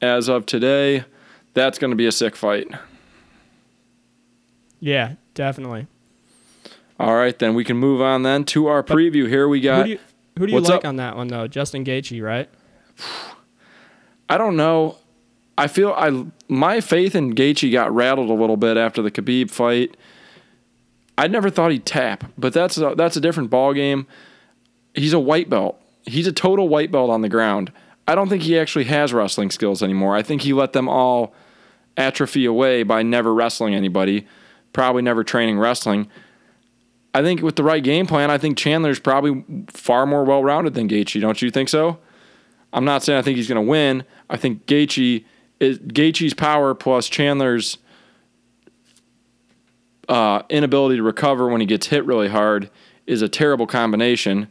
as 0.00 0.28
of 0.28 0.46
today. 0.46 1.04
That's 1.54 1.78
going 1.78 1.90
to 1.90 1.96
be 1.96 2.06
a 2.06 2.12
sick 2.12 2.36
fight. 2.36 2.68
Yeah, 4.80 5.14
definitely. 5.34 5.86
All 6.98 7.14
right, 7.14 7.38
then 7.38 7.54
we 7.54 7.64
can 7.64 7.76
move 7.76 8.00
on 8.00 8.22
then 8.22 8.44
to 8.46 8.66
our 8.66 8.82
preview. 8.82 9.26
Here 9.28 9.48
we 9.48 9.58
Who 9.60 9.64
got. 9.64 9.84
do 9.84 9.90
you 9.92 9.98
who 10.38 10.46
do 10.46 10.52
you 10.52 10.60
like 10.60 10.70
up? 10.72 10.84
on 10.84 10.96
that 10.96 11.16
one 11.16 11.28
though? 11.28 11.46
Justin 11.48 11.84
Gaethje, 11.84 12.22
right? 12.22 12.48
I 14.28 14.38
don't 14.38 14.56
know. 14.56 14.96
I 15.58 15.66
feel 15.66 15.92
I 15.96 16.24
my 16.48 16.80
faith 16.80 17.14
in 17.14 17.34
Gaethje 17.34 17.72
got 17.72 17.94
rattled 17.94 18.30
a 18.30 18.34
little 18.34 18.56
bit 18.56 18.76
after 18.76 19.02
the 19.02 19.10
Khabib 19.10 19.50
fight. 19.50 19.96
I 21.20 21.26
never 21.26 21.50
thought 21.50 21.70
he'd 21.70 21.84
tap, 21.84 22.24
but 22.38 22.54
that's 22.54 22.78
a, 22.78 22.94
that's 22.96 23.14
a 23.14 23.20
different 23.20 23.50
ball 23.50 23.74
game. 23.74 24.06
He's 24.94 25.12
a 25.12 25.20
white 25.20 25.50
belt. 25.50 25.78
He's 26.06 26.26
a 26.26 26.32
total 26.32 26.66
white 26.66 26.90
belt 26.90 27.10
on 27.10 27.20
the 27.20 27.28
ground. 27.28 27.70
I 28.08 28.14
don't 28.14 28.30
think 28.30 28.44
he 28.44 28.58
actually 28.58 28.86
has 28.86 29.12
wrestling 29.12 29.50
skills 29.50 29.82
anymore. 29.82 30.16
I 30.16 30.22
think 30.22 30.40
he 30.40 30.54
let 30.54 30.72
them 30.72 30.88
all 30.88 31.34
atrophy 31.94 32.46
away 32.46 32.84
by 32.84 33.02
never 33.02 33.34
wrestling 33.34 33.74
anybody, 33.74 34.26
probably 34.72 35.02
never 35.02 35.22
training 35.22 35.58
wrestling. 35.58 36.08
I 37.12 37.20
think 37.20 37.42
with 37.42 37.56
the 37.56 37.64
right 37.64 37.84
game 37.84 38.06
plan, 38.06 38.30
I 38.30 38.38
think 38.38 38.56
Chandler's 38.56 38.98
probably 38.98 39.44
far 39.68 40.06
more 40.06 40.24
well 40.24 40.42
rounded 40.42 40.72
than 40.72 40.88
Gaethje. 40.88 41.20
Don't 41.20 41.42
you 41.42 41.50
think 41.50 41.68
so? 41.68 41.98
I'm 42.72 42.86
not 42.86 43.02
saying 43.02 43.18
I 43.18 43.22
think 43.22 43.36
he's 43.36 43.48
going 43.48 43.62
to 43.62 43.70
win. 43.70 44.04
I 44.30 44.38
think 44.38 44.64
Gaethje 44.64 45.26
is 45.60 45.78
Gaethje's 45.80 46.32
power 46.32 46.74
plus 46.74 47.10
Chandler's 47.10 47.76
uh, 50.10 50.42
inability 50.50 50.96
to 50.96 51.02
recover 51.02 51.48
when 51.48 51.60
he 51.62 51.66
gets 51.66 51.86
hit 51.86 52.04
really 52.04 52.28
hard 52.28 52.68
is 53.06 53.22
a 53.22 53.28
terrible 53.28 53.66
combination. 53.66 54.48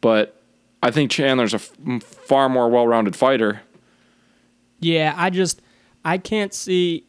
But 0.00 0.40
I 0.82 0.90
think 0.90 1.10
Chandler's 1.10 1.52
a 1.52 1.56
f- 1.56 2.02
far 2.02 2.48
more 2.48 2.70
well-rounded 2.70 3.14
fighter. 3.16 3.60
Yeah, 4.78 5.12
I 5.16 5.28
just 5.28 5.60
I 6.04 6.16
can't 6.16 6.54
see 6.54 7.04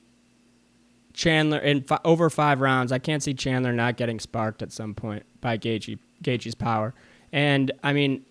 Chandler 1.14 1.60
in 1.60 1.84
fi- 1.84 2.00
over 2.04 2.30
five 2.30 2.60
rounds. 2.60 2.92
I 2.92 3.00
can't 3.00 3.24
see 3.24 3.34
Chandler 3.34 3.72
not 3.72 3.96
getting 3.96 4.20
sparked 4.20 4.62
at 4.62 4.72
some 4.74 4.94
point 4.94 5.24
by 5.40 5.58
Gaethje 5.58 5.98
Gaethje's 6.24 6.56
power. 6.56 6.94
And 7.32 7.72
I 7.84 7.94
mean, 7.94 8.26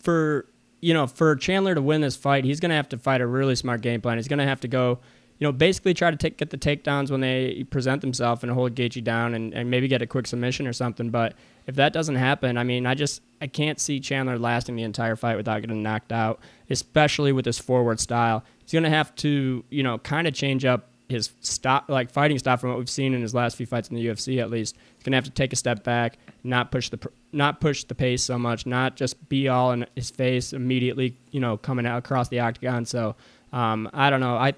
for 0.00 0.46
you 0.80 0.92
know, 0.92 1.06
for 1.06 1.34
Chandler 1.34 1.74
to 1.74 1.82
win 1.82 2.02
this 2.02 2.14
fight, 2.14 2.44
he's 2.44 2.60
gonna 2.60 2.74
have 2.74 2.90
to 2.90 2.98
fight 2.98 3.20
a 3.20 3.26
really 3.26 3.56
smart 3.56 3.80
game 3.80 4.00
plan. 4.02 4.18
He's 4.18 4.28
gonna 4.28 4.46
have 4.46 4.60
to 4.60 4.68
go, 4.68 4.98
you 5.38 5.46
know, 5.46 5.52
basically 5.52 5.94
try 5.94 6.10
to 6.10 6.16
take 6.16 6.36
get 6.36 6.50
the 6.50 6.58
takedowns 6.58 7.10
when 7.10 7.20
they 7.20 7.64
present 7.70 8.00
themselves 8.00 8.42
and 8.42 8.52
hold 8.52 8.74
Gaethje 8.74 9.02
down 9.02 9.34
and, 9.34 9.52
and 9.52 9.70
maybe 9.70 9.88
get 9.88 10.02
a 10.02 10.06
quick 10.06 10.26
submission 10.26 10.66
or 10.66 10.72
something. 10.72 11.10
But 11.10 11.34
if 11.66 11.74
that 11.76 11.92
doesn't 11.92 12.16
happen, 12.16 12.56
I 12.56 12.64
mean, 12.64 12.86
I 12.86 12.94
just 12.94 13.20
I 13.40 13.46
can't 13.46 13.80
see 13.80 14.00
Chandler 14.00 14.38
lasting 14.38 14.76
the 14.76 14.84
entire 14.84 15.16
fight 15.16 15.36
without 15.36 15.60
getting 15.60 15.82
knocked 15.82 16.12
out, 16.12 16.40
especially 16.70 17.32
with 17.32 17.46
his 17.46 17.58
forward 17.58 18.00
style. 18.00 18.44
He's 18.62 18.72
gonna 18.72 18.90
have 18.90 19.14
to, 19.16 19.64
you 19.70 19.82
know, 19.82 19.98
kind 19.98 20.26
of 20.26 20.34
change 20.34 20.64
up 20.64 20.88
his 21.08 21.30
stop 21.40 21.88
like 21.88 22.10
fighting 22.10 22.38
style 22.38 22.56
from 22.56 22.70
what 22.70 22.78
we've 22.78 22.88
seen 22.88 23.12
in 23.12 23.20
his 23.20 23.34
last 23.34 23.56
few 23.56 23.66
fights 23.66 23.88
in 23.88 23.96
the 23.96 24.06
UFC 24.06 24.40
at 24.40 24.50
least. 24.50 24.76
He's 24.96 25.02
gonna 25.02 25.16
have 25.16 25.24
to 25.24 25.30
take 25.30 25.52
a 25.52 25.56
step 25.56 25.82
back, 25.82 26.16
not 26.44 26.70
push 26.70 26.90
the 26.90 26.98
not 27.32 27.60
push 27.60 27.84
the 27.84 27.94
pace 27.94 28.22
so 28.22 28.38
much, 28.38 28.66
not 28.66 28.96
just 28.96 29.28
be 29.28 29.48
all 29.48 29.72
in 29.72 29.84
his 29.96 30.10
face 30.10 30.52
immediately, 30.52 31.16
you 31.32 31.40
know, 31.40 31.56
coming 31.56 31.86
out 31.86 31.98
across 31.98 32.28
the 32.28 32.40
octagon. 32.40 32.86
So 32.86 33.16
um, 33.52 33.90
I 33.92 34.10
don't 34.10 34.20
know. 34.20 34.36
I 34.36 34.54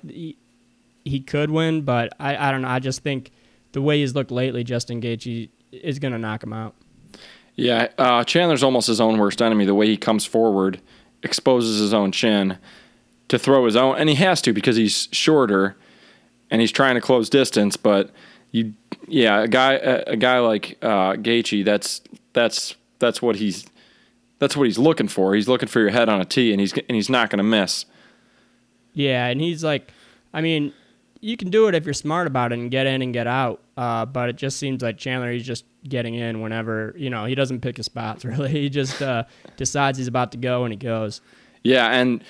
he, 1.10 1.20
could 1.20 1.50
win, 1.50 1.82
but 1.82 2.12
I, 2.18 2.48
I 2.48 2.50
don't 2.50 2.62
know. 2.62 2.68
I 2.68 2.78
just 2.78 3.02
think 3.02 3.30
the 3.72 3.82
way 3.82 4.00
he's 4.00 4.14
looked 4.14 4.30
lately, 4.30 4.64
Justin 4.64 5.00
Gaethje 5.00 5.48
is 5.72 5.98
gonna 5.98 6.18
knock 6.18 6.42
him 6.42 6.52
out. 6.52 6.74
Yeah, 7.54 7.88
uh, 7.96 8.24
Chandler's 8.24 8.62
almost 8.62 8.86
his 8.86 9.00
own 9.00 9.18
worst 9.18 9.40
enemy. 9.40 9.64
The 9.64 9.74
way 9.74 9.86
he 9.86 9.96
comes 9.96 10.24
forward, 10.24 10.80
exposes 11.22 11.80
his 11.80 11.94
own 11.94 12.12
chin 12.12 12.58
to 13.28 13.38
throw 13.38 13.64
his 13.64 13.76
own, 13.76 13.96
and 13.96 14.08
he 14.08 14.14
has 14.16 14.40
to 14.42 14.52
because 14.52 14.76
he's 14.76 15.08
shorter 15.12 15.76
and 16.50 16.60
he's 16.60 16.72
trying 16.72 16.94
to 16.94 17.00
close 17.00 17.28
distance. 17.28 17.76
But 17.76 18.10
you, 18.52 18.74
yeah, 19.08 19.42
a 19.42 19.48
guy, 19.48 19.74
a, 19.74 20.04
a 20.08 20.16
guy 20.16 20.38
like 20.38 20.78
uh, 20.82 21.14
Gaethje, 21.14 21.64
that's 21.64 22.02
that's 22.32 22.76
that's 22.98 23.20
what 23.20 23.36
he's 23.36 23.66
that's 24.38 24.56
what 24.56 24.66
he's 24.66 24.78
looking 24.78 25.08
for. 25.08 25.34
He's 25.34 25.48
looking 25.48 25.68
for 25.68 25.80
your 25.80 25.90
head 25.90 26.08
on 26.08 26.20
a 26.20 26.24
tee, 26.24 26.52
and 26.52 26.60
he's 26.60 26.72
and 26.72 26.94
he's 26.94 27.10
not 27.10 27.30
going 27.30 27.38
to 27.38 27.44
miss. 27.44 27.86
Yeah, 28.92 29.26
and 29.26 29.40
he's 29.40 29.62
like, 29.62 29.92
I 30.32 30.40
mean, 30.40 30.72
you 31.26 31.36
can 31.36 31.50
do 31.50 31.66
it 31.66 31.74
if 31.74 31.84
you're 31.84 31.92
smart 31.92 32.28
about 32.28 32.52
it 32.52 32.58
and 32.60 32.70
get 32.70 32.86
in 32.86 33.02
and 33.02 33.12
get 33.12 33.26
out. 33.26 33.60
Uh, 33.76 34.06
but 34.06 34.28
it 34.28 34.36
just 34.36 34.58
seems 34.58 34.80
like 34.80 34.96
Chandler, 34.96 35.32
he's 35.32 35.44
just 35.44 35.64
getting 35.82 36.14
in 36.14 36.40
whenever, 36.40 36.94
you 36.96 37.10
know, 37.10 37.24
he 37.24 37.34
doesn't 37.34 37.62
pick 37.62 37.78
his 37.78 37.86
spots 37.86 38.24
really. 38.24 38.48
He 38.50 38.68
just 38.68 39.02
uh, 39.02 39.24
decides 39.56 39.98
he's 39.98 40.06
about 40.06 40.30
to 40.32 40.38
go 40.38 40.62
and 40.62 40.72
he 40.72 40.76
goes. 40.76 41.20
Yeah, 41.64 41.88
and 41.88 42.22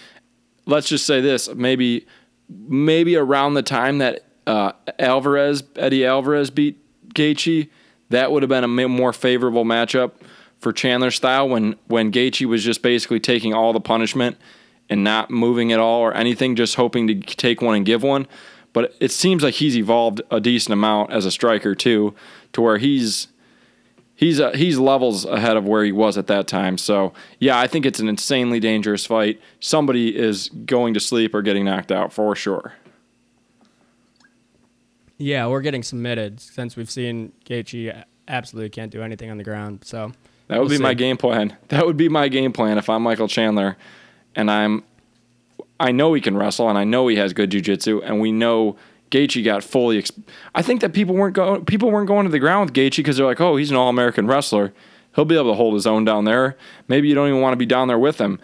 let's 0.65 0.89
just 0.89 1.05
say 1.05 1.21
this: 1.21 1.55
maybe 1.55 2.07
maybe 2.49 3.17
around 3.17 3.53
the 3.53 3.63
time 3.63 3.99
that 3.99 4.25
uh, 4.47 4.73
Alvarez, 4.99 5.63
Eddie 5.77 6.07
Alvarez 6.07 6.49
beat 6.49 6.79
Gaethje, 7.13 7.69
that 8.09 8.33
would 8.33 8.43
have 8.43 8.49
been 8.49 8.65
a 8.65 8.89
more 8.89 9.13
favorable 9.13 9.67
matchup 9.67 10.13
for 10.59 10.73
Chandler 10.73 11.11
style 11.11 11.51
when 11.51 11.77
when 11.87 12.11
Gaethje 12.11 12.47
was 12.47 12.65
just 12.65 12.81
basically 12.81 13.21
taking 13.21 13.53
all 13.53 13.75
the 13.75 13.81
punishment 13.81 14.39
and 14.89 15.05
not 15.05 15.31
moving 15.31 15.71
at 15.71 15.81
all 15.81 16.01
or 16.01 16.15
anything, 16.15 16.57
just 16.57 16.77
hoping 16.77 17.07
to 17.09 17.15
take 17.21 17.61
one 17.61 17.75
and 17.75 17.85
give 17.85 18.03
one. 18.03 18.27
But 18.77 18.95
it 19.01 19.11
seems 19.11 19.43
like 19.43 19.55
he's 19.55 19.75
evolved 19.75 20.21
a 20.31 20.39
decent 20.39 20.75
amount 20.75 21.11
as 21.11 21.25
a 21.25 21.31
striker 21.31 21.75
too, 21.75 22.15
to 22.53 22.61
where 22.61 22.77
he's 22.77 23.29
he's 24.15 24.39
uh, 24.39 24.51
he's 24.53 24.79
levels 24.79 25.25
ahead 25.25 25.57
of 25.57 25.65
where 25.65 25.83
he 25.83 25.93
was 25.93 26.19
at 26.19 26.27
that 26.27 26.47
time. 26.47 26.77
So 26.77 27.15
yeah, 27.39 27.59
I 27.59 27.69
think 27.69 27.87
it's 27.87 28.01
an 28.01 28.07
insanely 28.07 28.61
dangerous 28.61 29.07
fight. 29.07 29.41
Somebody 29.61 30.15
is 30.15 30.51
going 30.51 30.93
to 30.93 31.01
sleep 31.01 31.35
or 31.35 31.41
getting 31.41 31.65
knocked 31.65 31.91
out 31.91 32.13
for 32.13 32.37
sure. 32.37 32.75
Yeah, 35.17 35.47
we're 35.47 35.63
getting 35.63 35.83
submitted 35.83 36.39
since 36.39 36.77
we've 36.77 36.91
seen 36.91 37.33
Gaethje 37.47 38.05
absolutely 38.29 38.69
can't 38.69 38.93
do 38.93 39.01
anything 39.01 39.31
on 39.31 39.39
the 39.39 39.45
ground. 39.45 39.85
So 39.87 40.13
That 40.49 40.59
would 40.59 40.69
We'll 40.69 40.79
be 40.79 40.83
my 40.83 40.93
game 40.93 41.17
plan. 41.17 41.57
That 41.69 41.87
would 41.87 41.97
be 41.97 42.11
my 42.11 42.29
game 42.29 42.53
plan 42.53 42.77
if 42.77 42.91
I'm 42.91 43.03
Michael 43.03 43.27
Chandler, 43.27 43.79
and 44.35 44.51
I'm. 44.51 44.85
I 45.79 45.93
know 45.93 46.15
he 46.15 46.21
can 46.21 46.37
wrestle, 46.37 46.69
and 46.69 46.79
I 46.79 46.85
know 46.85 47.07
he 47.09 47.17
has 47.17 47.33
good 47.33 47.51
jujitsu, 47.51 48.03
and 48.05 48.21
we 48.21 48.33
know 48.33 48.77
Gaethje 49.11 49.45
got 49.45 49.63
fully. 49.63 50.01
Exp- 50.01 50.23
I 50.55 50.63
think 50.63 50.81
that 50.81 50.93
people 50.93 51.15
weren't 51.15 51.35
going. 51.35 51.65
People 51.65 51.91
weren't 51.91 52.09
going 52.09 52.25
to 52.25 52.33
the 52.33 52.39
ground 52.39 52.71
with 52.71 52.75
Gaethje 52.77 52.97
because 52.99 53.17
they're 53.17 53.27
like, 53.27 53.41
oh, 53.41 53.57
he's 53.57 53.71
an 53.71 53.77
all-American 53.77 54.27
wrestler. 54.27 54.73
He'll 55.15 55.25
be 55.25 55.35
able 55.37 55.51
to 55.51 55.57
hold 55.57 55.75
his 55.75 55.87
own 55.87 56.05
down 56.05 56.25
there. 56.25 56.57
Maybe 56.89 57.09
you 57.09 57.15
don't 57.15 57.29
even 57.29 57.41
want 57.41 57.53
to 57.53 57.59
be 57.59 57.67
down 57.67 57.89
there 57.89 57.99
with 57.99 58.19
him. 58.21 58.39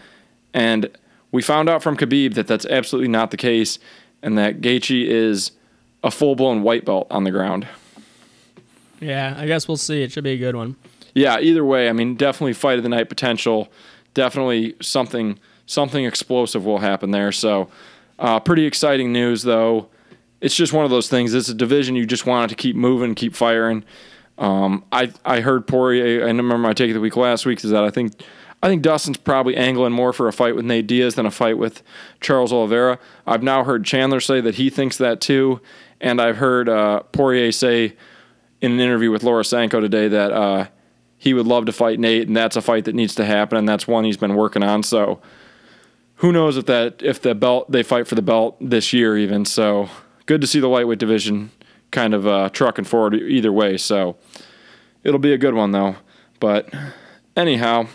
And 0.54 0.90
we 1.30 1.42
found 1.42 1.68
out 1.68 1.82
from 1.82 1.96
Khabib 1.96 2.34
that 2.34 2.46
that's 2.46 2.66
absolutely 2.66 3.08
not 3.08 3.30
the 3.30 3.36
case, 3.36 3.78
and 4.22 4.36
that 4.38 4.60
Gaethje 4.60 5.06
is 5.06 5.52
a 6.04 6.10
full-blown 6.10 6.62
white 6.62 6.84
belt 6.84 7.06
on 7.10 7.24
the 7.24 7.30
ground. 7.30 7.66
yeah, 9.00 9.34
I 9.38 9.46
guess 9.46 9.66
we'll 9.68 9.76
see. 9.76 10.02
It 10.02 10.12
should 10.12 10.24
be 10.24 10.32
a 10.32 10.38
good 10.38 10.56
one. 10.56 10.76
yeah, 11.14 11.38
either 11.40 11.64
way, 11.64 11.88
I 11.88 11.92
mean, 11.92 12.14
definitely 12.16 12.52
fight 12.52 12.76
of 12.76 12.82
the 12.82 12.88
night 12.88 13.08
potential. 13.08 13.68
Definitely 14.14 14.74
something 14.80 15.38
something 15.66 16.04
explosive 16.04 16.64
will 16.64 16.78
happen 16.78 17.10
there. 17.10 17.32
So, 17.32 17.68
uh, 18.18 18.40
pretty 18.40 18.66
exciting 18.66 19.12
news 19.12 19.42
though. 19.42 19.88
It's 20.40 20.56
just 20.56 20.72
one 20.72 20.84
of 20.84 20.90
those 20.90 21.08
things. 21.08 21.34
It's 21.34 21.48
a 21.48 21.54
division 21.54 21.94
you 21.94 22.06
just 22.06 22.26
want 22.26 22.50
it 22.50 22.54
to 22.54 22.60
keep 22.60 22.74
moving, 22.74 23.14
keep 23.14 23.34
firing. 23.34 23.84
Um, 24.38 24.84
I 24.90 25.12
I 25.24 25.40
heard 25.40 25.66
Poirier. 25.66 26.22
I 26.22 26.26
remember 26.26 26.58
my 26.58 26.72
take 26.72 26.90
of 26.90 26.94
the 26.94 27.00
week 27.00 27.16
last 27.16 27.46
week 27.46 27.62
is 27.64 27.70
that 27.70 27.84
I 27.84 27.90
think 27.90 28.12
I 28.62 28.68
think 28.68 28.82
Dustin's 28.82 29.16
probably 29.18 29.56
angling 29.56 29.92
more 29.92 30.12
for 30.12 30.28
a 30.28 30.32
fight 30.32 30.54
with 30.54 30.64
Nate 30.64 30.86
Diaz 30.86 31.16
than 31.16 31.26
a 31.26 31.30
fight 31.30 31.58
with 31.58 31.82
Charles 32.20 32.52
Oliveira. 32.52 32.98
I've 33.26 33.42
now 33.42 33.64
heard 33.64 33.84
Chandler 33.84 34.20
say 34.20 34.40
that 34.40 34.54
he 34.54 34.70
thinks 34.70 34.98
that 34.98 35.20
too, 35.20 35.60
and 36.00 36.20
I've 36.20 36.36
heard 36.36 36.68
uh, 36.68 37.00
Poirier 37.12 37.50
say 37.52 37.96
in 38.60 38.72
an 38.72 38.80
interview 38.80 39.10
with 39.10 39.24
Laura 39.24 39.44
Sanko 39.44 39.80
today 39.80 40.06
that 40.08 40.32
uh, 40.32 40.66
he 41.18 41.34
would 41.34 41.46
love 41.46 41.66
to 41.66 41.72
fight 41.72 41.98
Nate, 41.98 42.28
and 42.28 42.36
that's 42.36 42.56
a 42.56 42.62
fight 42.62 42.84
that 42.84 42.94
needs 42.94 43.16
to 43.16 43.24
happen, 43.24 43.58
and 43.58 43.68
that's 43.68 43.88
one 43.88 44.04
he's 44.04 44.16
been 44.16 44.34
working 44.34 44.62
on. 44.62 44.84
So 44.84 45.20
who 46.22 46.30
knows 46.30 46.56
if 46.56 46.66
that 46.66 47.02
if 47.02 47.20
the 47.20 47.34
belt 47.34 47.70
they 47.70 47.82
fight 47.82 48.06
for 48.06 48.14
the 48.14 48.22
belt 48.22 48.56
this 48.60 48.92
year 48.92 49.18
even. 49.18 49.44
So 49.44 49.90
good 50.26 50.40
to 50.40 50.46
see 50.46 50.60
the 50.60 50.68
lightweight 50.68 51.00
division 51.00 51.50
kind 51.90 52.14
of 52.14 52.26
uh, 52.26 52.48
trucking 52.50 52.84
forward 52.84 53.14
either 53.14 53.52
way. 53.52 53.76
So 53.76 54.16
it'll 55.02 55.18
be 55.18 55.32
a 55.32 55.38
good 55.38 55.54
one 55.54 55.72
though. 55.72 55.96
But 56.38 56.72
anyhow, 57.36 57.88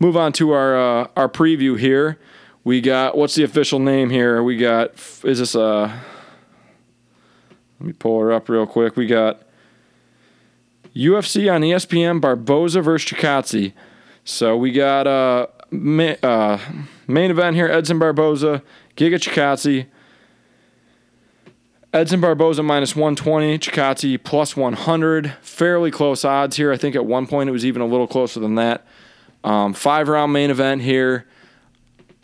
move 0.00 0.16
on 0.16 0.32
to 0.34 0.52
our 0.52 0.76
uh, 0.76 1.08
our 1.14 1.28
preview 1.28 1.78
here. 1.78 2.18
We 2.64 2.80
got 2.80 3.18
what's 3.18 3.34
the 3.34 3.44
official 3.44 3.78
name 3.78 4.08
here? 4.08 4.42
We 4.42 4.56
got 4.56 4.92
is 5.24 5.38
this 5.38 5.54
a 5.54 6.02
let 7.78 7.86
me 7.86 7.92
pull 7.92 8.18
her 8.18 8.32
up 8.32 8.48
real 8.48 8.66
quick. 8.66 8.96
We 8.96 9.06
got 9.06 9.42
UFC 10.96 11.52
on 11.54 11.60
ESPN 11.60 12.18
Barboza 12.22 12.80
versus 12.80 13.10
Chikadze. 13.10 13.74
So 14.24 14.56
we 14.56 14.72
got 14.72 15.06
uh, 15.06 15.48
ma- 15.70 16.16
uh 16.22 16.58
main 17.06 17.30
event 17.30 17.56
here 17.56 17.68
Edson 17.68 17.98
Barboza, 17.98 18.62
Giga 18.96 19.14
Chikadze. 19.14 19.86
Edson 21.90 22.20
Barboza 22.20 22.62
minus 22.62 22.94
120, 22.94 23.58
Chikadze 23.58 24.22
plus 24.22 24.54
100. 24.54 25.32
Fairly 25.40 25.90
close 25.90 26.22
odds 26.22 26.56
here. 26.56 26.70
I 26.70 26.76
think 26.76 26.94
at 26.94 27.06
one 27.06 27.26
point 27.26 27.48
it 27.48 27.52
was 27.52 27.64
even 27.64 27.80
a 27.80 27.86
little 27.86 28.06
closer 28.06 28.40
than 28.40 28.56
that. 28.56 28.86
Um, 29.42 29.72
five 29.72 30.08
round 30.08 30.32
main 30.32 30.50
event 30.50 30.82
here. 30.82 31.26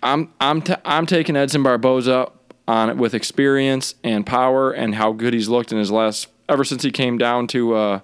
I'm 0.02 0.30
I'm 0.38 0.60
t- 0.60 0.74
I'm 0.84 1.06
taking 1.06 1.34
Edson 1.34 1.62
Barboza 1.62 2.30
on 2.68 2.90
it 2.90 2.96
with 2.96 3.14
experience 3.14 3.94
and 4.04 4.26
power 4.26 4.70
and 4.70 4.94
how 4.94 5.12
good 5.12 5.32
he's 5.32 5.48
looked 5.48 5.72
in 5.72 5.78
his 5.78 5.90
last 5.90 6.28
ever 6.48 6.64
since 6.64 6.82
he 6.82 6.90
came 6.90 7.16
down 7.16 7.46
to 7.48 7.74
uh, 7.74 8.00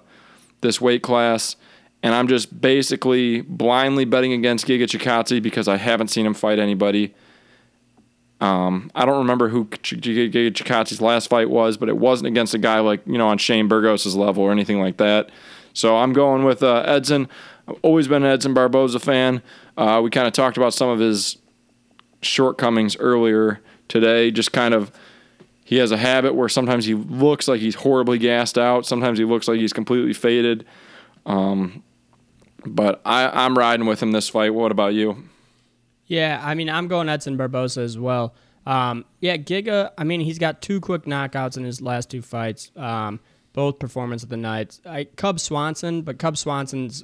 this 0.61 0.81
weight 0.81 1.03
class. 1.03 1.55
And 2.03 2.15
I'm 2.15 2.27
just 2.27 2.59
basically 2.59 3.41
blindly 3.41 4.05
betting 4.05 4.33
against 4.33 4.65
Giga 4.65 4.83
Chikadze 4.83 5.41
because 5.41 5.67
I 5.67 5.77
haven't 5.77 6.07
seen 6.07 6.25
him 6.25 6.33
fight 6.33 6.57
anybody. 6.57 7.13
Um, 8.39 8.89
I 8.95 9.05
don't 9.05 9.19
remember 9.19 9.49
who 9.49 9.65
Giga 9.65 10.51
Chikadze's 10.51 10.99
last 10.99 11.29
fight 11.29 11.49
was, 11.49 11.77
but 11.77 11.89
it 11.89 11.97
wasn't 11.97 12.27
against 12.27 12.55
a 12.55 12.57
guy 12.57 12.79
like 12.79 13.01
you 13.05 13.19
know 13.19 13.27
on 13.27 13.37
Shane 13.37 13.67
Burgos' 13.67 14.15
level 14.15 14.43
or 14.43 14.51
anything 14.51 14.79
like 14.81 14.97
that. 14.97 15.29
So 15.73 15.97
I'm 15.97 16.11
going 16.11 16.43
with 16.43 16.63
uh, 16.63 16.83
Edson. 16.85 17.29
I've 17.67 17.77
always 17.83 18.07
been 18.07 18.23
an 18.23 18.31
Edson 18.31 18.53
Barboza 18.53 18.99
fan. 18.99 19.41
Uh, 19.77 20.01
we 20.03 20.09
kind 20.09 20.27
of 20.27 20.33
talked 20.33 20.57
about 20.57 20.73
some 20.73 20.89
of 20.89 20.99
his 20.99 21.37
shortcomings 22.21 22.97
earlier 22.97 23.61
today. 23.87 24.31
Just 24.31 24.51
kind 24.51 24.73
of, 24.73 24.91
he 25.63 25.77
has 25.77 25.91
a 25.91 25.97
habit 25.97 26.35
where 26.35 26.49
sometimes 26.49 26.85
he 26.85 26.93
looks 26.93 27.47
like 27.47 27.61
he's 27.61 27.75
horribly 27.75 28.17
gassed 28.17 28.57
out. 28.57 28.85
Sometimes 28.85 29.17
he 29.17 29.25
looks 29.25 29.47
like 29.47 29.59
he's 29.59 29.71
completely 29.71 30.13
faded. 30.13 30.65
Um, 31.25 31.83
but 32.65 33.01
I, 33.05 33.45
I'm 33.45 33.57
riding 33.57 33.85
with 33.85 34.01
him 34.01 34.11
this 34.11 34.29
fight. 34.29 34.53
What 34.53 34.71
about 34.71 34.93
you? 34.93 35.23
Yeah, 36.07 36.41
I 36.43 36.55
mean, 36.55 36.69
I'm 36.69 36.87
going 36.87 37.07
Edson 37.09 37.37
Barboza 37.37 37.81
as 37.81 37.97
well. 37.97 38.35
Um, 38.65 39.05
yeah, 39.19 39.37
Giga, 39.37 39.91
I 39.97 40.03
mean, 40.03 40.21
he's 40.21 40.37
got 40.37 40.61
two 40.61 40.79
quick 40.81 41.03
knockouts 41.03 41.57
in 41.57 41.63
his 41.63 41.81
last 41.81 42.09
two 42.11 42.21
fights. 42.21 42.71
Um, 42.75 43.19
both 43.53 43.79
performance 43.79 44.23
of 44.23 44.29
the 44.29 44.37
night. 44.37 44.79
I 44.85 45.05
Cub 45.05 45.39
Swanson, 45.39 46.03
but 46.03 46.19
Cub 46.19 46.37
Swanson's 46.37 47.03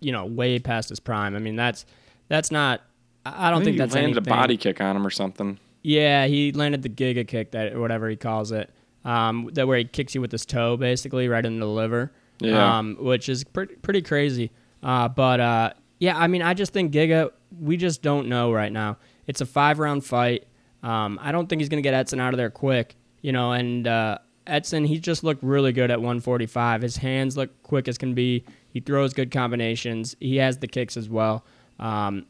you 0.00 0.12
know 0.12 0.24
way 0.24 0.58
past 0.58 0.88
his 0.88 1.00
prime. 1.00 1.36
I 1.36 1.38
mean 1.38 1.56
that's 1.56 1.86
that's 2.28 2.50
not. 2.50 2.82
I 3.26 3.50
don't 3.50 3.62
I 3.62 3.64
think 3.64 3.74
he 3.74 3.78
that's 3.78 3.94
landed 3.94 4.16
anything. 4.18 4.32
a 4.32 4.36
body 4.36 4.56
kick 4.56 4.80
on 4.80 4.96
him 4.96 5.06
or 5.06 5.10
something. 5.10 5.58
Yeah, 5.82 6.26
he 6.26 6.52
landed 6.52 6.82
the 6.82 6.88
Giga 6.88 7.26
kick 7.26 7.52
that 7.52 7.72
or 7.72 7.80
whatever 7.80 8.08
he 8.08 8.16
calls 8.16 8.52
it. 8.52 8.70
Um, 9.04 9.50
that 9.52 9.66
where 9.68 9.78
he 9.78 9.84
kicks 9.84 10.14
you 10.14 10.20
with 10.20 10.32
his 10.32 10.46
toe 10.46 10.76
basically 10.76 11.28
right 11.28 11.44
into 11.44 11.60
the 11.60 11.70
liver. 11.70 12.12
Yeah. 12.40 12.78
Um, 12.78 12.96
which 12.98 13.28
is 13.28 13.44
pretty 13.44 13.76
pretty 13.76 14.02
crazy. 14.02 14.50
Uh, 14.84 15.08
but 15.08 15.40
uh, 15.40 15.72
yeah, 15.98 16.16
I 16.16 16.28
mean, 16.28 16.42
I 16.42 16.54
just 16.54 16.72
think 16.72 16.92
Giga. 16.92 17.30
We 17.58 17.76
just 17.76 18.02
don't 18.02 18.28
know 18.28 18.52
right 18.52 18.70
now. 18.70 18.98
It's 19.26 19.40
a 19.40 19.46
five 19.46 19.78
round 19.78 20.04
fight. 20.04 20.46
Um, 20.82 21.18
I 21.22 21.32
don't 21.32 21.48
think 21.48 21.60
he's 21.60 21.70
gonna 21.70 21.82
get 21.82 21.94
Edson 21.94 22.20
out 22.20 22.34
of 22.34 22.38
there 22.38 22.50
quick. 22.50 22.94
You 23.22 23.32
know, 23.32 23.52
and 23.52 23.88
uh, 23.88 24.18
Edson, 24.46 24.84
he 24.84 24.98
just 24.98 25.24
looked 25.24 25.42
really 25.42 25.72
good 25.72 25.90
at 25.90 25.98
145. 25.98 26.82
His 26.82 26.98
hands 26.98 27.36
look 27.36 27.62
quick 27.62 27.88
as 27.88 27.96
can 27.96 28.12
be. 28.12 28.44
He 28.68 28.80
throws 28.80 29.14
good 29.14 29.30
combinations. 29.30 30.14
He 30.20 30.36
has 30.36 30.58
the 30.58 30.66
kicks 30.66 30.96
as 30.98 31.08
well. 31.08 31.44
Um, 31.78 32.26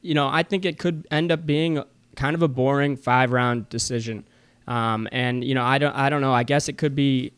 you 0.00 0.14
know, 0.14 0.28
I 0.28 0.42
think 0.42 0.64
it 0.64 0.78
could 0.78 1.06
end 1.10 1.30
up 1.30 1.44
being 1.44 1.82
kind 2.16 2.34
of 2.34 2.42
a 2.42 2.48
boring 2.48 2.96
five 2.96 3.30
round 3.30 3.68
decision. 3.68 4.24
Um, 4.66 5.08
and 5.12 5.44
you 5.44 5.54
know, 5.54 5.64
I 5.64 5.76
don't, 5.76 5.94
I 5.94 6.08
don't 6.08 6.22
know. 6.22 6.32
I 6.32 6.44
guess 6.44 6.68
it 6.68 6.78
could 6.78 6.94
be. 6.94 7.32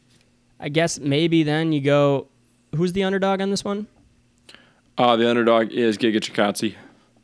I 0.60 0.68
guess 0.68 1.00
maybe 1.00 1.42
then 1.42 1.72
you 1.72 1.80
go. 1.80 2.28
Who's 2.76 2.92
the 2.92 3.02
underdog 3.02 3.40
on 3.40 3.50
this 3.50 3.64
one? 3.64 3.88
Uh, 4.96 5.16
the 5.16 5.28
underdog 5.28 5.72
is 5.72 5.98
Giga 5.98 6.16
Chikadze. 6.16 6.74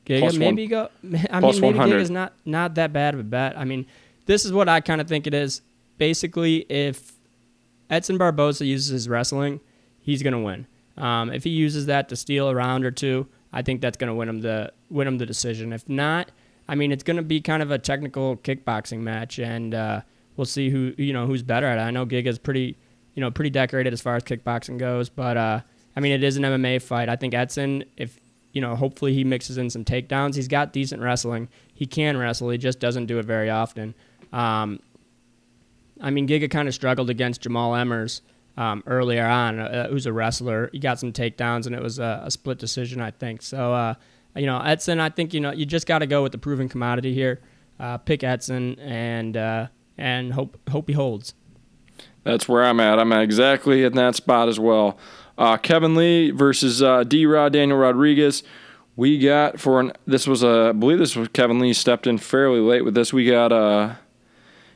Giga. 0.06 0.20
Plus 0.20 0.32
one- 0.32 0.38
maybe 0.40 0.66
go. 0.66 0.88
I 1.30 1.40
plus 1.40 1.56
mean, 1.60 1.72
maybe 1.72 1.78
100. 1.78 1.96
Giga's 2.00 2.10
not 2.10 2.32
not 2.44 2.74
that 2.74 2.92
bad 2.92 3.14
of 3.14 3.20
a 3.20 3.24
bet. 3.24 3.56
I 3.56 3.64
mean, 3.64 3.86
this 4.26 4.44
is 4.44 4.52
what 4.52 4.68
I 4.68 4.80
kind 4.80 5.00
of 5.00 5.08
think 5.08 5.26
it 5.26 5.34
is. 5.34 5.62
Basically, 5.98 6.66
if 6.68 7.12
Edson 7.90 8.18
Barboza 8.18 8.64
uses 8.64 8.88
his 8.88 9.08
wrestling, 9.08 9.60
he's 10.00 10.22
gonna 10.22 10.40
win. 10.40 10.66
Um, 10.96 11.30
if 11.32 11.44
he 11.44 11.50
uses 11.50 11.86
that 11.86 12.08
to 12.08 12.16
steal 12.16 12.48
a 12.48 12.54
round 12.54 12.84
or 12.84 12.90
two, 12.90 13.26
I 13.52 13.62
think 13.62 13.80
that's 13.80 13.96
gonna 13.96 14.14
win 14.14 14.28
him 14.28 14.40
the 14.40 14.72
win 14.90 15.06
him 15.06 15.18
the 15.18 15.26
decision. 15.26 15.72
If 15.72 15.88
not, 15.88 16.30
I 16.68 16.74
mean, 16.74 16.90
it's 16.92 17.02
gonna 17.02 17.22
be 17.22 17.40
kind 17.40 17.62
of 17.62 17.70
a 17.70 17.78
technical 17.78 18.36
kickboxing 18.38 19.00
match, 19.00 19.38
and 19.38 19.74
uh, 19.74 20.00
we'll 20.36 20.44
see 20.44 20.70
who 20.70 20.94
you 20.96 21.12
know 21.12 21.26
who's 21.26 21.42
better 21.42 21.66
at 21.66 21.78
it. 21.78 21.82
I 21.82 21.90
know 21.90 22.06
Giga's 22.06 22.38
pretty 22.38 22.76
you 23.14 23.20
know 23.20 23.30
pretty 23.30 23.50
decorated 23.50 23.92
as 23.92 24.00
far 24.00 24.16
as 24.16 24.24
kickboxing 24.24 24.78
goes, 24.78 25.08
but 25.08 25.36
uh, 25.36 25.60
I 25.96 26.00
mean, 26.00 26.12
it 26.12 26.22
is 26.22 26.36
an 26.36 26.44
MMA 26.44 26.82
fight. 26.82 27.08
I 27.08 27.16
think 27.16 27.34
Edson, 27.34 27.84
if 27.96 28.18
you 28.52 28.60
know, 28.60 28.74
hopefully 28.74 29.14
he 29.14 29.24
mixes 29.24 29.58
in 29.58 29.70
some 29.70 29.84
takedowns. 29.84 30.34
He's 30.34 30.48
got 30.48 30.72
decent 30.72 31.02
wrestling. 31.02 31.48
He 31.72 31.86
can 31.86 32.16
wrestle. 32.16 32.50
He 32.50 32.58
just 32.58 32.80
doesn't 32.80 33.06
do 33.06 33.18
it 33.18 33.24
very 33.24 33.48
often. 33.48 33.94
Um, 34.32 34.80
I 36.00 36.10
mean, 36.10 36.26
Giga 36.26 36.50
kind 36.50 36.66
of 36.66 36.74
struggled 36.74 37.10
against 37.10 37.42
Jamall 37.42 37.72
Emmers 37.80 38.22
um, 38.56 38.82
earlier 38.86 39.26
on, 39.26 39.60
uh, 39.60 39.88
who's 39.88 40.06
a 40.06 40.12
wrestler. 40.12 40.70
He 40.72 40.78
got 40.78 40.98
some 40.98 41.12
takedowns, 41.12 41.66
and 41.66 41.74
it 41.74 41.82
was 41.82 41.98
a, 41.98 42.22
a 42.24 42.30
split 42.30 42.58
decision, 42.58 43.00
I 43.00 43.10
think. 43.10 43.42
So, 43.42 43.72
uh, 43.72 43.94
you 44.34 44.46
know, 44.46 44.60
Edson, 44.60 45.00
I 45.00 45.10
think 45.10 45.34
you 45.34 45.40
know 45.40 45.52
you 45.52 45.66
just 45.66 45.86
got 45.86 46.00
to 46.00 46.06
go 46.06 46.22
with 46.22 46.32
the 46.32 46.38
proven 46.38 46.68
commodity 46.68 47.14
here. 47.14 47.40
Uh, 47.78 47.98
pick 47.98 48.22
Edson 48.22 48.78
and 48.78 49.36
uh, 49.36 49.66
and 49.96 50.32
hope 50.32 50.58
hope 50.68 50.88
he 50.88 50.94
holds. 50.94 51.34
That's 52.24 52.48
where 52.48 52.64
I'm 52.64 52.80
at. 52.80 52.98
I'm 52.98 53.12
exactly 53.12 53.84
in 53.84 53.94
that 53.94 54.14
spot 54.14 54.48
as 54.48 54.60
well. 54.60 54.98
Uh, 55.40 55.56
Kevin 55.56 55.94
Lee 55.94 56.30
versus 56.30 56.82
uh, 56.82 57.02
D. 57.02 57.24
Rod 57.24 57.54
Daniel 57.54 57.78
Rodriguez. 57.78 58.42
We 58.94 59.18
got 59.18 59.58
for 59.58 59.80
an 59.80 59.92
this 60.06 60.26
was 60.26 60.42
a 60.42 60.68
I 60.68 60.72
believe 60.72 60.98
this 60.98 61.16
was 61.16 61.28
Kevin 61.28 61.58
Lee 61.60 61.72
stepped 61.72 62.06
in 62.06 62.18
fairly 62.18 62.60
late 62.60 62.84
with 62.84 62.92
this. 62.94 63.10
We 63.10 63.24
got 63.24 63.50
uh, 63.50 63.94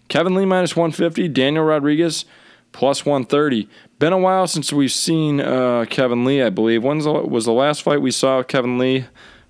Kevin 0.09 0.35
Lee 0.35 0.47
minus 0.47 0.75
150, 0.75 1.29
Daniel 1.29 1.65
Rodriguez 1.65 2.25
plus 2.73 3.05
130. 3.05 3.69
Been 3.99 4.15
a 4.15 4.19
while 4.19 4.47
since 4.47 4.73
we've 4.73 4.91
seen 4.91 5.39
uh, 5.39 5.85
Kevin 5.91 6.25
Lee. 6.25 6.43
I 6.43 6.49
believe 6.49 6.83
when's 6.83 7.05
the, 7.05 7.13
was 7.13 7.45
the 7.45 7.53
last 7.53 7.83
fight 7.83 8.01
we 8.01 8.11
saw 8.11 8.43
Kevin 8.43 8.79
Lee 8.79 9.05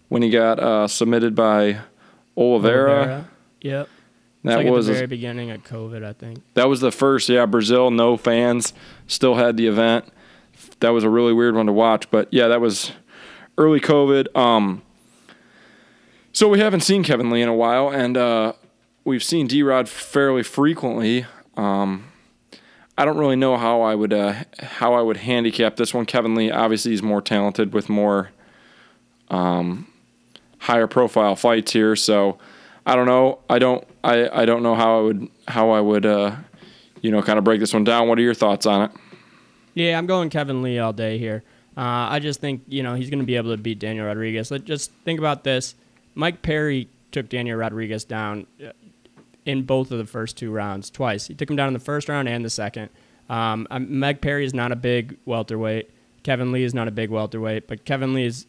when 0.08 0.22
he 0.22 0.30
got 0.30 0.58
uh, 0.58 0.88
submitted 0.88 1.36
by 1.36 1.78
Oliveira. 2.36 3.28
Yep. 3.60 3.88
That 4.42 4.56
like 4.56 4.66
was 4.66 4.88
at 4.88 4.92
the 4.92 4.98
very 4.98 5.06
beginning 5.06 5.52
of 5.52 5.62
COVID, 5.62 6.04
I 6.04 6.12
think. 6.12 6.42
That 6.54 6.68
was 6.68 6.80
the 6.80 6.92
first, 6.92 7.28
yeah. 7.28 7.46
Brazil, 7.46 7.92
no 7.92 8.16
fans, 8.16 8.74
still 9.06 9.36
had 9.36 9.56
the 9.56 9.68
event. 9.68 10.06
That 10.84 10.90
was 10.90 11.02
a 11.02 11.08
really 11.08 11.32
weird 11.32 11.54
one 11.54 11.64
to 11.64 11.72
watch, 11.72 12.10
but 12.10 12.28
yeah, 12.30 12.48
that 12.48 12.60
was 12.60 12.92
early 13.56 13.80
COVID. 13.80 14.36
Um, 14.36 14.82
so 16.30 16.46
we 16.46 16.58
haven't 16.58 16.82
seen 16.82 17.02
Kevin 17.02 17.30
Lee 17.30 17.40
in 17.40 17.48
a 17.48 17.54
while, 17.54 17.88
and 17.88 18.18
uh, 18.18 18.52
we've 19.02 19.22
seen 19.22 19.46
D 19.46 19.62
Rod 19.62 19.88
fairly 19.88 20.42
frequently. 20.42 21.24
Um, 21.56 22.12
I 22.98 23.06
don't 23.06 23.16
really 23.16 23.34
know 23.34 23.56
how 23.56 23.80
I 23.80 23.94
would 23.94 24.12
uh, 24.12 24.34
how 24.60 24.92
I 24.92 25.00
would 25.00 25.16
handicap 25.16 25.76
this 25.76 25.94
one. 25.94 26.04
Kevin 26.04 26.34
Lee 26.34 26.50
obviously 26.50 26.92
is 26.92 27.02
more 27.02 27.22
talented 27.22 27.72
with 27.72 27.88
more 27.88 28.32
um, 29.30 29.86
higher 30.58 30.86
profile 30.86 31.34
fights 31.34 31.72
here, 31.72 31.96
so 31.96 32.36
I 32.84 32.94
don't 32.94 33.06
know. 33.06 33.38
I 33.48 33.58
don't 33.58 33.88
I, 34.04 34.42
I 34.42 34.44
don't 34.44 34.62
know 34.62 34.74
how 34.74 34.98
I 34.98 35.00
would 35.00 35.28
how 35.48 35.70
I 35.70 35.80
would 35.80 36.04
uh, 36.04 36.36
you 37.00 37.10
know 37.10 37.22
kind 37.22 37.38
of 37.38 37.44
break 37.44 37.60
this 37.60 37.72
one 37.72 37.84
down. 37.84 38.06
What 38.06 38.18
are 38.18 38.22
your 38.22 38.34
thoughts 38.34 38.66
on 38.66 38.90
it? 38.90 38.90
Yeah, 39.74 39.98
I'm 39.98 40.06
going 40.06 40.30
Kevin 40.30 40.62
Lee 40.62 40.78
all 40.78 40.92
day 40.92 41.18
here. 41.18 41.42
Uh, 41.76 42.08
I 42.10 42.20
just 42.20 42.40
think 42.40 42.62
you 42.68 42.82
know 42.82 42.94
he's 42.94 43.10
going 43.10 43.18
to 43.18 43.26
be 43.26 43.36
able 43.36 43.50
to 43.50 43.56
beat 43.56 43.80
Daniel 43.80 44.06
Rodriguez. 44.06 44.50
Let 44.50 44.64
just 44.64 44.92
think 45.04 45.18
about 45.18 45.44
this. 45.44 45.74
Mike 46.14 46.42
Perry 46.42 46.88
took 47.10 47.28
Daniel 47.28 47.58
Rodriguez 47.58 48.04
down 48.04 48.46
uh, 48.64 48.70
in 49.44 49.62
both 49.62 49.90
of 49.90 49.98
the 49.98 50.06
first 50.06 50.36
two 50.36 50.50
rounds 50.52 50.90
twice. 50.90 51.26
He 51.26 51.34
took 51.34 51.50
him 51.50 51.56
down 51.56 51.68
in 51.68 51.74
the 51.74 51.80
first 51.80 52.08
round 52.08 52.28
and 52.28 52.44
the 52.44 52.50
second. 52.50 52.90
Um, 53.28 53.66
Mike 53.88 54.20
Perry 54.20 54.44
is 54.44 54.54
not 54.54 54.70
a 54.70 54.76
big 54.76 55.16
welterweight. 55.24 55.90
Kevin 56.22 56.52
Lee 56.52 56.62
is 56.62 56.74
not 56.74 56.88
a 56.88 56.90
big 56.90 57.10
welterweight, 57.10 57.66
but 57.66 57.84
Kevin 57.84 58.14
Lee 58.14 58.24
is 58.24 58.46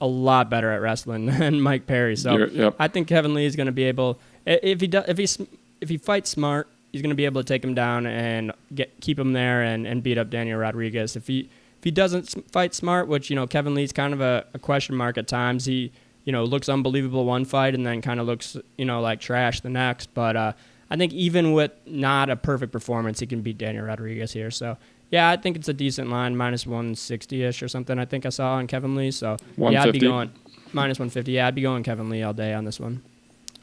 a 0.00 0.06
lot 0.06 0.50
better 0.50 0.70
at 0.70 0.80
wrestling 0.80 1.26
than 1.38 1.60
Mike 1.60 1.86
Perry. 1.86 2.16
So 2.16 2.38
yep. 2.38 2.74
I 2.78 2.88
think 2.88 3.08
Kevin 3.08 3.34
Lee 3.34 3.46
is 3.46 3.56
going 3.56 3.66
to 3.66 3.72
be 3.72 3.84
able 3.84 4.18
if 4.46 4.80
he 4.80 4.86
does 4.86 5.04
if 5.08 5.18
he 5.18 5.46
if 5.80 5.88
he 5.88 5.98
fights 5.98 6.30
smart, 6.30 6.68
he's 6.92 7.02
going 7.02 7.10
to 7.10 7.16
be 7.16 7.24
able 7.24 7.42
to 7.42 7.46
take 7.46 7.64
him 7.64 7.74
down 7.74 8.06
and 8.06 8.52
get 8.74 9.00
keep 9.00 9.18
him 9.18 9.32
there 9.32 9.62
and, 9.62 9.86
and 9.86 10.02
beat 10.02 10.18
up 10.18 10.30
Daniel 10.30 10.58
Rodriguez. 10.58 11.16
If 11.16 11.26
he 11.26 11.40
if 11.78 11.84
he 11.84 11.90
doesn't 11.90 12.50
fight 12.52 12.74
smart, 12.74 13.08
which 13.08 13.30
you 13.30 13.36
know 13.36 13.46
Kevin 13.46 13.74
Lee's 13.74 13.92
kind 13.92 14.12
of 14.12 14.20
a, 14.20 14.46
a 14.54 14.58
question 14.58 14.94
mark 14.94 15.18
at 15.18 15.26
times, 15.26 15.64
he 15.64 15.90
you 16.24 16.32
know 16.32 16.44
looks 16.44 16.68
unbelievable 16.68 17.24
one 17.24 17.44
fight 17.44 17.74
and 17.74 17.84
then 17.86 18.02
kind 18.02 18.20
of 18.20 18.26
looks 18.26 18.56
you 18.76 18.84
know 18.84 19.00
like 19.00 19.20
trash 19.20 19.60
the 19.60 19.70
next. 19.70 20.12
But 20.14 20.36
uh, 20.36 20.52
I 20.90 20.96
think 20.96 21.12
even 21.12 21.52
with 21.52 21.72
not 21.86 22.30
a 22.30 22.36
perfect 22.36 22.72
performance, 22.72 23.20
he 23.20 23.26
can 23.26 23.40
beat 23.40 23.58
Daniel 23.58 23.84
Rodriguez 23.86 24.32
here. 24.32 24.50
So. 24.50 24.76
Yeah, 25.10 25.28
I 25.28 25.36
think 25.36 25.56
it's 25.56 25.68
a 25.68 25.74
decent 25.74 26.08
line, 26.08 26.38
minus 26.38 26.66
160 26.66 27.42
ish 27.44 27.62
or 27.62 27.68
something. 27.68 27.98
I 27.98 28.06
think 28.06 28.24
I 28.24 28.30
saw 28.30 28.54
on 28.54 28.66
Kevin 28.66 28.94
Lee. 28.94 29.10
So 29.10 29.36
yeah, 29.58 29.82
I'd 29.82 29.92
be 29.92 29.98
going 29.98 30.32
minus 30.72 30.98
150. 30.98 31.32
Yeah, 31.32 31.48
I'd 31.48 31.54
be 31.54 31.60
going 31.60 31.82
Kevin 31.82 32.08
Lee 32.08 32.22
all 32.22 32.32
day 32.32 32.54
on 32.54 32.64
this 32.64 32.80
one. 32.80 33.02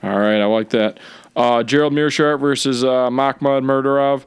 All 0.02 0.18
right, 0.18 0.40
I 0.40 0.46
like 0.46 0.70
that. 0.70 1.00
Uh, 1.36 1.64
Gerald 1.64 1.94
Meerschaert 1.94 2.40
versus 2.40 2.84
uh, 2.84 3.10
Makhmud 3.10 3.64
Muradov. 3.64 4.26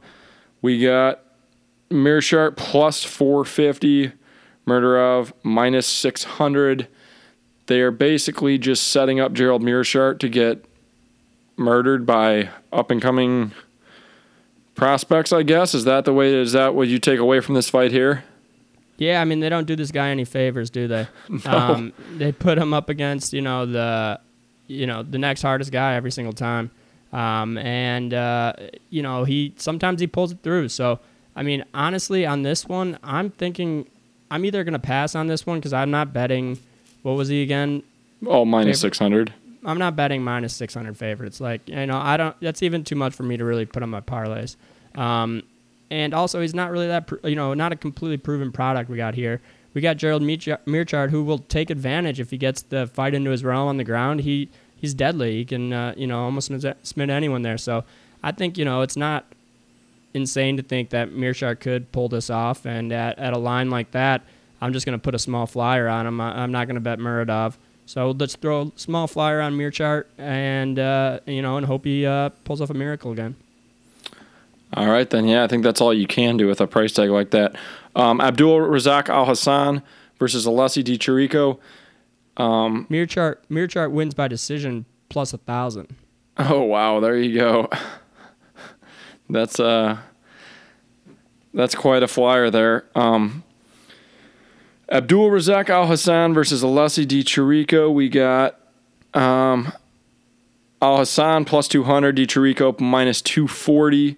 We 0.61 0.81
got 0.81 1.20
Meerschaert 1.91 2.57
plus 2.57 3.05
450, 3.05 4.12
Muradov 4.66 5.33
minus 5.43 5.87
600. 5.87 6.89
They 7.66 7.81
are 7.81 7.91
basically 7.91 8.59
just 8.59 8.89
setting 8.89 9.20
up 9.20 9.33
Gerald 9.33 9.62
Meerschaert 9.62 10.18
to 10.20 10.29
get 10.29 10.64
murdered 11.57 12.07
by 12.07 12.51
up 12.73 12.91
and 12.91 13.01
coming 13.01 13.53
prospects, 14.75 15.33
I 15.33 15.43
guess. 15.43 15.75
Is 15.75 15.85
that 15.85 16.05
the 16.05 16.12
way? 16.12 16.35
Is 16.35 16.53
that 16.53 16.75
what 16.75 16.89
you 16.89 16.99
take 16.99 17.18
away 17.18 17.41
from 17.41 17.55
this 17.55 17.70
fight 17.70 17.93
here? 17.93 18.25
Yeah, 18.99 19.20
I 19.20 19.25
mean 19.25 19.41
they 19.41 19.49
don't 19.49 19.66
do 19.66 19.75
this 19.77 19.91
guy 19.91 20.11
any 20.11 20.25
favors, 20.25 20.70
do 20.70 20.87
they? 20.87 21.09
Um, 21.47 21.93
they 22.16 22.33
put 22.33 22.59
him 22.59 22.73
up 22.73 22.89
against 22.89 23.33
you 23.33 23.41
know 23.43 23.66
the, 23.66 24.20
you 24.73 24.87
know 24.87 25.03
the 25.03 25.18
next 25.18 25.43
hardest 25.43 25.70
guy 25.73 25.95
every 25.95 26.11
single 26.11 26.33
time, 26.33 26.70
um, 27.12 27.59
and 27.59 28.14
uh, 28.14 28.55
you 28.91 29.03
know 29.03 29.25
he 29.25 29.55
sometimes 29.57 30.01
he 30.01 30.07
pulls 30.07 30.33
it 30.33 30.39
through. 30.43 30.68
So 30.68 31.01
I 31.37 31.43
mean 31.43 31.64
honestly 31.75 32.27
on 32.27 32.43
this 32.43 32.66
one, 32.66 32.99
I'm 33.03 33.31
thinking 33.31 33.89
I'm 34.31 34.45
either 34.45 34.64
gonna 34.64 34.79
pass 34.79 35.14
on 35.14 35.27
this 35.27 35.47
one 35.47 35.59
because 35.59 35.73
I'm 35.73 35.91
not 35.91 36.12
betting. 36.12 36.59
What 37.03 37.12
was 37.12 37.29
he 37.29 37.43
again? 37.43 37.83
Oh, 38.27 38.45
minus 38.45 38.79
Favorite. 38.79 38.95
600. 38.95 39.35
I'm 39.64 39.79
not 39.79 39.95
betting 39.97 40.23
minus 40.23 40.55
600 40.55 40.97
favorites. 40.97 41.41
Like, 41.41 41.68
you 41.68 41.87
know, 41.87 41.99
I 41.99 42.16
don't, 42.16 42.37
that's 42.41 42.62
even 42.62 42.85
too 42.85 42.97
much 42.97 43.14
for 43.14 43.23
me 43.23 43.37
to 43.37 43.45
really 43.45 43.66
put 43.66 43.83
on 43.83 43.91
my 43.91 44.01
parlays. 44.01 44.57
Um, 44.95 45.43
and 45.91 46.14
also, 46.14 46.41
he's 46.41 46.55
not 46.55 46.70
really 46.70 46.89
that, 46.89 47.11
you 47.25 47.37
know, 47.37 47.55
not 47.55 47.73
a 47.73 47.77
completely 47.77 48.16
proven 48.16 48.51
product 48.51 48.89
we 48.89 48.97
got 48.97 49.14
here. 49.14 49.41
We 49.75 49.81
got 49.81 49.97
Gerald 49.97 50.23
Meerschaert 50.23 51.11
who 51.11 51.23
will 51.25 51.39
take 51.39 51.70
advantage 51.70 52.20
if 52.20 52.31
he 52.31 52.39
gets 52.39 52.62
the 52.62 52.87
fight 52.87 53.14
into 53.14 53.31
his 53.31 53.43
realm 53.43 53.68
on 53.68 53.77
the 53.77 53.85
ground. 53.85 54.20
He 54.20 54.49
he's 54.77 54.93
deadly. 54.95 55.37
He 55.37 55.45
can, 55.45 55.73
uh, 55.73 55.95
you 55.97 56.07
know, 56.07 56.20
almost 56.25 56.51
submit 56.83 57.09
anyone 57.09 57.43
there. 57.43 57.57
So 57.57 57.85
I 58.23 58.33
think, 58.33 58.59
you 58.59 58.64
know, 58.64 58.83
it's 58.83 58.97
not 58.97 59.25
insane 60.12 60.57
to 60.59 60.62
think 60.62 60.91
that 60.91 61.11
Meerschaert 61.11 61.61
could 61.61 61.91
pull 61.93 62.09
this 62.09 62.29
off. 62.29 62.66
And 62.66 62.93
at, 62.93 63.18
at 63.18 63.33
a 63.33 63.39
line 63.39 63.70
like 63.70 63.93
that, 63.93 64.23
I'm 64.61 64.73
just 64.73 64.85
going 64.85 64.99
to 64.99 65.03
put 65.03 65.14
a 65.14 65.18
small 65.18 65.47
flyer 65.47 65.89
on 65.89 66.07
him. 66.07 66.20
I'm 66.20 66.53
not 66.53 66.66
going 66.66 66.75
to 66.75 66.81
bet 66.81 66.99
Muradov. 66.99 67.55
So 67.87 68.11
let's 68.11 68.37
throw 68.37 68.62
a 68.62 68.73
small 68.79 69.07
flyer 69.07 69.41
on 69.41 69.55
Meerschaert 69.55 70.05
and 70.16 70.79
uh, 70.79 71.20
you 71.27 71.43
know 71.43 71.57
and 71.57 71.66
hope 71.66 71.85
he 71.85 72.07
uh, 72.07 72.31
pulls 72.45 72.61
off 72.61 72.70
a 72.70 72.75
miracle 72.75 73.12
again. 73.12 73.35
All 74.75 74.89
right, 74.89 75.09
then. 75.09 75.27
Yeah, 75.27 75.45
I 75.45 75.49
think 75.49 75.64
that's 75.64 75.81
all 75.81 75.93
you 75.93 76.07
can 76.07 76.37
do 76.37 76.47
with 76.47 76.61
a 76.61 76.66
price 76.66 76.93
tag 76.93 77.11
like 77.11 77.31
that. 77.31 77.55
Um, 77.95 78.20
Abdul 78.20 78.61
Razak 78.61 79.05
Alhassan 79.05 79.83
versus 80.18 80.47
Alessio 80.47 80.83
Di 80.83 80.97
Chirico. 80.99 81.59
Meerschaert. 82.39 83.37
Mirror 83.49 83.66
chart 83.66 83.93
wins 83.93 84.14
by 84.14 84.29
decision 84.29 84.87
plus 85.09 85.33
a 85.33 85.39
thousand. 85.39 85.95
Oh 86.39 86.62
wow, 86.62 87.01
there 87.01 87.16
you 87.16 87.39
go. 87.39 87.68
That's 89.31 89.61
uh 89.61 89.99
that's 91.55 91.75
quite 91.75 92.03
a 92.03 92.09
flyer 92.09 92.51
there. 92.51 92.85
Um 92.95 93.45
Abdul 94.91 95.31
Razak 95.31 95.66
Alhassan 95.66 96.35
versus 96.35 96.62
Alessio 96.62 97.05
Di 97.05 97.23
Chirico. 97.23 97.93
We 97.93 98.09
got 98.09 98.59
um 99.14 99.73
Alhassan 100.81 101.47
plus 101.47 101.68
200, 101.68 102.16
Di 102.16 102.27
Chirico 102.27 102.79
minus 102.81 103.23
240. 103.23 104.16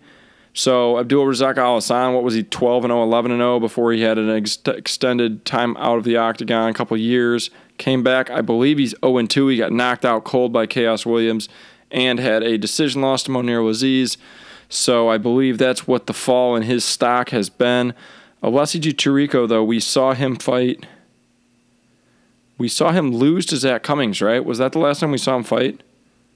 So 0.57 1.00
Abdul 1.00 1.26
Razak 1.26 1.57
Alhassan, 1.57 2.14
what 2.14 2.22
was 2.22 2.34
he, 2.34 2.44
12 2.44 2.84
and 2.84 2.92
0, 2.92 3.02
11 3.02 3.32
and 3.32 3.40
0 3.40 3.59
before 3.59 3.92
he 3.92 4.02
had 4.02 4.18
an 4.18 4.30
ex- 4.30 4.57
extended 4.66 5.44
time 5.44 5.76
out 5.78 5.98
of 5.98 6.05
the 6.05 6.16
octagon, 6.16 6.70
a 6.70 6.74
couple 6.74 6.96
years. 6.96 7.50
Came 7.76 8.05
back, 8.05 8.30
I 8.30 8.40
believe 8.40 8.78
he's 8.78 8.94
0 9.05 9.18
and 9.18 9.28
2. 9.28 9.48
He 9.48 9.57
got 9.57 9.72
knocked 9.72 10.05
out 10.05 10.22
cold 10.22 10.52
by 10.52 10.68
Khaos 10.68 11.05
Williams 11.05 11.48
and 11.90 12.20
had 12.20 12.44
a 12.44 12.57
decision 12.57 13.02
loss 13.02 13.24
to 13.24 13.32
Mounir 13.32 13.62
Lazzez. 13.62 14.16
So 14.68 15.09
I 15.09 15.18
believe 15.18 15.59
that's 15.59 15.88
what 15.88 16.07
the 16.07 16.14
fall 16.14 16.55
in 16.55 16.62
his 16.62 16.84
stock 16.84 17.30
has 17.30 17.50
been. 17.50 17.92
Alessio 18.40 18.80
Chirico, 18.80 19.48
though, 19.48 19.64
we 19.64 19.80
saw 19.80 20.14
him 20.14 20.36
fight. 20.36 20.86
We 22.59 22.68
saw 22.68 22.92
him 22.92 23.12
lose 23.12 23.44
to 23.46 23.57
Zach 23.57 23.82
Cummings, 23.82 24.22
right? 24.22 24.44
Was 24.44 24.59
that 24.59 24.70
the 24.70 24.78
last 24.78 25.00
time 25.00 25.11
we 25.11 25.18
saw 25.18 25.34
him 25.34 25.42
fight? 25.42 25.82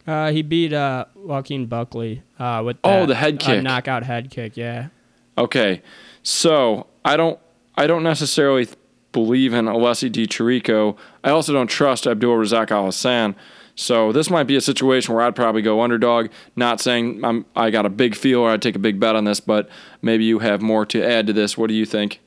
Uh, 0.09 0.31
he 0.33 0.41
beat 0.41 0.73
uh, 0.73 1.05
Joaquin 1.15 1.67
Buckley 1.67 2.23
uh, 2.39 2.63
with 2.65 2.79
Oh, 2.83 3.05
the 3.05 3.15
head 3.15 3.35
uh, 3.43 3.47
kick. 3.47 3.63
knockout 3.63 4.05
head 4.05 4.31
kick. 4.31 4.57
Yeah. 4.57 4.89
Okay, 5.37 5.83
so 6.23 6.87
I 7.05 7.17
don't 7.19 7.39
I 7.77 7.87
don't 7.87 8.03
necessarily 8.03 8.65
th- 8.67 8.79
believe 9.13 9.53
in 9.53 9.69
Alessio 9.69 10.09
Di 10.09 10.27
Chirico. 10.27 10.97
I 11.23 11.31
also 11.31 11.53
don't 11.53 11.67
trust 11.69 12.07
Abdul 12.07 12.37
Razak 12.37 12.69
Alhassan. 12.69 13.35
So 13.77 14.11
this 14.11 14.29
might 14.31 14.45
be 14.49 14.57
a 14.57 14.61
situation 14.61 15.15
where 15.15 15.23
I'd 15.25 15.37
probably 15.37 15.63
go 15.63 15.83
underdog. 15.83 16.31
Not 16.57 16.81
saying 16.81 17.23
I'm 17.25 17.45
I 17.55 17.71
got 17.71 17.85
a 17.87 17.91
big 17.91 18.17
feel 18.17 18.41
or 18.41 18.51
I'd 18.51 18.63
take 18.63 18.77
a 18.77 18.81
big 18.81 18.99
bet 18.99 19.15
on 19.15 19.25
this, 19.25 19.41
but 19.41 19.69
maybe 20.03 20.25
you 20.25 20.39
have 20.41 20.63
more 20.63 20.87
to 20.87 21.05
add 21.05 21.27
to 21.29 21.33
this. 21.35 21.57
What 21.59 21.69
do 21.69 21.75
you 21.75 21.85
think? 21.87 22.21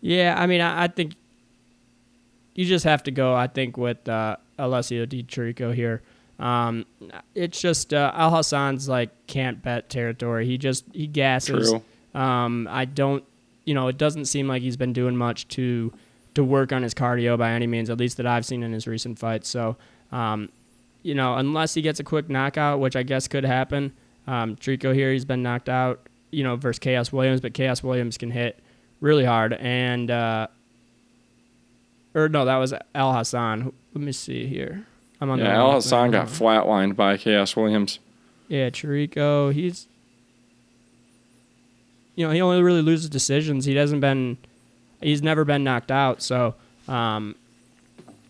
Yeah, 0.00 0.34
I 0.36 0.46
mean, 0.46 0.60
I, 0.60 0.84
I 0.84 0.88
think 0.88 1.14
you 2.54 2.64
just 2.64 2.84
have 2.84 3.02
to 3.04 3.10
go. 3.10 3.34
I 3.34 3.46
think 3.46 3.76
with 3.78 4.06
uh, 4.08 4.36
Alessio 4.58 5.06
Di 5.06 5.22
Chirico 5.22 5.72
here. 5.72 6.02
Um, 6.38 6.86
it's 7.34 7.60
just 7.60 7.92
uh, 7.92 8.12
Alhassan's 8.14 8.88
like 8.88 9.10
can't 9.26 9.62
bet 9.62 9.90
territory. 9.90 10.46
He 10.46 10.58
just 10.58 10.84
he 10.92 11.06
gasses. 11.06 11.70
True. 11.70 11.82
Um, 12.20 12.68
I 12.70 12.84
don't, 12.84 13.24
you 13.64 13.74
know, 13.74 13.88
it 13.88 13.98
doesn't 13.98 14.26
seem 14.26 14.48
like 14.48 14.62
he's 14.62 14.76
been 14.76 14.92
doing 14.92 15.16
much 15.16 15.48
to 15.48 15.92
to 16.34 16.44
work 16.44 16.72
on 16.72 16.82
his 16.82 16.94
cardio 16.94 17.36
by 17.36 17.50
any 17.50 17.66
means, 17.66 17.90
at 17.90 17.98
least 17.98 18.16
that 18.18 18.26
I've 18.26 18.46
seen 18.46 18.62
in 18.62 18.72
his 18.72 18.86
recent 18.86 19.18
fights. 19.18 19.48
So, 19.48 19.76
um, 20.12 20.48
you 21.02 21.14
know, 21.14 21.34
unless 21.34 21.74
he 21.74 21.82
gets 21.82 21.98
a 21.98 22.04
quick 22.04 22.28
knockout, 22.28 22.78
which 22.78 22.94
I 22.94 23.02
guess 23.02 23.26
could 23.26 23.44
happen. 23.44 23.92
Um, 24.26 24.56
Trico 24.56 24.94
here, 24.94 25.12
he's 25.12 25.24
been 25.24 25.42
knocked 25.42 25.68
out, 25.68 26.06
you 26.30 26.44
know, 26.44 26.54
versus 26.54 26.78
Khaos 26.78 27.12
Williams, 27.12 27.40
but 27.40 27.54
Khaos 27.54 27.82
Williams 27.82 28.18
can 28.18 28.30
hit 28.30 28.58
really 29.00 29.24
hard. 29.24 29.54
And, 29.54 30.10
uh, 30.10 30.48
or 32.14 32.28
no, 32.28 32.44
that 32.44 32.56
was 32.56 32.74
Alhassan. 32.94 33.72
Let 33.94 34.04
me 34.04 34.12
see 34.12 34.46
here. 34.46 34.86
I'm 35.20 35.30
on 35.30 35.38
the 35.38 35.44
Yeah, 35.44 35.56
Alhassan 35.56 36.12
got 36.12 36.28
flatlined 36.28 36.96
by 36.96 37.16
Khaos 37.16 37.56
Williams. 37.56 37.98
Yeah, 38.48 38.70
Chirico, 38.70 39.52
he's 39.52 39.86
you 42.14 42.26
know, 42.26 42.32
he 42.32 42.40
only 42.40 42.62
really 42.62 42.82
loses 42.82 43.08
decisions. 43.08 43.64
He 43.64 43.76
hasn't 43.76 44.00
been 44.00 44.38
he's 45.00 45.22
never 45.22 45.44
been 45.44 45.64
knocked 45.64 45.90
out, 45.90 46.22
so 46.22 46.54
um 46.88 47.34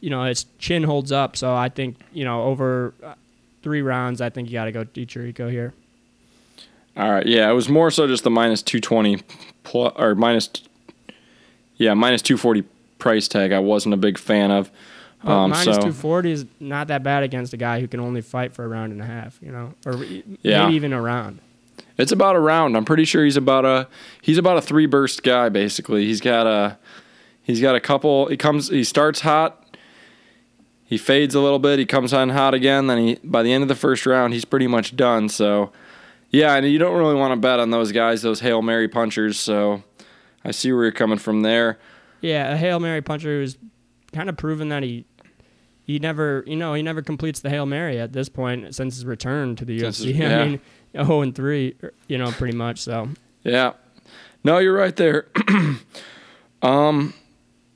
you 0.01 0.11
know, 0.11 0.24
his 0.24 0.45
chin 0.59 0.84
holds 0.84 1.11
up, 1.11 1.36
so 1.36 1.55
I 1.55 1.68
think, 1.68 1.97
you 2.12 2.24
know, 2.24 2.45
over 2.45 2.95
uh, 3.03 3.14
3 3.64 3.82
rounds, 3.82 4.20
I 4.20 4.30
think 4.30 4.49
you 4.49 4.53
got 4.53 4.66
to 4.66 4.72
go 4.72 4.84
Chirico 4.84 5.51
here. 5.51 5.74
All 6.97 7.11
right, 7.11 7.26
yeah, 7.26 7.49
it 7.51 7.53
was 7.53 7.68
more 7.68 7.91
so 7.91 8.07
just 8.07 8.24
the 8.24 8.30
minus 8.30 8.61
two 8.61 8.80
twenty 8.80 9.22
plus 9.62 9.93
or 9.97 10.16
minus, 10.16 10.51
yeah, 11.76 11.95
minus 11.95 12.22
two 12.22 12.36
forty 12.36 12.64
price 12.99 13.28
tag. 13.28 13.53
I 13.53 13.61
wasn't 13.61 13.95
a 13.95 13.97
big 13.97 14.18
fan 14.18 14.51
of. 14.51 14.68
But 15.23 15.33
Um, 15.33 15.51
minus 15.51 15.64
so 15.64 15.73
240 15.73 16.31
is 16.33 16.47
not 16.61 16.89
that 16.89 17.03
bad 17.03 17.23
against 17.25 17.53
a 17.53 17.57
guy 17.57 17.81
who 17.81 17.89
can 17.89 17.99
only 18.01 18.21
fight 18.21 18.53
for 18.55 18.64
a 18.64 18.69
round 18.69 18.93
and 18.93 19.03
a 19.03 19.05
half, 19.05 19.39
you 19.43 19.51
know, 19.51 19.73
or 19.85 19.95
Yeah. 20.43 20.64
maybe 20.64 20.77
even 20.77 20.93
a 20.93 21.03
round. 21.03 21.41
It's 21.97 22.12
about 22.12 22.37
a 22.37 22.41
round. 22.41 22.77
I'm 22.77 22.85
pretty 22.85 23.05
sure 23.05 23.25
he's 23.25 23.37
about 23.37 23.64
a 23.64 23.89
he's 24.23 24.39
about 24.39 24.57
a 24.59 24.61
three 24.62 24.87
burst 24.87 25.23
guy 25.25 25.49
basically. 25.49 26.05
He's 26.07 26.21
got 26.21 26.47
a 26.47 26.79
he's 27.43 27.61
got 27.61 27.75
a 27.75 27.81
couple 27.81 28.27
he 28.29 28.37
comes 28.37 28.69
he 28.69 28.85
starts 28.85 29.21
hot. 29.23 29.64
He 30.85 30.97
fades 30.97 31.35
a 31.35 31.41
little 31.41 31.59
bit, 31.59 31.79
he 31.79 31.85
comes 31.85 32.12
on 32.14 32.31
hot 32.31 32.55
again, 32.55 32.87
then 32.87 32.99
he 32.99 33.19
by 33.25 33.43
the 33.43 33.53
end 33.53 33.62
of 33.62 33.69
the 33.69 33.75
first 33.75 34.07
round 34.07 34.33
he's 34.33 34.45
pretty 34.45 34.66
much 34.69 34.95
done. 34.97 35.29
So 35.29 35.73
yeah, 36.31 36.55
and 36.55 36.66
you 36.71 36.79
don't 36.79 36.97
really 36.97 37.14
want 37.16 37.33
to 37.33 37.41
bet 37.41 37.59
on 37.59 37.71
those 37.71 37.91
guys, 37.91 38.23
those 38.23 38.41
Hail 38.41 38.62
Mary 38.62 38.87
punchers, 38.87 39.39
so 39.41 39.83
I 40.45 40.51
see 40.53 40.73
where 40.73 40.85
you're 40.85 40.93
coming 40.93 41.19
from 41.19 41.41
there. 41.43 41.79
Yeah, 42.21 42.53
a 42.53 42.57
Hail 42.57 42.79
Mary 42.81 43.03
puncher 43.03 43.41
who's 43.41 43.57
kind 44.12 44.29
of 44.29 44.37
proven 44.37 44.69
that 44.69 44.83
he 44.83 45.05
he 45.89 45.99
never, 45.99 46.45
you 46.47 46.55
know, 46.55 46.74
he 46.74 46.82
never 46.82 47.01
completes 47.01 47.41
the 47.41 47.49
Hail 47.49 47.64
Mary 47.64 47.99
at 47.99 48.12
this 48.12 48.28
point 48.28 48.74
since 48.74 48.97
his 48.97 49.07
return 49.07 49.57
to 49.57 49.64
the 49.64 49.78
Since 49.78 50.05
UFC. 50.05 50.14
yeah. 50.18 50.41
I 50.41 50.47
mean, 50.47 50.61
0 50.95 51.22
and 51.22 51.34
3, 51.34 51.76
er, 51.82 51.95
you 52.09 52.18
know, 52.18 52.30
pretty 52.30 52.57
much. 52.57 52.78
So, 52.78 53.09
Yeah. 53.43 53.72
No, 54.45 54.59
you're 54.59 54.76
right 54.76 54.95
there. 54.95 55.26
um, 56.62 57.14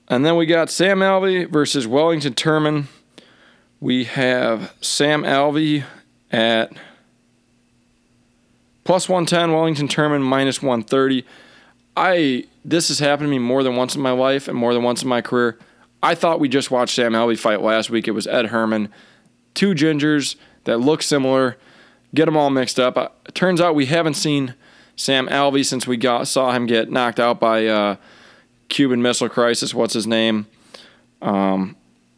and 0.08 0.26
then 0.26 0.36
we 0.36 0.44
got 0.44 0.68
Sam 0.68 0.98
Alvey 0.98 1.50
versus 1.50 1.86
Wellington 1.86 2.34
Turman. 2.34 2.84
We 3.80 4.04
have 4.04 4.74
Sam 4.82 5.22
Alvey 5.22 5.84
at 6.30 6.70
plus 8.84 9.08
110, 9.08 9.52
Wellington 9.52 9.88
Turman 9.88 10.20
minus 10.20 10.60
130. 10.60 11.24
I 11.96 12.44
this 12.62 12.88
has 12.88 12.98
happened 12.98 13.28
to 13.28 13.30
me 13.30 13.38
more 13.38 13.62
than 13.62 13.74
once 13.74 13.96
in 13.96 14.02
my 14.02 14.12
life 14.12 14.48
and 14.48 14.56
more 14.56 14.74
than 14.74 14.82
once 14.82 15.02
in 15.02 15.08
my 15.08 15.22
career. 15.22 15.58
I 16.02 16.14
thought 16.14 16.40
we 16.40 16.48
just 16.48 16.70
watched 16.70 16.94
Sam 16.94 17.12
Alvey 17.12 17.38
fight 17.38 17.60
last 17.62 17.90
week. 17.90 18.08
It 18.08 18.12
was 18.12 18.26
Ed 18.26 18.46
Herman, 18.46 18.88
two 19.54 19.74
gingers 19.74 20.36
that 20.64 20.78
look 20.78 21.02
similar. 21.02 21.56
Get 22.14 22.26
them 22.26 22.36
all 22.36 22.50
mixed 22.50 22.78
up. 22.80 22.96
Uh, 22.96 23.08
it 23.26 23.34
turns 23.34 23.60
out 23.60 23.74
we 23.74 23.86
haven't 23.86 24.14
seen 24.14 24.54
Sam 24.96 25.28
Alvey 25.28 25.64
since 25.64 25.86
we 25.86 25.96
got 25.96 26.28
saw 26.28 26.52
him 26.52 26.66
get 26.66 26.90
knocked 26.90 27.20
out 27.20 27.40
by 27.40 27.66
uh, 27.66 27.96
Cuban 28.68 29.00
Missile 29.00 29.28
Crisis. 29.28 29.74
What's 29.74 29.94
his 29.94 30.06
name? 30.06 30.46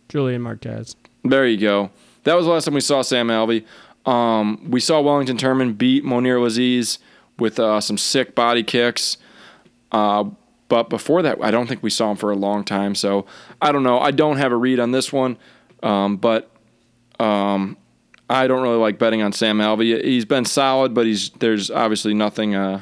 Julian 0.09 0.43
Marquez. 0.43 0.97
There 1.23 1.47
you 1.47 1.59
go. 1.59 1.91
That 2.25 2.35
was 2.35 2.47
the 2.47 2.53
last 2.53 2.65
time 2.65 2.75
we 2.75 2.81
saw 2.81 3.03
Sam 3.03 3.29
Alvey. 3.29 3.65
Um, 4.07 4.71
we 4.71 4.81
saw 4.81 5.01
Wellington 5.01 5.37
Turman 5.37 5.77
beat 5.77 6.05
Mounir 6.05 6.39
Lazzez 6.39 6.99
with 7.39 7.59
uh, 7.59 7.81
some 7.81 7.99
sick 7.99 8.35
body 8.35 8.63
kicks. 8.63 9.17
Uh, 9.93 10.25
but 10.69 10.89
before 10.89 11.23
that, 11.23 11.43
I 11.43 11.51
don't 11.51 11.69
think 11.69 11.83
we 11.83 11.91
saw 11.91 12.11
him 12.11 12.17
for 12.17 12.31
a 12.31 12.37
long 12.37 12.65
time. 12.65 12.95
So 12.95 13.27
I 13.61 13.73
don't 13.73 13.83
know. 13.83 13.99
I 13.99 14.11
don't 14.11 14.39
have 14.39 14.53
a 14.53 14.57
read 14.57 14.81
on 14.81 14.93
this 14.93 15.13
one. 15.13 15.37
Um, 15.83 16.17
but 16.17 16.51
um, 17.21 17.77
I 18.29 18.47
don't 18.47 18.63
really 18.63 18.79
like 18.79 18.99
betting 18.99 19.23
on 19.23 19.33
Sam 19.33 19.59
Alvey. 19.59 20.03
He's 20.03 20.25
been 20.25 20.47
solid, 20.47 20.95
but 20.95 21.07
he's 21.07 21.31
there's 21.31 21.71
obviously 21.71 22.15
nothing 22.15 22.55
uh, 22.55 22.81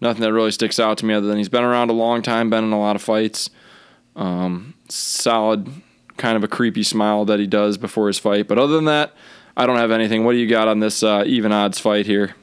nothing 0.00 0.22
that 0.22 0.32
really 0.32 0.50
sticks 0.50 0.80
out 0.80 0.98
to 0.98 1.06
me 1.06 1.14
other 1.14 1.28
than 1.28 1.38
he's 1.38 1.48
been 1.48 1.64
around 1.64 1.90
a 1.90 1.94
long 1.94 2.20
time, 2.20 2.50
been 2.50 2.64
in 2.64 2.72
a 2.72 2.80
lot 2.80 2.96
of 2.96 3.02
fights. 3.02 3.48
Um, 4.16 4.74
solid, 4.88 5.68
kind 6.16 6.36
of 6.36 6.42
a 6.42 6.48
creepy 6.48 6.82
smile 6.82 7.24
that 7.26 7.38
he 7.38 7.46
does 7.46 7.78
before 7.78 8.08
his 8.08 8.18
fight. 8.18 8.48
But 8.48 8.58
other 8.58 8.74
than 8.74 8.86
that, 8.86 9.14
I 9.56 9.64
don't 9.66 9.76
have 9.76 9.92
anything. 9.92 10.24
What 10.24 10.32
do 10.32 10.38
you 10.38 10.48
got 10.48 10.66
on 10.66 10.80
this 10.80 11.04
uh, 11.04 11.22
even 11.24 11.52
odds 11.52 11.78
fight 11.78 12.06
here? 12.06 12.34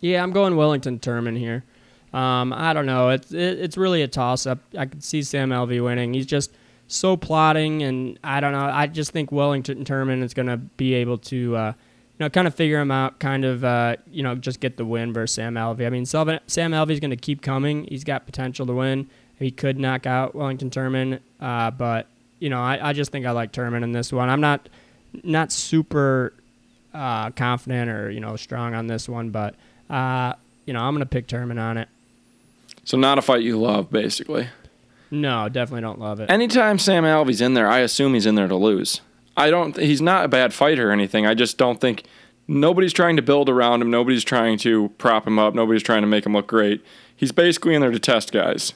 Yeah, 0.00 0.22
I'm 0.22 0.32
going 0.32 0.56
Wellington 0.56 0.98
Turman 0.98 1.38
here. 1.38 1.64
Um, 2.12 2.52
I 2.52 2.72
don't 2.72 2.86
know. 2.86 3.08
It's 3.10 3.32
it, 3.32 3.58
it's 3.60 3.76
really 3.76 4.02
a 4.02 4.08
toss 4.08 4.46
up. 4.46 4.58
I 4.76 4.86
could 4.86 5.02
see 5.02 5.22
Sam 5.22 5.50
Alvey 5.50 5.82
winning. 5.82 6.14
He's 6.14 6.26
just 6.26 6.52
so 6.88 7.16
plotting, 7.16 7.82
and 7.82 8.18
I 8.22 8.40
don't 8.40 8.52
know. 8.52 8.64
I 8.64 8.86
just 8.86 9.12
think 9.12 9.32
Wellington 9.32 9.84
Turman 9.84 10.22
is 10.22 10.34
going 10.34 10.48
to 10.48 10.58
be 10.58 10.94
able 10.94 11.18
to, 11.18 11.56
uh, 11.56 11.72
you 12.18 12.24
know, 12.24 12.28
kind 12.28 12.46
of 12.46 12.54
figure 12.54 12.80
him 12.80 12.90
out, 12.90 13.18
kind 13.18 13.44
of, 13.44 13.64
uh, 13.64 13.96
you 14.10 14.22
know, 14.22 14.34
just 14.34 14.60
get 14.60 14.76
the 14.76 14.84
win 14.84 15.12
versus 15.12 15.34
Sam 15.34 15.54
Alvey. 15.54 15.86
I 15.86 15.90
mean, 15.90 16.04
Sam 16.04 16.28
Alvey's 16.72 17.00
going 17.00 17.10
to 17.10 17.16
keep 17.16 17.40
coming. 17.40 17.84
He's 17.84 18.04
got 18.04 18.26
potential 18.26 18.66
to 18.66 18.74
win. 18.74 19.08
He 19.38 19.50
could 19.50 19.78
knock 19.78 20.06
out 20.06 20.34
Wellington 20.34 20.70
Turman, 20.70 21.20
uh, 21.40 21.70
but 21.70 22.06
you 22.38 22.50
know, 22.50 22.60
I, 22.60 22.90
I 22.90 22.92
just 22.92 23.10
think 23.10 23.24
I 23.24 23.30
like 23.30 23.52
Turman 23.52 23.82
in 23.82 23.92
this 23.92 24.12
one. 24.12 24.28
I'm 24.28 24.40
not 24.40 24.68
not 25.22 25.52
super 25.52 26.32
uh, 26.94 27.30
confident 27.30 27.90
or 27.90 28.10
you 28.10 28.20
know 28.20 28.36
strong 28.36 28.74
on 28.74 28.86
this 28.86 29.08
one, 29.08 29.30
but 29.30 29.54
uh, 29.90 30.34
you 30.66 30.72
know 30.72 30.80
I'm 30.82 30.94
gonna 30.94 31.06
pick 31.06 31.26
Turman 31.26 31.60
on 31.60 31.76
it. 31.76 31.88
So 32.84 32.96
not 32.96 33.18
a 33.18 33.22
fight 33.22 33.42
you 33.42 33.58
love, 33.58 33.90
basically. 33.90 34.48
No, 35.10 35.48
definitely 35.48 35.82
don't 35.82 36.00
love 36.00 36.20
it. 36.20 36.30
Anytime 36.30 36.78
Sam 36.78 37.04
Alvey's 37.04 37.40
in 37.40 37.54
there, 37.54 37.68
I 37.68 37.80
assume 37.80 38.14
he's 38.14 38.26
in 38.26 38.34
there 38.34 38.48
to 38.48 38.56
lose. 38.56 39.00
I 39.36 39.50
don't. 39.50 39.76
He's 39.76 40.00
not 40.00 40.24
a 40.24 40.28
bad 40.28 40.52
fighter 40.52 40.88
or 40.88 40.92
anything. 40.92 41.26
I 41.26 41.34
just 41.34 41.58
don't 41.58 41.80
think 41.80 42.04
nobody's 42.48 42.92
trying 42.92 43.16
to 43.16 43.22
build 43.22 43.48
around 43.48 43.82
him. 43.82 43.90
Nobody's 43.90 44.24
trying 44.24 44.58
to 44.58 44.88
prop 44.98 45.26
him 45.26 45.38
up. 45.38 45.54
Nobody's 45.54 45.82
trying 45.82 46.02
to 46.02 46.06
make 46.06 46.26
him 46.26 46.32
look 46.32 46.46
great. 46.46 46.84
He's 47.14 47.32
basically 47.32 47.74
in 47.74 47.80
there 47.80 47.90
to 47.90 47.98
test 47.98 48.32
guys. 48.32 48.74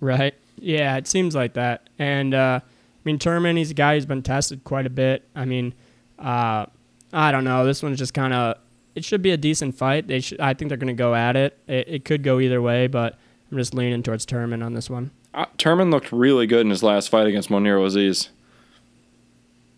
Right. 0.00 0.34
Yeah, 0.58 0.96
it 0.96 1.06
seems 1.06 1.34
like 1.34 1.54
that. 1.54 1.88
And 1.98 2.34
uh, 2.34 2.60
I 2.62 3.00
mean, 3.04 3.18
Turman, 3.18 3.56
he's 3.56 3.70
a 3.70 3.74
guy 3.74 3.94
who's 3.94 4.06
been 4.06 4.22
tested 4.22 4.64
quite 4.64 4.86
a 4.86 4.90
bit. 4.90 5.22
I 5.34 5.44
mean, 5.44 5.74
uh, 6.18 6.66
I 7.12 7.32
don't 7.32 7.44
know. 7.44 7.64
This 7.64 7.82
one's 7.82 7.98
just 7.98 8.14
kind 8.14 8.32
of. 8.32 8.58
It 8.94 9.04
should 9.04 9.22
be 9.22 9.30
a 9.30 9.36
decent 9.36 9.74
fight. 9.74 10.06
They 10.06 10.20
should. 10.20 10.40
I 10.40 10.54
think 10.54 10.68
they're 10.68 10.78
going 10.78 10.88
to 10.88 10.92
go 10.94 11.14
at 11.14 11.36
it. 11.36 11.58
it. 11.66 11.88
It 11.88 12.04
could 12.04 12.22
go 12.22 12.40
either 12.40 12.62
way, 12.62 12.86
but 12.86 13.18
I'm 13.50 13.58
just 13.58 13.74
leaning 13.74 14.02
towards 14.02 14.24
Turman 14.24 14.64
on 14.64 14.74
this 14.74 14.88
one. 14.88 15.10
Uh, 15.32 15.46
Turman 15.58 15.90
looked 15.90 16.12
really 16.12 16.46
good 16.46 16.60
in 16.60 16.70
his 16.70 16.82
last 16.82 17.08
fight 17.08 17.26
against 17.26 17.48
Mounir 17.48 17.78
Lazzez. 17.78 18.28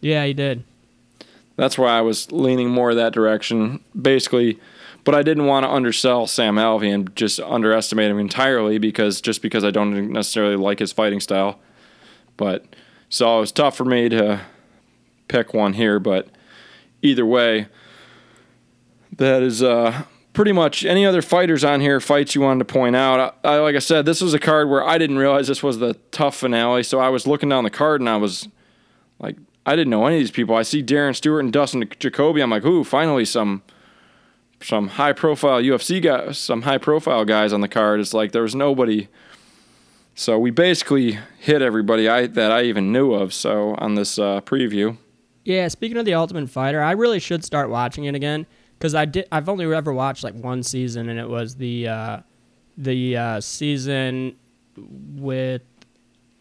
Yeah, 0.01 0.25
he 0.27 0.35
did. 0.35 0.65
That's 1.57 1.79
why 1.79 1.97
I 1.97 2.03
was 2.03 2.31
leaning 2.31 2.69
more 2.69 2.95
that 2.95 3.15
direction. 3.15 3.81
Basically, 4.01 4.61
but 5.05 5.15
I 5.15 5.23
didn't 5.23 5.47
want 5.47 5.65
to 5.65 5.71
undersell 5.71 6.27
Sam 6.27 6.57
Alvey 6.57 6.93
and 6.93 7.15
just 7.17 7.41
underestimate 7.41 8.11
him 8.11 8.19
entirely 8.19 8.79
because 8.79 9.21
just 9.21 9.41
because 9.41 9.65
I 9.65 9.71
don't 9.71 10.13
necessarily 10.13 10.57
like 10.57 10.81
his 10.81 10.93
fighting 10.93 11.21
style. 11.21 11.59
But 12.37 12.67
so 13.09 13.39
it 13.39 13.41
was 13.41 13.53
tough 13.53 13.77
for 13.77 13.85
me 13.85 14.09
to 14.11 14.43
pick 15.29 15.55
one 15.55 15.73
here, 15.73 15.99
but 15.99 16.29
either 17.03 17.25
way, 17.25 17.69
that 19.17 19.43
is 19.43 19.63
uh, 19.63 20.05
pretty 20.33 20.53
much 20.53 20.85
any 20.85 21.07
other 21.07 21.23
fighters 21.23 21.65
on 21.65 21.81
here 21.81 22.01
fights 22.01 22.35
you 22.35 22.41
wanted 22.41 22.67
to 22.67 22.73
point 22.73 22.95
out. 22.95 23.39
I, 23.43 23.55
I, 23.55 23.59
like 23.59 23.77
I 23.77 23.81
said, 23.81 24.05
this 24.05 24.21
was 24.21 24.35
a 24.35 24.39
card 24.39 24.69
where 24.69 24.87
I 24.87 24.99
didn't 24.99 25.19
realize 25.19 25.49
this 25.49 25.63
was 25.63 25.79
the 25.79 25.95
TUF 26.11 26.37
finale, 26.37 26.83
so 26.83 27.01
I 27.01 27.09
was 27.09 27.27
looking 27.27 27.49
down 27.49 27.65
the 27.65 27.71
card 27.71 28.01
and 28.01 28.09
I 28.09 28.17
was 28.17 28.49
like, 29.19 29.37
I 29.65 29.75
didn't 29.75 29.91
know 29.91 30.07
any 30.07 30.17
of 30.17 30.21
these 30.21 30.31
people. 30.31 30.55
I 30.55 30.63
see 30.63 30.83
Darren 30.83 31.17
Stewart 31.17 31.43
and 31.43 31.53
Dustin 31.53 31.89
Jacoby. 31.99 32.41
I'm 32.41 32.51
like, 32.51 32.65
ooh, 32.65 32.85
finally 32.85 33.25
some 33.25 33.63
some 34.63 34.89
high 34.89 35.13
profile 35.13 35.61
UFC 35.61 36.01
guys, 36.01 36.39
some 36.39 36.63
high 36.63 36.79
profile 36.79 37.25
guys 37.25 37.53
on 37.53 37.61
the 37.61 37.69
card. 37.69 38.01
It's 38.01 38.15
like 38.15 38.33
there 38.33 38.43
was 38.43 38.55
nobody. 38.55 39.09
So 40.15 40.39
we 40.39 40.51
basically 40.51 41.19
hit 41.39 41.63
everybody 41.63 42.09
I 42.09 42.27
that 42.27 42.53
I 42.53 42.63
even 42.63 42.93
knew 42.93 43.13
of. 43.13 43.35
So 43.35 43.75
on 43.79 43.97
this 43.97 44.19
uh, 44.19 44.41
preview. 44.43 44.99
Yeah, 45.45 45.69
speaking 45.69 45.97
of 45.97 46.05
the 46.05 46.15
Ultimate 46.15 46.51
Fighter, 46.51 46.83
I 46.83 46.93
really 46.93 47.21
should 47.21 47.45
start 47.45 47.71
watching 47.71 48.05
it 48.05 48.15
again 48.15 48.47
because 48.79 48.95
I 48.95 49.05
did. 49.05 49.27
I've 49.33 49.49
only 49.49 49.73
ever 49.75 49.93
watched 49.93 50.25
like 50.25 50.35
one 50.35 50.63
season, 50.63 51.09
and 51.09 51.19
it 51.19 51.29
was 51.29 51.57
the 51.57 51.89
uh, 51.89 52.21
the 52.77 53.17
uh, 53.17 53.41
season 53.41 54.37
with 54.77 55.63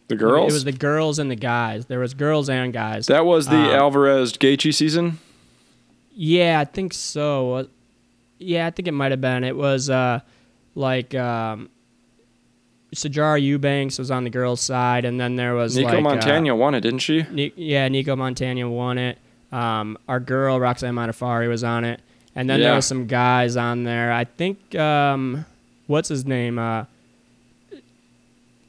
the 0.08 0.16
girls. 0.16 0.52
It 0.52 0.54
was 0.54 0.64
the 0.64 0.72
girls 0.72 1.18
and 1.18 1.30
the 1.30 1.36
guys. 1.36 1.86
There 1.86 1.98
was 1.98 2.14
girls 2.14 2.48
and 2.48 2.72
guys. 2.72 3.06
That 3.06 3.24
was 3.26 3.46
the 3.46 3.56
Um, 3.56 3.74
Alvarez 3.74 4.32
Gaethje 4.34 4.74
season. 4.74 5.18
Yeah, 6.14 6.60
I 6.60 6.64
think 6.64 6.92
so. 6.94 7.68
Yeah, 8.38 8.66
I 8.66 8.70
think 8.70 8.88
it 8.88 8.92
might 8.92 9.10
have 9.12 9.20
been. 9.20 9.44
It 9.44 9.56
was 9.56 9.90
uh, 9.90 10.20
like 10.74 11.14
um, 11.14 11.68
Sijara 12.94 13.40
Eubanks 13.42 13.98
was 13.98 14.10
on 14.10 14.24
the 14.24 14.30
girls' 14.30 14.60
side, 14.60 15.04
and 15.04 15.20
then 15.20 15.36
there 15.36 15.54
was 15.54 15.76
Nicco 15.76 16.02
like, 16.02 16.50
uh, 16.50 16.54
won 16.56 16.74
it, 16.74 16.80
didn't 16.80 17.00
she? 17.00 17.24
Ni- 17.30 17.52
yeah, 17.56 17.88
Nicco 17.88 18.16
Montaño 18.16 18.70
won 18.70 18.98
it. 18.98 19.18
Um, 19.52 19.96
our 20.08 20.20
girl 20.20 20.58
Roxanne 20.60 20.94
Modafferi 20.94 21.48
was 21.48 21.64
on 21.64 21.84
it, 21.84 22.00
and 22.36 22.48
then 22.48 22.60
Yeah. 22.60 22.66
there 22.68 22.74
was 22.76 22.86
some 22.86 23.06
guys 23.08 23.56
on 23.56 23.82
there. 23.82 24.12
I 24.12 24.22
think 24.24 24.74
um, 24.76 25.44
what's 25.88 26.08
his 26.08 26.24
name? 26.24 26.58
Uh, 26.60 26.84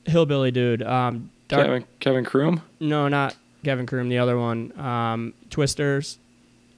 hillbilly 0.05 0.51
dude. 0.51 0.81
Um, 0.81 1.29
Dark, 1.47 1.65
Kevin 1.65 1.85
Kevin 1.99 2.25
Croom. 2.25 2.61
No, 2.79 3.07
not 3.07 3.35
Kevin 3.63 3.85
Croom. 3.85 4.09
The 4.09 4.17
other 4.17 4.37
one, 4.37 4.77
um, 4.79 5.33
Twisters. 5.49 6.17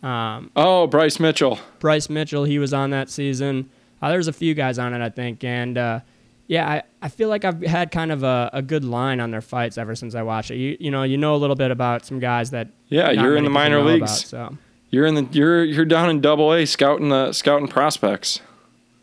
Um, 0.04 0.52
Oh, 0.56 0.88
Bryce 0.88 1.20
Mitchell. 1.20 1.60
Bryce 1.80 2.10
Mitchell, 2.10 2.44
he 2.46 2.58
was 2.60 2.74
on 2.74 2.92
that 2.92 3.10
season. 3.10 3.70
Uh, 4.02 4.10
there's 4.10 4.28
a 4.30 4.34
few 4.34 4.54
guys 4.54 4.80
on 4.80 4.94
it, 4.94 5.02
I 5.04 5.10
think, 5.10 5.44
and 5.44 5.78
uh, 5.78 6.00
yeah, 6.48 6.70
I, 6.70 6.84
I 7.02 7.10
feel 7.10 7.28
like 7.30 7.44
I've 7.44 7.62
had 7.62 7.92
kind 7.92 8.12
of 8.12 8.24
a, 8.24 8.50
a 8.54 8.62
good 8.62 8.86
line 8.86 9.20
on 9.20 9.30
their 9.32 9.42
fights 9.42 9.78
ever 9.78 9.94
since 9.96 10.16
I 10.16 10.22
watched 10.22 10.52
it. 10.52 10.56
You 10.56 10.78
you 10.80 10.90
know 10.92 11.04
you 11.04 11.18
know 11.18 11.36
a 11.36 11.38
little 11.38 11.56
bit 11.56 11.70
about 11.72 12.06
some 12.06 12.20
guys 12.20 12.52
that 12.52 12.70
Yeah, 12.88 13.12
you're 13.12 13.36
in 13.36 13.44
the 13.44 13.50
minor 13.50 13.82
leagues. 13.82 14.32
about, 14.32 14.52
so 14.52 14.58
You're 14.92 15.06
in 15.06 15.16
the 15.16 15.28
you're 15.32 15.64
you're 15.64 15.86
down 15.86 16.10
in 16.10 16.22
Double 16.22 16.54
A 16.54 16.66
scouting 16.66 17.10
the 17.10 17.32
scouting 17.32 17.68
prospects. 17.68 18.42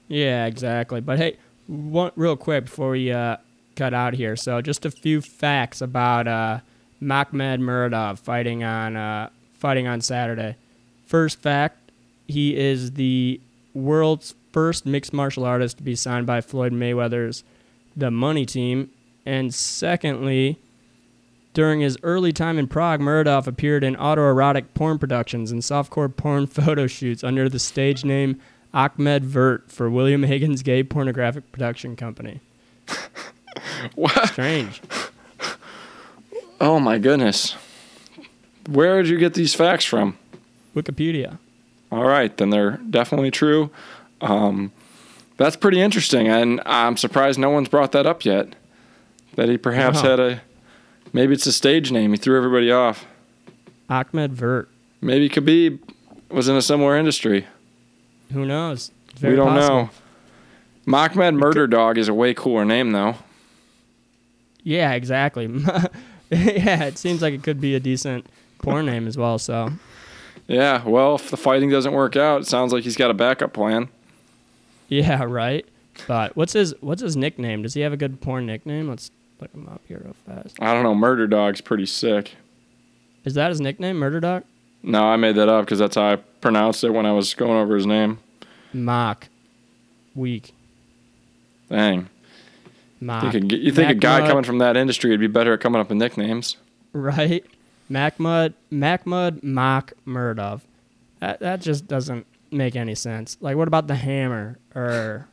yeah, 0.09 0.47
exactly. 0.47 1.01
But 1.01 1.19
hey, 1.19 1.37
one 1.67 2.13
real 2.17 2.37
quick 2.37 2.65
before 2.65 2.91
we 2.91 3.13
uh, 3.13 3.37
cut 3.77 3.95
out 3.95 4.15
here, 4.15 4.37
so 4.37 4.61
just 4.61 4.85
a 4.85 4.91
few 4.91 5.21
facts 5.21 5.81
about 5.81 6.27
uh, 6.27 6.61
Makhmud 7.01 7.61
Muradov 7.61 8.19
fighting 8.19 8.65
on 8.65 8.97
uh, 8.97 9.31
fighting 9.55 9.87
on 9.87 10.01
Saturday. 10.01 10.57
First 11.07 11.41
fact, 11.41 11.79
he 12.27 12.57
is 12.57 12.93
the 12.93 13.41
world's 13.75 14.35
first 14.53 14.87
mixed 14.87 15.13
martial 15.13 15.45
artist 15.45 15.77
to 15.77 15.83
be 15.85 15.95
signed 15.95 16.27
by 16.27 16.41
Floyd 16.41 16.73
Mayweather's 16.73 17.45
The 17.97 18.11
Money 18.11 18.47
Team. 18.47 18.91
And 19.25 19.53
secondly, 19.55 20.59
during 21.57 21.81
his 21.81 21.97
early 22.03 22.35
time 22.35 22.59
in 22.59 22.67
Prague, 22.67 23.01
Muradov 23.01 23.47
appeared 23.47 23.83
in 23.83 23.97
autoerotic 23.97 24.67
porn 24.75 24.99
productions 24.99 25.51
and 25.51 25.63
softcore 25.63 26.15
porn 26.15 26.47
photo 26.59 26.87
shoots 26.87 27.25
under 27.25 27.49
the 27.49 27.59
stage 27.59 28.05
name 28.05 28.39
Ahmed 28.75 29.25
Vert 29.25 29.73
for 29.73 29.89
William 29.89 30.23
Higgins' 30.25 30.63
gay 30.63 30.83
pornographic 30.85 31.51
production 31.53 31.97
company. 31.97 32.41
What? 33.95 34.29
Strange. 34.29 34.83
Oh 36.61 36.79
my 36.79 36.99
goodness. 36.99 37.57
Where 38.69 39.01
did 39.03 39.11
you 39.11 39.17
get 39.17 39.33
these 39.33 39.55
facts 39.55 39.87
from? 39.87 40.19
Wikipedia. 40.75 41.39
All 41.91 42.05
right, 42.05 42.37
then 42.37 42.51
they're 42.51 42.73
definitely 42.91 43.31
true. 43.31 43.71
Um, 44.21 44.73
that's 45.39 45.57
pretty 45.57 45.81
interesting, 45.81 46.29
and 46.29 46.61
I'm 46.67 46.99
surprised 46.99 47.39
no 47.39 47.49
one's 47.49 47.69
brought 47.71 47.93
that 47.93 48.05
up 48.05 48.27
yet. 48.27 48.55
That 49.37 49.49
he 49.49 49.57
perhaps 49.57 50.03
Wow. 50.03 50.11
had 50.11 50.21
a 50.21 50.43
maybe 51.17 51.33
it's 51.33 51.47
a 51.47 51.53
stage 51.53 51.91
name. 51.91 52.13
He 52.13 52.19
threw 52.19 52.37
everybody 52.37 52.71
off. 52.71 53.07
Ahmed 53.89 54.35
Vert. 54.35 54.69
Maybe 55.01 55.29
Khabib 55.29 55.79
was 56.31 56.49
in 56.49 56.57
a 56.57 56.63
similar 56.63 56.97
industry. 56.97 57.47
Who 58.33 58.45
knows? 58.45 58.91
We 59.23 59.35
don't 59.35 59.49
possible. 59.49 59.77
know. 59.85 59.91
Mahmed 60.87 61.37
Murder 61.37 61.67
Dog 61.67 61.97
is 61.99 62.09
a 62.09 62.15
way 62.15 62.35
cooler 62.35 62.65
name 62.65 62.93
though. 62.93 63.17
Yeah, 64.63 64.93
exactly. 64.93 65.47
yeah, 66.31 66.85
it 66.85 66.99
seems 66.99 67.23
like 67.23 67.33
it 67.33 67.43
could 67.43 67.61
be 67.61 67.75
a 67.75 67.81
decent 67.81 68.27
porn 68.59 68.87
name 68.87 69.07
as 69.07 69.17
well. 69.17 69.39
So 69.39 69.73
Yeah, 70.47 70.87
well, 70.87 71.15
if 71.15 71.31
the 71.31 71.37
fighting 71.37 71.71
doesn't 71.71 71.93
work 71.93 72.17
out, 72.17 72.43
it 72.43 72.47
sounds 72.47 72.73
like 72.73 72.85
he's 72.85 72.97
got 72.97 73.11
a 73.11 73.15
backup 73.15 73.53
plan. 73.53 73.89
yeah, 74.89 75.25
right. 75.25 75.65
But 76.07 76.37
what's 76.37 76.53
his 76.53 76.75
what's 76.81 77.01
his 77.01 77.17
nickname? 77.17 77.63
Does 77.63 77.75
he 77.75 77.81
have 77.81 77.93
a 77.93 77.97
good 77.97 78.21
porn 78.21 78.45
nickname? 78.45 78.89
Let's 78.89 79.11
look 79.41 79.53
him 79.53 79.69
up 79.69 79.83
here 79.87 80.01
real 80.05 80.17
fast. 80.27 80.57
I 80.61 80.73
don't 80.73 80.83
know. 80.83 80.95
Murder 80.95 81.27
Dog's 81.27 81.61
pretty 81.61 81.87
sick. 81.87 82.37
Is 83.25 83.35
that 83.35 83.51
his 83.51 83.61
nickname, 83.61 83.97
Murder 83.97 84.21
Dog? 84.21 84.45
No, 84.83 85.05
I 85.05 85.17
made 85.17 85.37
that 85.37 85.49
up 85.49 85.65
because 85.65 85.79
that's 85.79 85.97
how 85.97 86.13
I 86.13 86.17
pronounced 86.17 86.85
it 86.85 86.91
when 86.91 87.07
I 87.07 87.13
was 87.13 87.35
going 87.35 87.57
over 87.59 87.75
his 87.75 87.87
name. 87.87 88.19
Mock. 88.73 89.29
Weak. 90.15 90.55
Dang. 91.69 92.09
Mock. 93.01 93.25
You, 93.25 93.31
could, 93.31 93.53
you 93.53 93.73
think 93.73 93.91
a 93.91 93.95
guy 93.95 94.27
coming 94.27 94.45
from 94.45 94.59
that 94.59 94.77
industry 94.77 95.11
would 95.11 95.21
be 95.21 95.27
better 95.27 95.53
at 95.55 95.61
coming 95.61 95.81
up 95.81 95.89
with 95.89 95.99
nicknames? 95.99 96.57
right? 96.93 97.45
Macmud, 97.91 98.55
Macmud, 98.73 99.43
Mock, 99.43 99.93
Murdov. 100.07 100.63
That 101.21 101.41
that 101.41 101.61
just 101.61 101.87
doesn't 101.87 102.27
make 102.51 102.77
any 102.77 102.95
sense. 102.95 103.37
Like, 103.41 103.57
what 103.57 103.69
about 103.69 103.87
the 103.87 103.95
Hammer 103.95 104.59
or, 104.75 105.29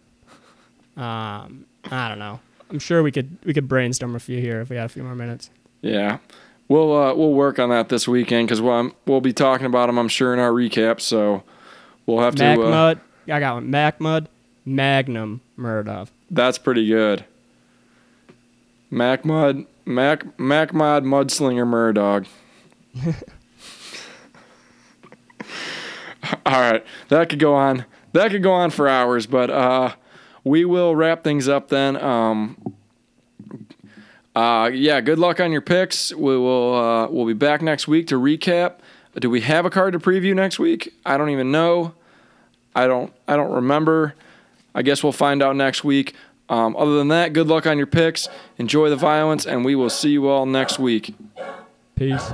um, 0.98 1.66
I 1.92 2.10
don't 2.10 2.20
know. 2.20 2.40
I'm 2.74 2.80
sure 2.80 3.04
we 3.04 3.12
could 3.12 3.38
we 3.46 3.54
could 3.54 3.68
brainstorm 3.68 4.16
a 4.16 4.20
few 4.20 4.42
here 4.42 4.60
if 4.60 4.70
we 4.72 4.78
had 4.78 4.88
a 4.88 4.90
few 4.90 5.04
more 5.04 5.14
minutes. 5.14 5.52
Yeah, 5.82 6.18
we'll 6.68 6.92
uh, 6.92 7.14
we'll 7.14 7.34
work 7.34 7.60
on 7.60 7.70
that 7.70 7.88
this 7.90 8.08
weekend 8.08 8.48
because 8.48 8.62
we'll 8.62 8.92
we'll 9.06 9.22
be 9.22 9.32
talking 9.32 9.68
about 9.68 9.86
them. 9.88 10.00
I'm 10.00 10.08
sure, 10.08 10.34
in 10.34 10.40
our 10.40 10.50
recap. 10.50 11.00
So 11.00 11.44
we'll 12.08 12.22
have 12.22 12.34
to. 12.36 12.46
Uh, 12.46 12.56
Macmud, 12.56 13.00
I 13.32 13.40
got 13.40 13.54
one. 13.54 13.70
Mac 13.70 14.02
Mud, 14.02 14.28
Magnum, 14.66 15.42
Murdov. 15.58 16.10
that's 16.32 16.58
pretty 16.58 16.88
good. 16.88 17.26
Mac 18.90 19.24
Mud, 19.24 19.68
Mac 19.86 20.24
Macmod 20.38 21.04
Mudslinger 21.04 21.68
Murdog. 21.68 22.26
All 26.46 26.60
right, 26.60 26.84
that 27.10 27.30
could 27.30 27.40
go 27.40 27.54
on. 27.54 27.86
That 28.14 28.32
could 28.32 28.42
go 28.42 28.54
on 28.54 28.72
for 28.72 28.88
hours, 28.88 29.28
but 29.28 29.52
uh, 29.52 29.94
we 30.44 30.66
will 30.66 30.96
wrap 30.96 31.24
things 31.24 31.48
up 31.48 31.70
then. 31.70 31.96
Um, 31.98 32.76
uh, 34.36 34.70
yeah, 34.74 35.00
good 35.02 35.20
luck 35.20 35.40
on 35.40 35.52
your 35.52 35.62
picks. 35.62 36.14
We 36.14 36.38
will 36.38 36.76
uh, 36.76 37.08
we'll 37.08 37.28
be 37.28 37.34
back 37.34 37.62
next 37.62 37.88
week 37.88 38.08
to 38.08 38.20
recap. 38.20 38.76
Do 39.20 39.30
we 39.30 39.42
have 39.42 39.66
a 39.66 39.70
card 39.70 39.94
to 39.94 40.00
preview 40.00 40.34
next 40.34 40.58
week? 40.58 40.94
I 41.06 41.18
don't 41.18 41.30
even 41.30 41.52
know. 41.52 41.94
I 42.76 42.88
don't 42.88 43.14
I 43.28 43.36
don't 43.36 43.52
remember. 43.52 44.16
I 44.74 44.82
guess 44.82 45.04
we'll 45.04 45.12
find 45.12 45.44
out 45.44 45.56
next 45.56 45.84
week. 45.84 46.16
Um, 46.50 46.76
other 46.76 46.98
than 46.98 47.08
that, 47.10 47.34
good 47.34 47.48
luck 47.48 47.68
on 47.68 47.78
your 47.78 47.88
picks. 47.88 48.28
Enjoy 48.58 48.90
the 48.90 48.96
violence, 48.96 49.46
and 49.46 49.64
we 49.64 49.76
will 49.76 49.90
see 49.90 50.10
you 50.10 50.28
all 50.28 50.46
next 50.46 50.80
week. 50.80 51.16
Peace. 51.96 52.34